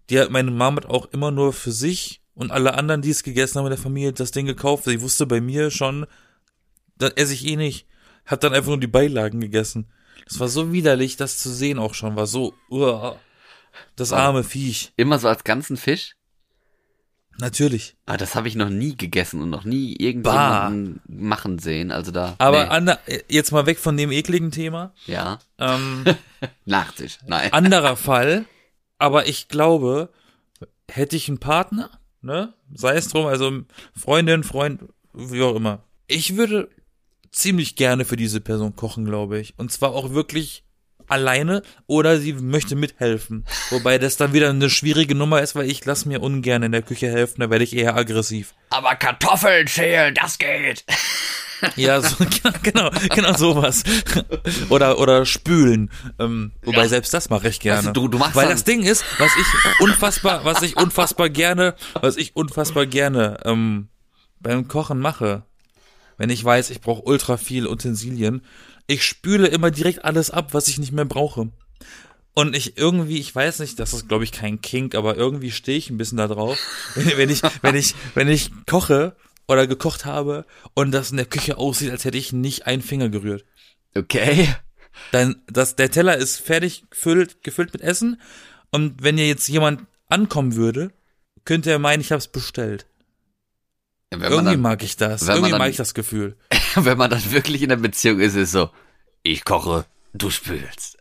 die 0.09 0.19
hat 0.19 0.31
meine 0.31 0.51
Mama 0.51 0.79
hat 0.79 0.87
auch 0.91 1.07
immer 1.13 1.31
nur 1.31 1.53
für 1.53 1.71
sich 1.71 2.20
und 2.41 2.51
alle 2.51 2.73
anderen, 2.73 3.03
die 3.03 3.11
es 3.11 3.23
gegessen 3.23 3.59
haben 3.59 3.67
in 3.67 3.73
der 3.73 3.79
Familie, 3.79 4.15
das 4.15 4.31
Ding 4.31 4.47
gekauft. 4.47 4.85
Sie 4.85 5.03
wusste 5.03 5.27
bei 5.27 5.43
mir 5.43 5.71
schon, 5.71 6.07
das 6.97 7.11
esse 7.11 7.35
ich 7.35 7.47
eh 7.47 7.57
nicht. 7.57 7.87
Hat 8.25 8.43
dann 8.43 8.55
einfach 8.55 8.69
nur 8.69 8.81
die 8.81 8.87
Beilagen 8.87 9.41
gegessen. 9.41 9.93
Das 10.27 10.41
war 10.41 10.49
so 10.49 10.73
widerlich, 10.73 11.19
das 11.19 11.37
zu 11.37 11.51
sehen 11.51 11.79
auch 11.79 11.93
schon, 11.93 12.17
war 12.17 12.27
so, 12.27 12.55
uah, 12.71 13.19
das 13.95 14.15
arme 14.15 14.43
Viech. 14.43 14.95
Immer 14.97 15.19
so 15.19 15.29
als 15.29 15.45
ganzen 15.45 15.77
Fisch. 15.77 16.17
Natürlich. 17.39 17.97
Aber 18.07 18.17
das 18.17 18.35
habe 18.35 18.49
ich 18.49 18.55
noch 18.55 18.71
nie 18.71 18.97
gegessen 18.97 19.43
und 19.43 19.51
noch 19.51 19.65
nie 19.65 19.95
irgendjemanden 19.97 21.01
machen 21.07 21.59
sehen. 21.59 21.91
Also 21.91 22.11
da. 22.11 22.37
Aber 22.39 22.65
nee. 22.65 22.71
ander, 22.71 23.01
jetzt 23.29 23.53
mal 23.53 23.67
weg 23.67 23.79
von 23.79 23.99
dem 23.99 24.11
ekligen 24.11 24.51
Thema. 24.51 24.95
ja. 25.07 25.41
Ähm, 25.59 26.05
Nachtisch. 26.65 27.19
Nein. 27.27 27.53
anderer 27.53 27.97
Fall, 27.97 28.47
aber 28.97 29.29
ich 29.29 29.49
glaube, 29.49 30.09
hätte 30.91 31.17
ich 31.17 31.29
einen 31.29 31.39
Partner, 31.39 32.00
ne, 32.23 32.55
sei 32.75 32.97
es 32.97 33.09
drum, 33.09 33.27
also 33.27 33.63
Freundin, 33.97 34.45
Freund, 34.45 34.83
wie 35.13 35.43
auch 35.43 35.55
immer. 35.55 35.85
Ich 36.07 36.37
würde 36.37 36.69
ziemlich 37.33 37.77
gerne 37.77 38.05
für 38.05 38.17
diese 38.17 38.41
Person 38.41 38.77
kochen, 38.77 39.05
glaube 39.05 39.39
ich. 39.39 39.55
Und 39.57 39.71
zwar 39.71 39.91
auch 39.91 40.13
wirklich 40.13 40.65
alleine 41.07 41.63
oder 41.87 42.19
sie 42.19 42.33
möchte 42.35 42.77
mithelfen. 42.77 43.45
Wobei 43.71 43.99
das 43.99 44.17
dann 44.17 44.33
wieder 44.33 44.51
eine 44.51 44.71
schwierige 44.71 45.15
Nummer 45.15 45.43
ist, 45.43 45.55
weil 45.55 45.69
ich 45.69 45.85
lasse 45.85 46.09
mir 46.09 46.21
ungern 46.23 46.63
in 46.63 46.73
der 46.73 46.83
Küche 46.83 47.09
helfen, 47.09 47.41
da 47.41 47.51
werde 47.51 47.65
ich 47.65 47.75
eher 47.75 47.97
aggressiv. 47.97 48.55
Aber 48.71 48.95
Kartoffeln 48.95 49.67
schälen, 49.69 50.15
das 50.15 50.39
geht. 50.39 50.85
Ja, 51.77 52.01
so, 52.01 52.17
genau, 52.63 52.91
genau 53.15 53.37
sowas. 53.37 53.83
Oder, 54.69 54.99
oder 54.99 55.27
spülen. 55.27 55.91
Ähm, 56.19 56.53
wobei 56.63 56.83
Ja. 56.83 56.89
selbst 56.89 57.13
das 57.15 57.31
mache 57.31 57.49
ich 57.49 57.61
gerne. 57.61 57.87
Weißt 57.89 57.97
du, 57.97 58.09
du- 58.09 58.19
machst 58.19 58.37
Weil 58.37 58.49
das 58.49 58.65
Ding 58.65 58.83
ist, 58.83 59.05
was 59.19 59.31
ich 59.37 59.81
unfassbar, 59.81 60.45
was 60.45 60.63
ich 60.63 60.77
unfassbar 60.77 61.29
gerne, 61.31 61.75
was 62.01 62.17
ich 62.17 62.37
unfassbar 62.37 62.87
gerne 62.87 63.39
ähm, 63.45 63.89
beim 64.41 64.69
Kochen 64.69 64.99
mache, 64.99 65.43
wenn 66.17 66.31
ich 66.31 66.45
weiß, 66.45 66.71
ich 66.71 66.81
brauche 66.81 67.03
ultra 67.03 67.37
viel 67.37 67.67
Utensilien, 67.67 68.43
ich 68.87 69.05
spüle 69.05 69.47
immer 69.47 69.71
direkt 69.71 70.05
alles 70.05 70.31
ab, 70.31 70.53
was 70.55 70.69
ich 70.69 70.79
nicht 70.79 70.93
mehr 70.93 71.05
brauche. 71.05 71.49
Und 72.35 72.55
ich 72.55 72.79
irgendwie, 72.79 73.19
ich 73.19 73.35
weiß 73.35 73.59
nicht, 73.59 73.79
das 73.81 73.93
ist 73.93 74.09
glaube 74.09 74.25
ich 74.25 74.33
kein 74.33 74.61
Kink, 74.61 74.95
aber 74.95 75.17
irgendwie 75.17 75.51
stehe 75.51 75.77
ich 75.77 75.91
ein 75.91 75.97
bisschen 75.99 76.19
da 76.19 76.29
drauf, 76.29 76.59
wenn, 76.95 77.07
wenn 77.19 77.29
ich, 77.31 77.43
wenn 77.63 77.75
ich, 77.75 77.95
wenn 78.15 78.29
ich 78.29 78.51
koche 78.67 79.15
oder 79.51 79.67
gekocht 79.67 80.05
habe 80.05 80.47
und 80.75 80.93
das 80.93 81.11
in 81.11 81.17
der 81.17 81.27
Küche 81.27 81.59
aussieht, 81.59 81.91
als 81.91 82.05
hätte 82.05 82.19
ich 82.19 82.33
nicht 82.33 82.67
einen 82.67 82.83
Finger 82.83 83.09
gerührt. 83.09 83.45
Okay. 83.97 84.49
Dann, 85.13 85.43
das, 85.47 85.77
der 85.77 85.91
Teller 85.91 86.17
ist 86.17 86.41
fertig 86.41 86.85
gefüllt, 86.91 87.43
gefüllt 87.43 87.73
mit 87.73 87.83
Essen 87.83 88.21
und 88.71 89.03
wenn 89.03 89.17
hier 89.17 89.27
jetzt 89.29 89.49
jemand 89.49 89.87
ankommen 90.09 90.55
würde, 90.55 90.93
könnte 91.45 91.71
er 91.71 91.79
meinen, 91.79 92.01
ich 92.01 92.13
habe 92.13 92.19
es 92.21 92.29
bestellt. 92.29 92.87
Wenn 94.11 94.23
Irgendwie 94.23 94.53
dann, 94.53 94.61
mag 94.61 94.83
ich 94.83 94.97
das. 94.97 95.23
Irgendwie 95.27 95.51
dann- 95.51 95.59
mag 95.59 95.71
ich 95.71 95.77
das 95.77 95.95
Gefühl. 95.95 96.37
wenn 96.75 96.99
man 96.99 97.11
dann 97.11 97.33
wirklich 97.33 97.63
in 97.63 97.69
der 97.69 97.77
Beziehung 97.77 98.21
ist, 98.21 98.35
ist 98.35 98.53
so, 98.53 98.71
ich 99.23 99.45
koche, 99.45 99.85
du 100.13 100.31
spülst. 100.31 100.99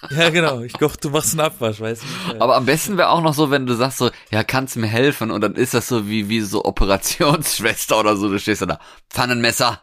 Ja, 0.10 0.30
genau. 0.30 0.60
Ich 0.60 0.74
koch, 0.74 0.96
du 0.96 1.10
machst 1.10 1.32
einen 1.32 1.40
Abwasch, 1.40 1.80
weißt 1.80 2.02
du? 2.02 2.40
Aber 2.40 2.56
am 2.56 2.66
besten 2.66 2.96
wäre 2.96 3.08
auch 3.08 3.20
noch 3.20 3.34
so, 3.34 3.50
wenn 3.50 3.66
du 3.66 3.74
sagst 3.74 3.98
so, 3.98 4.10
ja, 4.30 4.44
kannst 4.44 4.76
du 4.76 4.80
mir 4.80 4.86
helfen? 4.86 5.30
Und 5.30 5.40
dann 5.40 5.54
ist 5.54 5.74
das 5.74 5.88
so 5.88 6.08
wie, 6.08 6.28
wie 6.28 6.40
so 6.40 6.64
Operationsschwester 6.64 7.98
oder 7.98 8.16
so. 8.16 8.28
Du 8.28 8.38
stehst 8.38 8.62
da, 8.62 8.78
Pfannenmesser, 9.10 9.82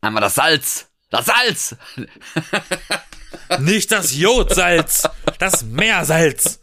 einmal 0.00 0.20
das 0.20 0.34
Salz, 0.34 0.88
das 1.10 1.26
Salz! 1.26 1.76
Nicht 3.60 3.92
das 3.92 4.16
Jodsalz, 4.16 5.08
das 5.38 5.64
Meersalz. 5.64 6.60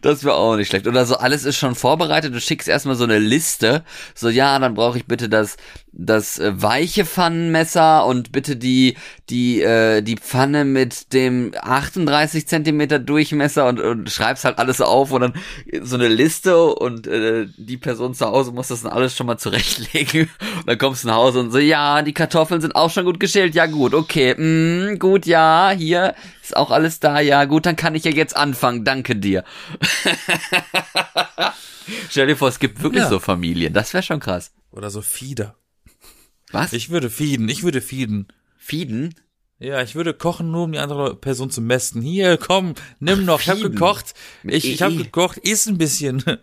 Das 0.00 0.24
wäre 0.24 0.34
auch 0.34 0.56
nicht 0.56 0.68
schlecht. 0.68 0.88
Oder 0.88 1.06
so, 1.06 1.16
alles 1.16 1.44
ist 1.44 1.56
schon 1.56 1.76
vorbereitet. 1.76 2.34
Du 2.34 2.40
schickst 2.40 2.66
erstmal 2.66 2.96
so 2.96 3.04
eine 3.04 3.18
Liste. 3.18 3.84
So, 4.14 4.28
ja, 4.28 4.58
dann 4.58 4.74
brauche 4.74 4.98
ich 4.98 5.06
bitte 5.06 5.28
das, 5.28 5.56
das 5.98 6.38
äh, 6.38 6.52
weiche 6.60 7.06
Pfannenmesser 7.06 8.04
und 8.04 8.30
bitte 8.30 8.56
die 8.56 8.96
die 9.30 9.62
äh, 9.62 10.02
die 10.02 10.16
Pfanne 10.16 10.64
mit 10.66 11.12
dem 11.14 11.52
38 11.58 12.46
Zentimeter 12.46 12.98
Durchmesser 12.98 13.66
und, 13.66 13.80
und 13.80 14.10
schreibst 14.10 14.44
halt 14.44 14.58
alles 14.58 14.80
auf 14.82 15.10
und 15.12 15.22
dann 15.22 15.34
so 15.82 15.96
eine 15.96 16.08
Liste 16.08 16.66
und 16.66 17.06
äh, 17.06 17.46
die 17.56 17.78
Person 17.78 18.12
zu 18.14 18.26
Hause 18.26 18.52
muss 18.52 18.68
das 18.68 18.82
dann 18.82 18.92
alles 18.92 19.16
schon 19.16 19.26
mal 19.26 19.38
zurechtlegen 19.38 20.28
und 20.58 20.66
dann 20.68 20.76
kommst 20.78 21.04
du 21.04 21.08
nach 21.08 21.16
Hause 21.16 21.40
und 21.40 21.50
so 21.50 21.58
ja 21.58 22.02
die 22.02 22.12
Kartoffeln 22.14 22.60
sind 22.60 22.76
auch 22.76 22.90
schon 22.90 23.06
gut 23.06 23.18
geschält 23.18 23.54
ja 23.54 23.64
gut 23.64 23.94
okay 23.94 24.34
mm, 24.34 24.98
gut 24.98 25.24
ja 25.24 25.72
hier 25.74 26.14
ist 26.42 26.56
auch 26.56 26.70
alles 26.70 27.00
da 27.00 27.20
ja 27.20 27.46
gut 27.46 27.64
dann 27.64 27.76
kann 27.76 27.94
ich 27.94 28.04
ja 28.04 28.10
jetzt 28.10 28.36
anfangen 28.36 28.84
danke 28.84 29.16
dir 29.16 29.44
Stell 32.10 32.26
dir 32.26 32.36
vor, 32.36 32.48
es 32.48 32.58
gibt 32.58 32.82
wirklich 32.82 33.04
Ja. 33.04 33.08
so 33.08 33.20
Familien. 33.20 33.72
Das 33.72 33.94
wäre 33.94 34.02
schon 34.02 34.18
krass. 34.20 34.52
Oder 34.72 34.90
so 34.90 35.02
Fieder. 35.02 35.54
Was? 36.52 36.72
Ich 36.72 36.90
würde 36.90 37.10
feeden, 37.10 37.48
ich 37.48 37.62
würde 37.62 37.80
feeden. 37.80 38.28
Fieden? 38.56 39.14
Ja, 39.58 39.82
ich 39.82 39.94
würde 39.94 40.12
kochen, 40.14 40.50
nur 40.50 40.64
um 40.64 40.72
die 40.72 40.78
andere 40.78 41.16
Person 41.16 41.50
zu 41.50 41.60
mästen. 41.60 42.02
Hier, 42.02 42.36
komm, 42.36 42.74
nimm 43.00 43.24
noch. 43.24 43.40
Ich 43.40 43.48
habe 43.48 43.60
feeden. 43.60 43.72
gekocht. 43.72 44.14
Ich, 44.44 44.64
ich 44.70 44.82
habe 44.82 44.94
EE. 44.94 44.98
gekocht. 45.04 45.38
Iss 45.38 45.66
ein 45.66 45.78
bisschen. 45.78 46.22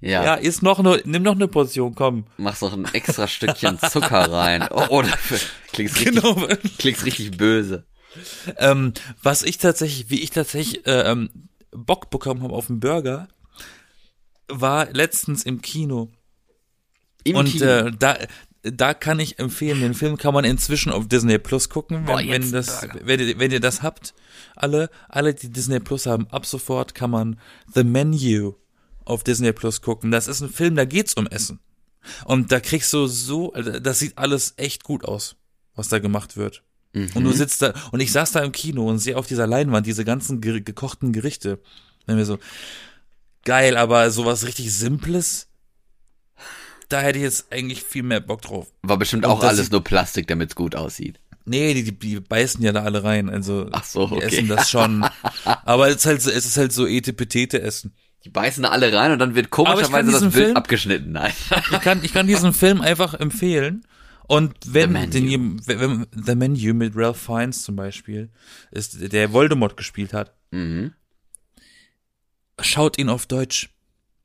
Ja. 0.00 0.22
Ja, 0.22 0.34
iss 0.34 0.60
noch 0.60 0.82
ne, 0.82 1.00
nimm 1.06 1.22
noch 1.22 1.32
eine 1.34 1.48
Portion, 1.48 1.94
komm. 1.94 2.26
Machst 2.36 2.60
noch 2.60 2.74
ein 2.74 2.84
extra 2.92 3.26
Stückchen 3.26 3.78
Zucker 3.78 4.30
rein. 4.30 4.68
Oh, 4.70 4.98
oder 4.98 5.08
klingst 5.72 5.96
richtig, 5.98 6.04
Genau. 6.22 6.46
klingst 6.78 7.06
richtig 7.06 7.38
böse. 7.38 7.86
ähm, 8.58 8.92
was 9.22 9.42
ich 9.42 9.56
tatsächlich, 9.56 10.10
wie 10.10 10.20
ich 10.20 10.28
tatsächlich 10.30 10.86
äh, 10.86 11.10
ähm, 11.10 11.30
Bock 11.70 12.10
bekommen 12.10 12.42
habe 12.42 12.52
auf 12.52 12.68
einen 12.68 12.80
Burger, 12.80 13.28
war 14.48 14.90
letztens 14.92 15.42
im 15.44 15.62
Kino. 15.62 16.10
Im 17.22 17.36
Und 17.36 17.48
Kino. 17.48 17.64
äh, 17.64 17.92
da 17.98 18.18
da 18.64 18.94
kann 18.94 19.20
ich 19.20 19.38
empfehlen, 19.38 19.80
den 19.80 19.94
Film 19.94 20.16
kann 20.16 20.34
man 20.34 20.44
inzwischen 20.44 20.90
auf 20.90 21.06
Disney 21.06 21.38
Plus 21.38 21.68
gucken, 21.68 21.98
wenn, 21.98 22.04
Boah, 22.06 22.18
wenn 22.26 22.50
das 22.50 22.86
wenn 23.02 23.20
ihr, 23.20 23.38
wenn 23.38 23.50
ihr 23.52 23.60
das 23.60 23.82
habt. 23.82 24.14
Alle 24.56 24.90
alle 25.08 25.34
die 25.34 25.50
Disney 25.50 25.80
Plus 25.80 26.06
haben, 26.06 26.26
ab 26.30 26.46
sofort 26.46 26.94
kann 26.94 27.10
man 27.10 27.38
The 27.74 27.84
Menu 27.84 28.54
auf 29.04 29.22
Disney 29.22 29.52
Plus 29.52 29.82
gucken. 29.82 30.10
Das 30.10 30.28
ist 30.28 30.40
ein 30.40 30.48
Film, 30.48 30.76
da 30.76 30.84
geht's 30.84 31.14
um 31.14 31.26
Essen. 31.26 31.60
Und 32.24 32.52
da 32.52 32.60
kriegst 32.60 32.92
du 32.92 33.06
so, 33.06 33.52
also 33.52 33.78
das 33.80 33.98
sieht 33.98 34.16
alles 34.18 34.54
echt 34.56 34.84
gut 34.84 35.04
aus, 35.04 35.36
was 35.74 35.88
da 35.88 35.98
gemacht 35.98 36.36
wird. 36.36 36.62
Und 36.94 37.14
Mhm. 37.16 37.24
du 37.24 37.32
sitzt 37.32 37.60
da, 37.60 37.74
und 37.92 38.00
ich 38.00 38.12
saß 38.12 38.32
da 38.32 38.40
im 38.44 38.52
Kino 38.52 38.88
und 38.88 38.98
sehe 38.98 39.16
auf 39.16 39.26
dieser 39.26 39.46
Leinwand 39.46 39.84
diese 39.86 40.04
ganzen 40.04 40.40
ge 40.40 40.60
gekochten 40.60 41.12
Gerichte. 41.12 41.58
Wenn 42.06 42.18
wir 42.18 42.24
so, 42.24 42.38
geil, 43.44 43.76
aber 43.76 44.10
sowas 44.10 44.46
richtig 44.46 44.72
Simples, 44.72 45.48
da 46.88 47.00
hätte 47.00 47.18
ich 47.18 47.24
jetzt 47.24 47.52
eigentlich 47.52 47.82
viel 47.82 48.02
mehr 48.02 48.20
Bock 48.20 48.42
drauf. 48.42 48.66
War 48.82 48.96
bestimmt 48.98 49.24
und 49.24 49.30
auch 49.30 49.42
alles 49.42 49.70
nur 49.70 49.82
Plastik, 49.84 50.26
damit's 50.26 50.54
gut 50.54 50.74
aussieht. 50.74 51.20
Nee, 51.46 51.74
die, 51.74 51.84
die, 51.84 51.92
die 51.98 52.20
beißen 52.20 52.62
ja 52.62 52.72
da 52.72 52.84
alle 52.84 53.04
rein, 53.04 53.28
also 53.28 53.68
Ach 53.72 53.84
so, 53.84 54.06
die 54.06 54.14
okay. 54.14 54.24
essen 54.26 54.48
das 54.48 54.70
schon. 54.70 55.04
aber 55.44 55.88
es 55.88 55.96
ist 55.96 56.06
halt 56.06 56.22
so, 56.22 56.30
es 56.30 56.46
ist 56.46 56.56
halt 56.56 56.72
so 56.72 56.86
etepetete 56.86 57.60
Essen. 57.60 57.92
Die 58.24 58.30
beißen 58.30 58.62
da 58.62 58.70
alle 58.70 58.90
rein 58.92 59.12
und 59.12 59.18
dann 59.18 59.34
wird 59.34 59.50
komischerweise 59.50 60.10
das 60.10 60.20
Bild 60.22 60.32
Film- 60.32 60.56
abgeschnitten. 60.56 61.12
Nein. 61.12 61.32
Ich 61.70 61.80
kann, 61.80 62.02
ich 62.02 62.14
kann 62.14 62.26
diesen 62.26 62.54
Film 62.54 62.80
einfach 62.80 63.12
empfehlen. 63.12 63.86
Und 64.26 64.54
wenn, 64.66 64.92
Menu. 64.92 65.10
den, 65.10 65.66
wenn 65.66 66.06
The 66.12 66.34
Menu 66.34 66.72
mit 66.72 66.94
Ralph 66.96 67.20
Fiennes 67.20 67.62
zum 67.62 67.76
Beispiel, 67.76 68.30
ist, 68.70 69.12
der 69.12 69.32
Voldemort 69.34 69.76
gespielt 69.76 70.14
hat, 70.14 70.32
Mhm. 70.50 70.94
schaut 72.60 72.96
ihn 72.98 73.08
auf 73.10 73.26
Deutsch. 73.26 73.70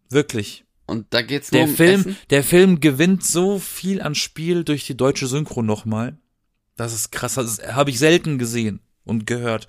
Wirklich. 0.09 0.63
Und 0.89 1.07
da 1.11 1.21
geht's 1.21 1.51
nur 1.51 1.61
Der 1.61 1.69
um 1.69 1.75
Film, 1.75 1.99
Essen? 2.01 2.17
der 2.29 2.43
Film 2.43 2.79
gewinnt 2.79 3.23
so 3.23 3.59
viel 3.59 4.01
an 4.01 4.15
Spiel 4.15 4.63
durch 4.63 4.85
die 4.85 4.97
deutsche 4.97 5.27
Synchro 5.27 5.61
nochmal. 5.61 6.17
Das 6.75 6.93
ist 6.93 7.11
krass. 7.11 7.35
Das 7.35 7.59
habe 7.73 7.89
ich 7.89 7.99
selten 7.99 8.37
gesehen 8.37 8.79
und 9.05 9.25
gehört. 9.25 9.67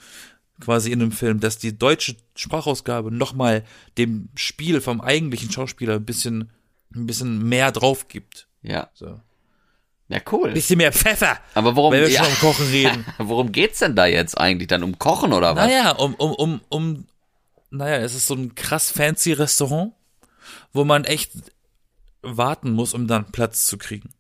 Quasi 0.61 0.93
in 0.93 1.01
einem 1.01 1.13
Film, 1.13 1.41
dass 1.41 1.57
die 1.57 1.79
deutsche 1.79 2.17
Sprachausgabe 2.37 3.11
nochmal 3.11 3.65
dem 3.97 4.29
Spiel 4.35 4.83
vom 4.83 5.01
eigentlichen 5.01 5.51
Schauspieler 5.51 5.95
ein 5.95 6.05
bisschen, 6.05 6.51
ein 6.95 7.07
bisschen 7.07 7.49
mehr 7.49 7.73
drauf 7.73 8.09
gibt. 8.09 8.47
Ja. 8.61 8.91
So. 8.93 9.19
Ja, 10.09 10.19
cool. 10.33 10.51
Bisschen 10.53 10.77
mehr 10.79 10.93
Pfeffer, 10.93 11.39
Aber 11.55 11.77
worum, 11.77 11.93
wenn 11.93 12.03
wir 12.03 12.11
ja, 12.11 12.25
schon 12.25 12.33
um 12.33 12.39
Kochen 12.41 12.67
reden. 12.67 13.07
worum 13.19 13.53
geht's 13.53 13.79
denn 13.79 13.95
da 13.97 14.07
jetzt 14.07 14.37
eigentlich? 14.37 14.67
Dann 14.69 14.83
um 14.83 14.99
Kochen 14.99 15.33
oder 15.33 15.57
was? 15.57 15.67
Naja, 15.67 15.93
um, 15.93 16.15
um, 16.17 16.35
um, 16.35 16.61
um, 16.69 17.05
naja, 17.71 17.97
es 17.99 18.15
ist 18.15 18.27
so 18.27 18.35
ein 18.35 18.55
krass 18.55 18.91
fancy 18.91 19.33
Restaurant, 19.33 19.93
wo 20.73 20.85
man 20.85 21.05
echt 21.05 21.33
warten 22.23 22.73
muss, 22.73 22.95
um 22.95 23.07
dann 23.07 23.33
Platz 23.33 23.67
zu 23.67 23.79
kriegen. 23.79 24.11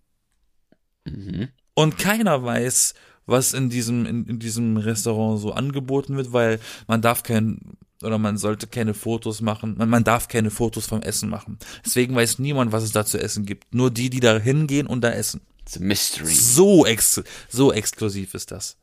Mhm. 1.05 1.49
Und 1.75 1.99
keiner 1.99 2.43
weiß, 2.43 2.95
was 3.27 3.53
in 3.55 3.71
diesem, 3.71 4.07
in, 4.07 4.27
in 4.27 4.39
diesem 4.39 4.77
Restaurant 4.77 5.41
so 5.41 5.53
angeboten 5.53 6.17
wird, 6.17 6.33
weil 6.33 6.61
man 6.87 7.01
darf 7.01 7.23
kein, 7.23 7.77
oder 8.03 8.19
man 8.19 8.37
sollte 8.37 8.67
keine 8.67 8.95
Fotos 8.95 9.41
machen, 9.41 9.77
man, 9.79 9.89
man 9.89 10.05
darf 10.05 10.29
keine 10.29 10.51
Fotos 10.51 10.87
vom 10.87 11.03
Essen 11.03 11.31
machen. 11.31 11.59
Deswegen 11.85 12.15
weiß 12.15 12.39
niemand, 12.39 12.73
was 12.73 12.83
es 12.83 12.93
da 12.93 13.05
zu 13.05 13.19
essen 13.19 13.47
gibt. 13.47 13.75
Nur 13.75 13.91
die, 13.91 14.11
die 14.11 14.21
da 14.21 14.39
hingehen 14.39 14.87
und 14.87 15.03
da 15.03 15.11
essen. 15.11 15.41
It's 15.61 15.77
a 15.77 15.81
mystery. 15.81 16.35
So 16.35 16.85
ex 16.85 17.23
so 17.49 17.73
exklusiv 17.73 18.35
ist 18.35 18.51
das. 18.51 18.77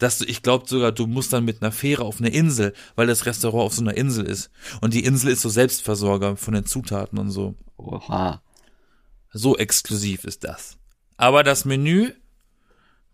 Dass 0.00 0.18
du, 0.18 0.24
ich 0.24 0.42
glaube 0.42 0.66
sogar, 0.66 0.90
du 0.90 1.06
musst 1.06 1.32
dann 1.32 1.44
mit 1.44 1.62
einer 1.62 1.70
Fähre 1.70 2.04
auf 2.04 2.18
eine 2.18 2.30
Insel, 2.30 2.72
weil 2.96 3.06
das 3.06 3.26
Restaurant 3.26 3.66
auf 3.66 3.74
so 3.74 3.82
einer 3.82 3.96
Insel 3.96 4.26
ist. 4.26 4.50
Und 4.80 4.94
die 4.94 5.04
Insel 5.04 5.30
ist 5.30 5.42
so 5.42 5.48
Selbstversorger 5.48 6.36
von 6.36 6.54
den 6.54 6.66
Zutaten 6.66 7.18
und 7.18 7.30
so. 7.30 7.54
Oha. 7.76 8.42
So 9.32 9.56
exklusiv 9.56 10.24
ist 10.24 10.42
das. 10.42 10.78
Aber 11.16 11.44
das 11.44 11.64
Menü, 11.66 12.12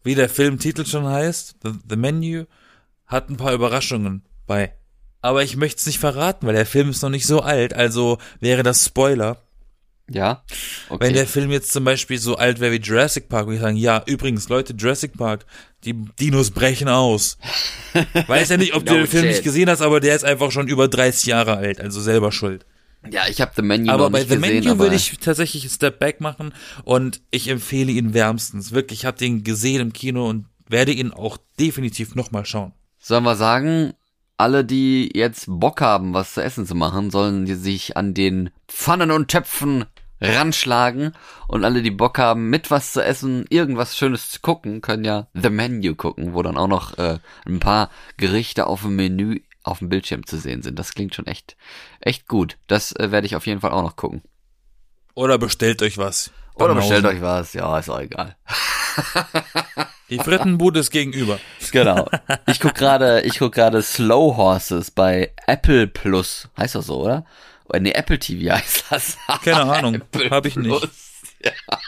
wie 0.04 0.14
der 0.14 0.28
Filmtitel 0.28 0.86
schon 0.86 1.04
heißt, 1.06 1.56
The, 1.64 1.72
the 1.88 1.96
Menu, 1.96 2.44
hat 3.06 3.28
ein 3.28 3.36
paar 3.36 3.52
Überraschungen 3.52 4.22
bei. 4.46 4.72
Aber 5.20 5.42
ich 5.42 5.56
möchte 5.56 5.80
es 5.80 5.86
nicht 5.86 5.98
verraten, 5.98 6.46
weil 6.46 6.54
der 6.54 6.66
Film 6.66 6.90
ist 6.90 7.02
noch 7.02 7.10
nicht 7.10 7.26
so 7.26 7.40
alt, 7.40 7.74
also 7.74 8.18
wäre 8.38 8.62
das 8.62 8.84
Spoiler. 8.84 9.42
Ja. 10.08 10.42
Okay. 10.88 11.06
Wenn 11.06 11.14
der 11.14 11.26
Film 11.26 11.50
jetzt 11.50 11.72
zum 11.72 11.84
Beispiel 11.84 12.18
so 12.18 12.36
alt 12.36 12.60
wäre 12.60 12.72
wie 12.72 12.80
Jurassic 12.80 13.28
Park, 13.28 13.46
würde 13.46 13.56
ich 13.56 13.62
sagen, 13.62 13.76
ja, 13.76 14.02
übrigens, 14.06 14.48
Leute, 14.48 14.72
Jurassic 14.72 15.16
Park, 15.16 15.46
die 15.84 15.94
Dinos 16.20 16.52
brechen 16.52 16.88
aus. 16.88 17.38
Weiß 18.26 18.50
ja 18.50 18.56
nicht, 18.56 18.74
ob 18.74 18.86
du 18.86 18.92
No 18.92 18.98
den 18.98 19.06
Film 19.08 19.24
shit. 19.24 19.32
nicht 19.32 19.44
gesehen 19.44 19.68
hast, 19.68 19.82
aber 19.82 20.00
der 20.00 20.14
ist 20.14 20.24
einfach 20.24 20.52
schon 20.52 20.68
über 20.68 20.88
30 20.88 21.26
Jahre 21.26 21.56
alt, 21.56 21.80
also 21.80 22.00
selber 22.00 22.30
schuld. 22.30 22.64
ja, 23.10 23.22
ich 23.28 23.40
habe 23.40 23.52
The 23.56 23.62
Menu 23.62 23.90
aber 23.90 24.10
bei 24.10 24.20
The 24.20 24.36
gesehen, 24.36 24.40
Menu 24.40 24.78
würde 24.78 24.94
ich 24.94 25.18
tatsächlich 25.18 25.64
einen 25.64 25.70
Step 25.70 25.98
Back 25.98 26.20
machen 26.20 26.52
und 26.84 27.20
ich 27.30 27.48
empfehle 27.48 27.90
ihn 27.90 28.14
wärmstens. 28.14 28.72
Wirklich, 28.72 29.00
ich 29.00 29.06
habe 29.06 29.18
den 29.18 29.42
gesehen 29.42 29.80
im 29.80 29.92
Kino 29.92 30.28
und 30.28 30.46
werde 30.68 30.92
ihn 30.92 31.12
auch 31.12 31.36
definitiv 31.58 32.14
nochmal 32.14 32.44
schauen. 32.44 32.72
Sollen 32.98 33.24
wir 33.24 33.36
sagen, 33.36 33.92
alle, 34.36 34.64
die 34.64 35.10
jetzt 35.14 35.46
Bock 35.48 35.80
haben, 35.80 36.12
was 36.12 36.34
zu 36.34 36.42
essen 36.42 36.66
zu 36.66 36.74
machen, 36.74 37.10
sollen 37.10 37.46
die 37.46 37.54
sich 37.54 37.96
an 37.96 38.14
den 38.14 38.50
Pfannen 38.68 39.10
und 39.10 39.28
Töpfen 39.28 39.84
ranschlagen 40.20 41.12
und 41.48 41.64
alle, 41.64 41.82
die 41.82 41.90
Bock 41.90 42.18
haben, 42.18 42.48
mit 42.48 42.70
was 42.70 42.92
zu 42.92 43.04
essen, 43.04 43.44
irgendwas 43.48 43.96
Schönes 43.96 44.30
zu 44.30 44.40
gucken, 44.40 44.80
können 44.80 45.04
ja 45.04 45.26
The 45.34 45.50
Menu 45.50 45.94
gucken, 45.94 46.34
wo 46.34 46.42
dann 46.42 46.56
auch 46.56 46.68
noch 46.68 46.98
äh, 46.98 47.18
ein 47.46 47.60
paar 47.60 47.90
Gerichte 48.16 48.66
auf 48.66 48.82
dem 48.82 48.96
Menü 48.96 49.40
auf 49.62 49.80
dem 49.80 49.88
Bildschirm 49.88 50.26
zu 50.26 50.38
sehen 50.38 50.62
sind. 50.62 50.78
Das 50.78 50.94
klingt 50.94 51.14
schon 51.14 51.26
echt, 51.26 51.56
echt 52.00 52.28
gut. 52.28 52.56
Das 52.66 52.92
äh, 52.92 53.10
werde 53.10 53.26
ich 53.26 53.36
auf 53.36 53.46
jeden 53.46 53.60
Fall 53.60 53.72
auch 53.72 53.82
noch 53.82 53.96
gucken. 53.96 54.22
Oder 55.14 55.38
bestellt 55.38 55.82
euch 55.82 55.98
was. 55.98 56.30
Oder 56.54 56.74
bestellt 56.74 57.04
euch 57.04 57.20
was, 57.20 57.52
ja, 57.52 57.78
ist 57.78 57.90
auch 57.90 58.00
egal. 58.00 58.36
Die 60.08 60.18
Frittenbude 60.18 60.80
ist 60.80 60.90
gegenüber. 60.90 61.38
Genau. 61.72 62.08
Ich 62.46 62.60
guck 62.60 62.74
gerade, 62.74 63.22
ich 63.22 63.38
guck 63.38 63.52
gerade 63.52 63.82
Slow 63.82 64.36
Horses 64.36 64.90
bei 64.90 65.32
Apple 65.46 65.88
Plus. 65.88 66.48
Heißt 66.56 66.76
das 66.76 66.86
so, 66.86 67.02
oder? 67.02 67.26
Oder 67.68 67.80
nee, 67.80 67.92
Apple 67.92 68.18
TV 68.18 68.54
heißt 68.54 68.84
das. 68.90 69.18
Keine 69.44 69.62
Ahnung, 69.72 70.00
habe 70.30 70.48
ich 70.48 70.56
nicht. 70.56 70.88
Ja. 71.44 71.52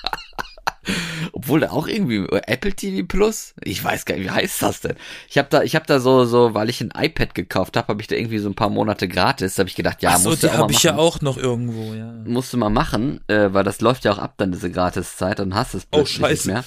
Obwohl 1.32 1.60
da 1.60 1.70
auch 1.70 1.86
irgendwie 1.86 2.26
Apple 2.46 2.72
TV 2.72 3.06
Plus? 3.06 3.54
Ich 3.62 3.82
weiß 3.84 4.06
gar 4.06 4.16
nicht, 4.16 4.24
wie 4.24 4.30
heißt 4.30 4.62
das 4.62 4.80
denn? 4.80 4.96
Ich 5.28 5.36
habe 5.36 5.48
da 5.50 5.62
ich 5.62 5.74
habe 5.74 5.84
da 5.86 6.00
so 6.00 6.24
so, 6.24 6.54
weil 6.54 6.70
ich 6.70 6.80
ein 6.80 6.92
iPad 6.96 7.34
gekauft 7.34 7.76
habe, 7.76 7.88
habe 7.88 8.00
ich 8.00 8.06
da 8.06 8.16
irgendwie 8.16 8.38
so 8.38 8.48
ein 8.48 8.54
paar 8.54 8.70
Monate 8.70 9.06
gratis, 9.06 9.54
da 9.54 9.60
habe 9.60 9.68
ich 9.68 9.76
gedacht, 9.76 10.02
ja, 10.02 10.12
Ach 10.14 10.18
so, 10.18 10.30
musst 10.30 10.42
du 10.44 10.46
die 10.48 10.52
habe 10.54 10.72
ich 10.72 10.82
ja 10.82 10.96
auch 10.96 11.20
noch 11.20 11.36
irgendwo, 11.36 11.92
ja. 11.92 12.10
musst 12.24 12.52
du 12.54 12.56
mal 12.56 12.70
machen, 12.70 13.20
äh, 13.28 13.52
weil 13.52 13.64
das 13.64 13.82
läuft 13.82 14.04
ja 14.06 14.12
auch 14.12 14.18
ab 14.18 14.34
dann 14.38 14.50
diese 14.52 14.70
Gratiszeit, 14.70 15.38
dann 15.40 15.54
hast 15.54 15.74
du 15.74 15.78
es 15.78 15.84
Oh, 15.90 15.96
plötzlich 15.98 16.20
nicht 16.20 16.28
scheiße. 16.28 16.48
mehr. 16.52 16.64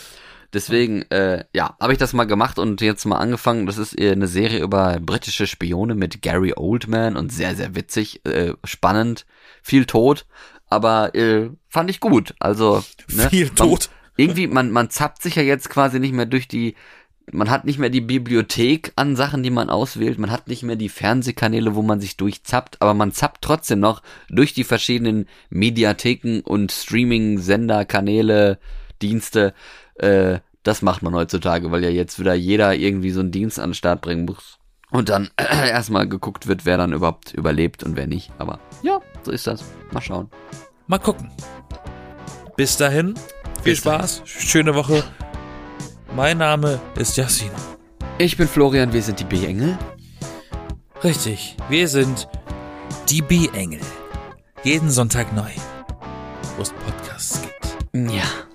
Deswegen, 0.54 1.04
äh, 1.12 1.46
ja, 1.54 1.76
habe 1.80 1.94
ich 1.94 2.00
das 2.00 2.14
mal 2.14 2.26
gemacht 2.26 2.60
und 2.60 2.82
jetzt 2.82 3.06
mal 3.06 3.18
angefangen. 3.18 3.66
Das 3.66 3.78
ist 3.78 3.98
äh, 3.98 4.12
eine 4.12 4.28
Serie 4.28 4.60
über 4.62 5.00
britische 5.00 5.48
Spione 5.48 5.96
mit 5.96 6.22
Gary 6.22 6.54
Oldman 6.56 7.16
und 7.16 7.32
sehr, 7.32 7.56
sehr 7.56 7.74
witzig, 7.76 8.26
äh, 8.26 8.54
spannend, 8.66 9.26
viel 9.62 9.86
tot, 9.86 10.26
aber 10.68 11.16
äh, 11.16 11.50
fand 11.70 11.90
ich 11.90 12.00
gut. 12.00 12.34
Also 12.40 12.84
ne, 13.14 13.30
Viel 13.30 13.48
man- 13.48 13.56
tot. 13.56 13.90
Irgendwie, 14.18 14.48
man, 14.48 14.72
man 14.72 14.90
zappt 14.90 15.22
sich 15.22 15.36
ja 15.36 15.42
jetzt 15.42 15.70
quasi 15.70 16.00
nicht 16.00 16.14
mehr 16.14 16.26
durch 16.26 16.48
die, 16.50 16.76
man 17.32 17.50
hat 17.50 17.64
nicht 17.64 17.80
mehr 17.80 17.90
die 17.90 18.02
Bibliothek 18.02 18.92
an 18.98 19.16
Sachen, 19.16 19.42
die 19.42 19.50
man 19.50 19.70
auswählt, 19.70 20.20
man 20.20 20.32
hat 20.32 20.48
nicht 20.50 20.64
mehr 20.64 20.76
die 20.76 20.90
Fernsehkanäle, 20.90 21.76
wo 21.76 21.82
man 21.82 22.02
sich 22.02 22.18
durchzappt, 22.18 22.82
aber 22.82 22.94
man 22.94 23.14
zappt 23.14 23.42
trotzdem 23.42 23.80
noch 23.80 24.04
durch 24.30 24.54
die 24.54 24.66
verschiedenen 24.66 25.28
Mediatheken 25.50 26.42
und 26.44 26.74
Streaming-Sender, 26.74 27.86
Kanäle, 27.86 28.60
Dienste, 29.02 29.54
äh, 30.02 30.40
das 30.64 30.82
macht 30.82 31.02
man 31.02 31.16
heutzutage, 31.16 31.72
weil 31.72 31.84
ja 31.84 31.90
jetzt 31.90 32.20
wieder 32.20 32.34
jeder 32.34 32.76
irgendwie 32.76 33.12
so 33.12 33.20
einen 33.20 33.32
Dienst 33.32 33.60
an 33.60 33.70
den 33.70 33.76
Start 33.76 34.02
bringen 34.02 34.26
muss. 34.26 34.60
Und 34.92 35.10
dann 35.10 35.30
äh, 35.38 35.70
erstmal 35.70 36.08
geguckt 36.08 36.48
wird, 36.48 36.66
wer 36.66 36.78
dann 36.78 36.94
überhaupt 36.94 37.34
überlebt 37.34 37.84
und 37.84 37.96
wer 37.96 38.08
nicht. 38.08 38.32
Aber 38.38 38.60
ja, 38.84 39.00
so 39.24 39.32
ist 39.32 39.48
das. 39.48 39.64
Mal 39.92 40.02
schauen. 40.02 40.30
Mal 40.88 41.00
gucken. 41.00 41.32
Bis 42.58 42.78
dahin, 42.78 43.16
viel 43.64 43.74
Bis 43.74 43.80
Spaß, 43.80 44.24
schöne 44.26 44.76
Woche. 44.76 45.04
Mein 46.16 46.40
Name 46.40 46.82
ist 46.96 47.16
Yassin. 47.16 47.52
Ich 48.18 48.38
bin 48.38 48.48
Florian, 48.48 48.92
wir 48.92 49.02
sind 49.02 49.20
die 49.20 49.24
B-Engel. 49.24 49.78
Richtig, 51.04 51.56
wir 51.70 51.88
sind 51.88 52.28
die 53.10 53.22
B-Engel. 53.22 53.82
Jeden 54.64 54.92
Sonntag 54.92 55.34
neu, 55.34 55.50
wo 56.58 56.62
es 56.62 56.74
Podcasts 56.74 57.42
gibt. 57.42 58.12
Ja. 58.12 58.51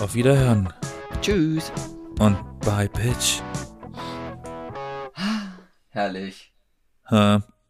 Auf 0.00 0.14
Wiederhören 0.14 0.72
Tschüss. 1.20 1.72
und 2.20 2.36
bye, 2.60 2.88
Bitch. 2.88 3.42
Herrlich. 5.90 6.52
Huh. 7.10 7.40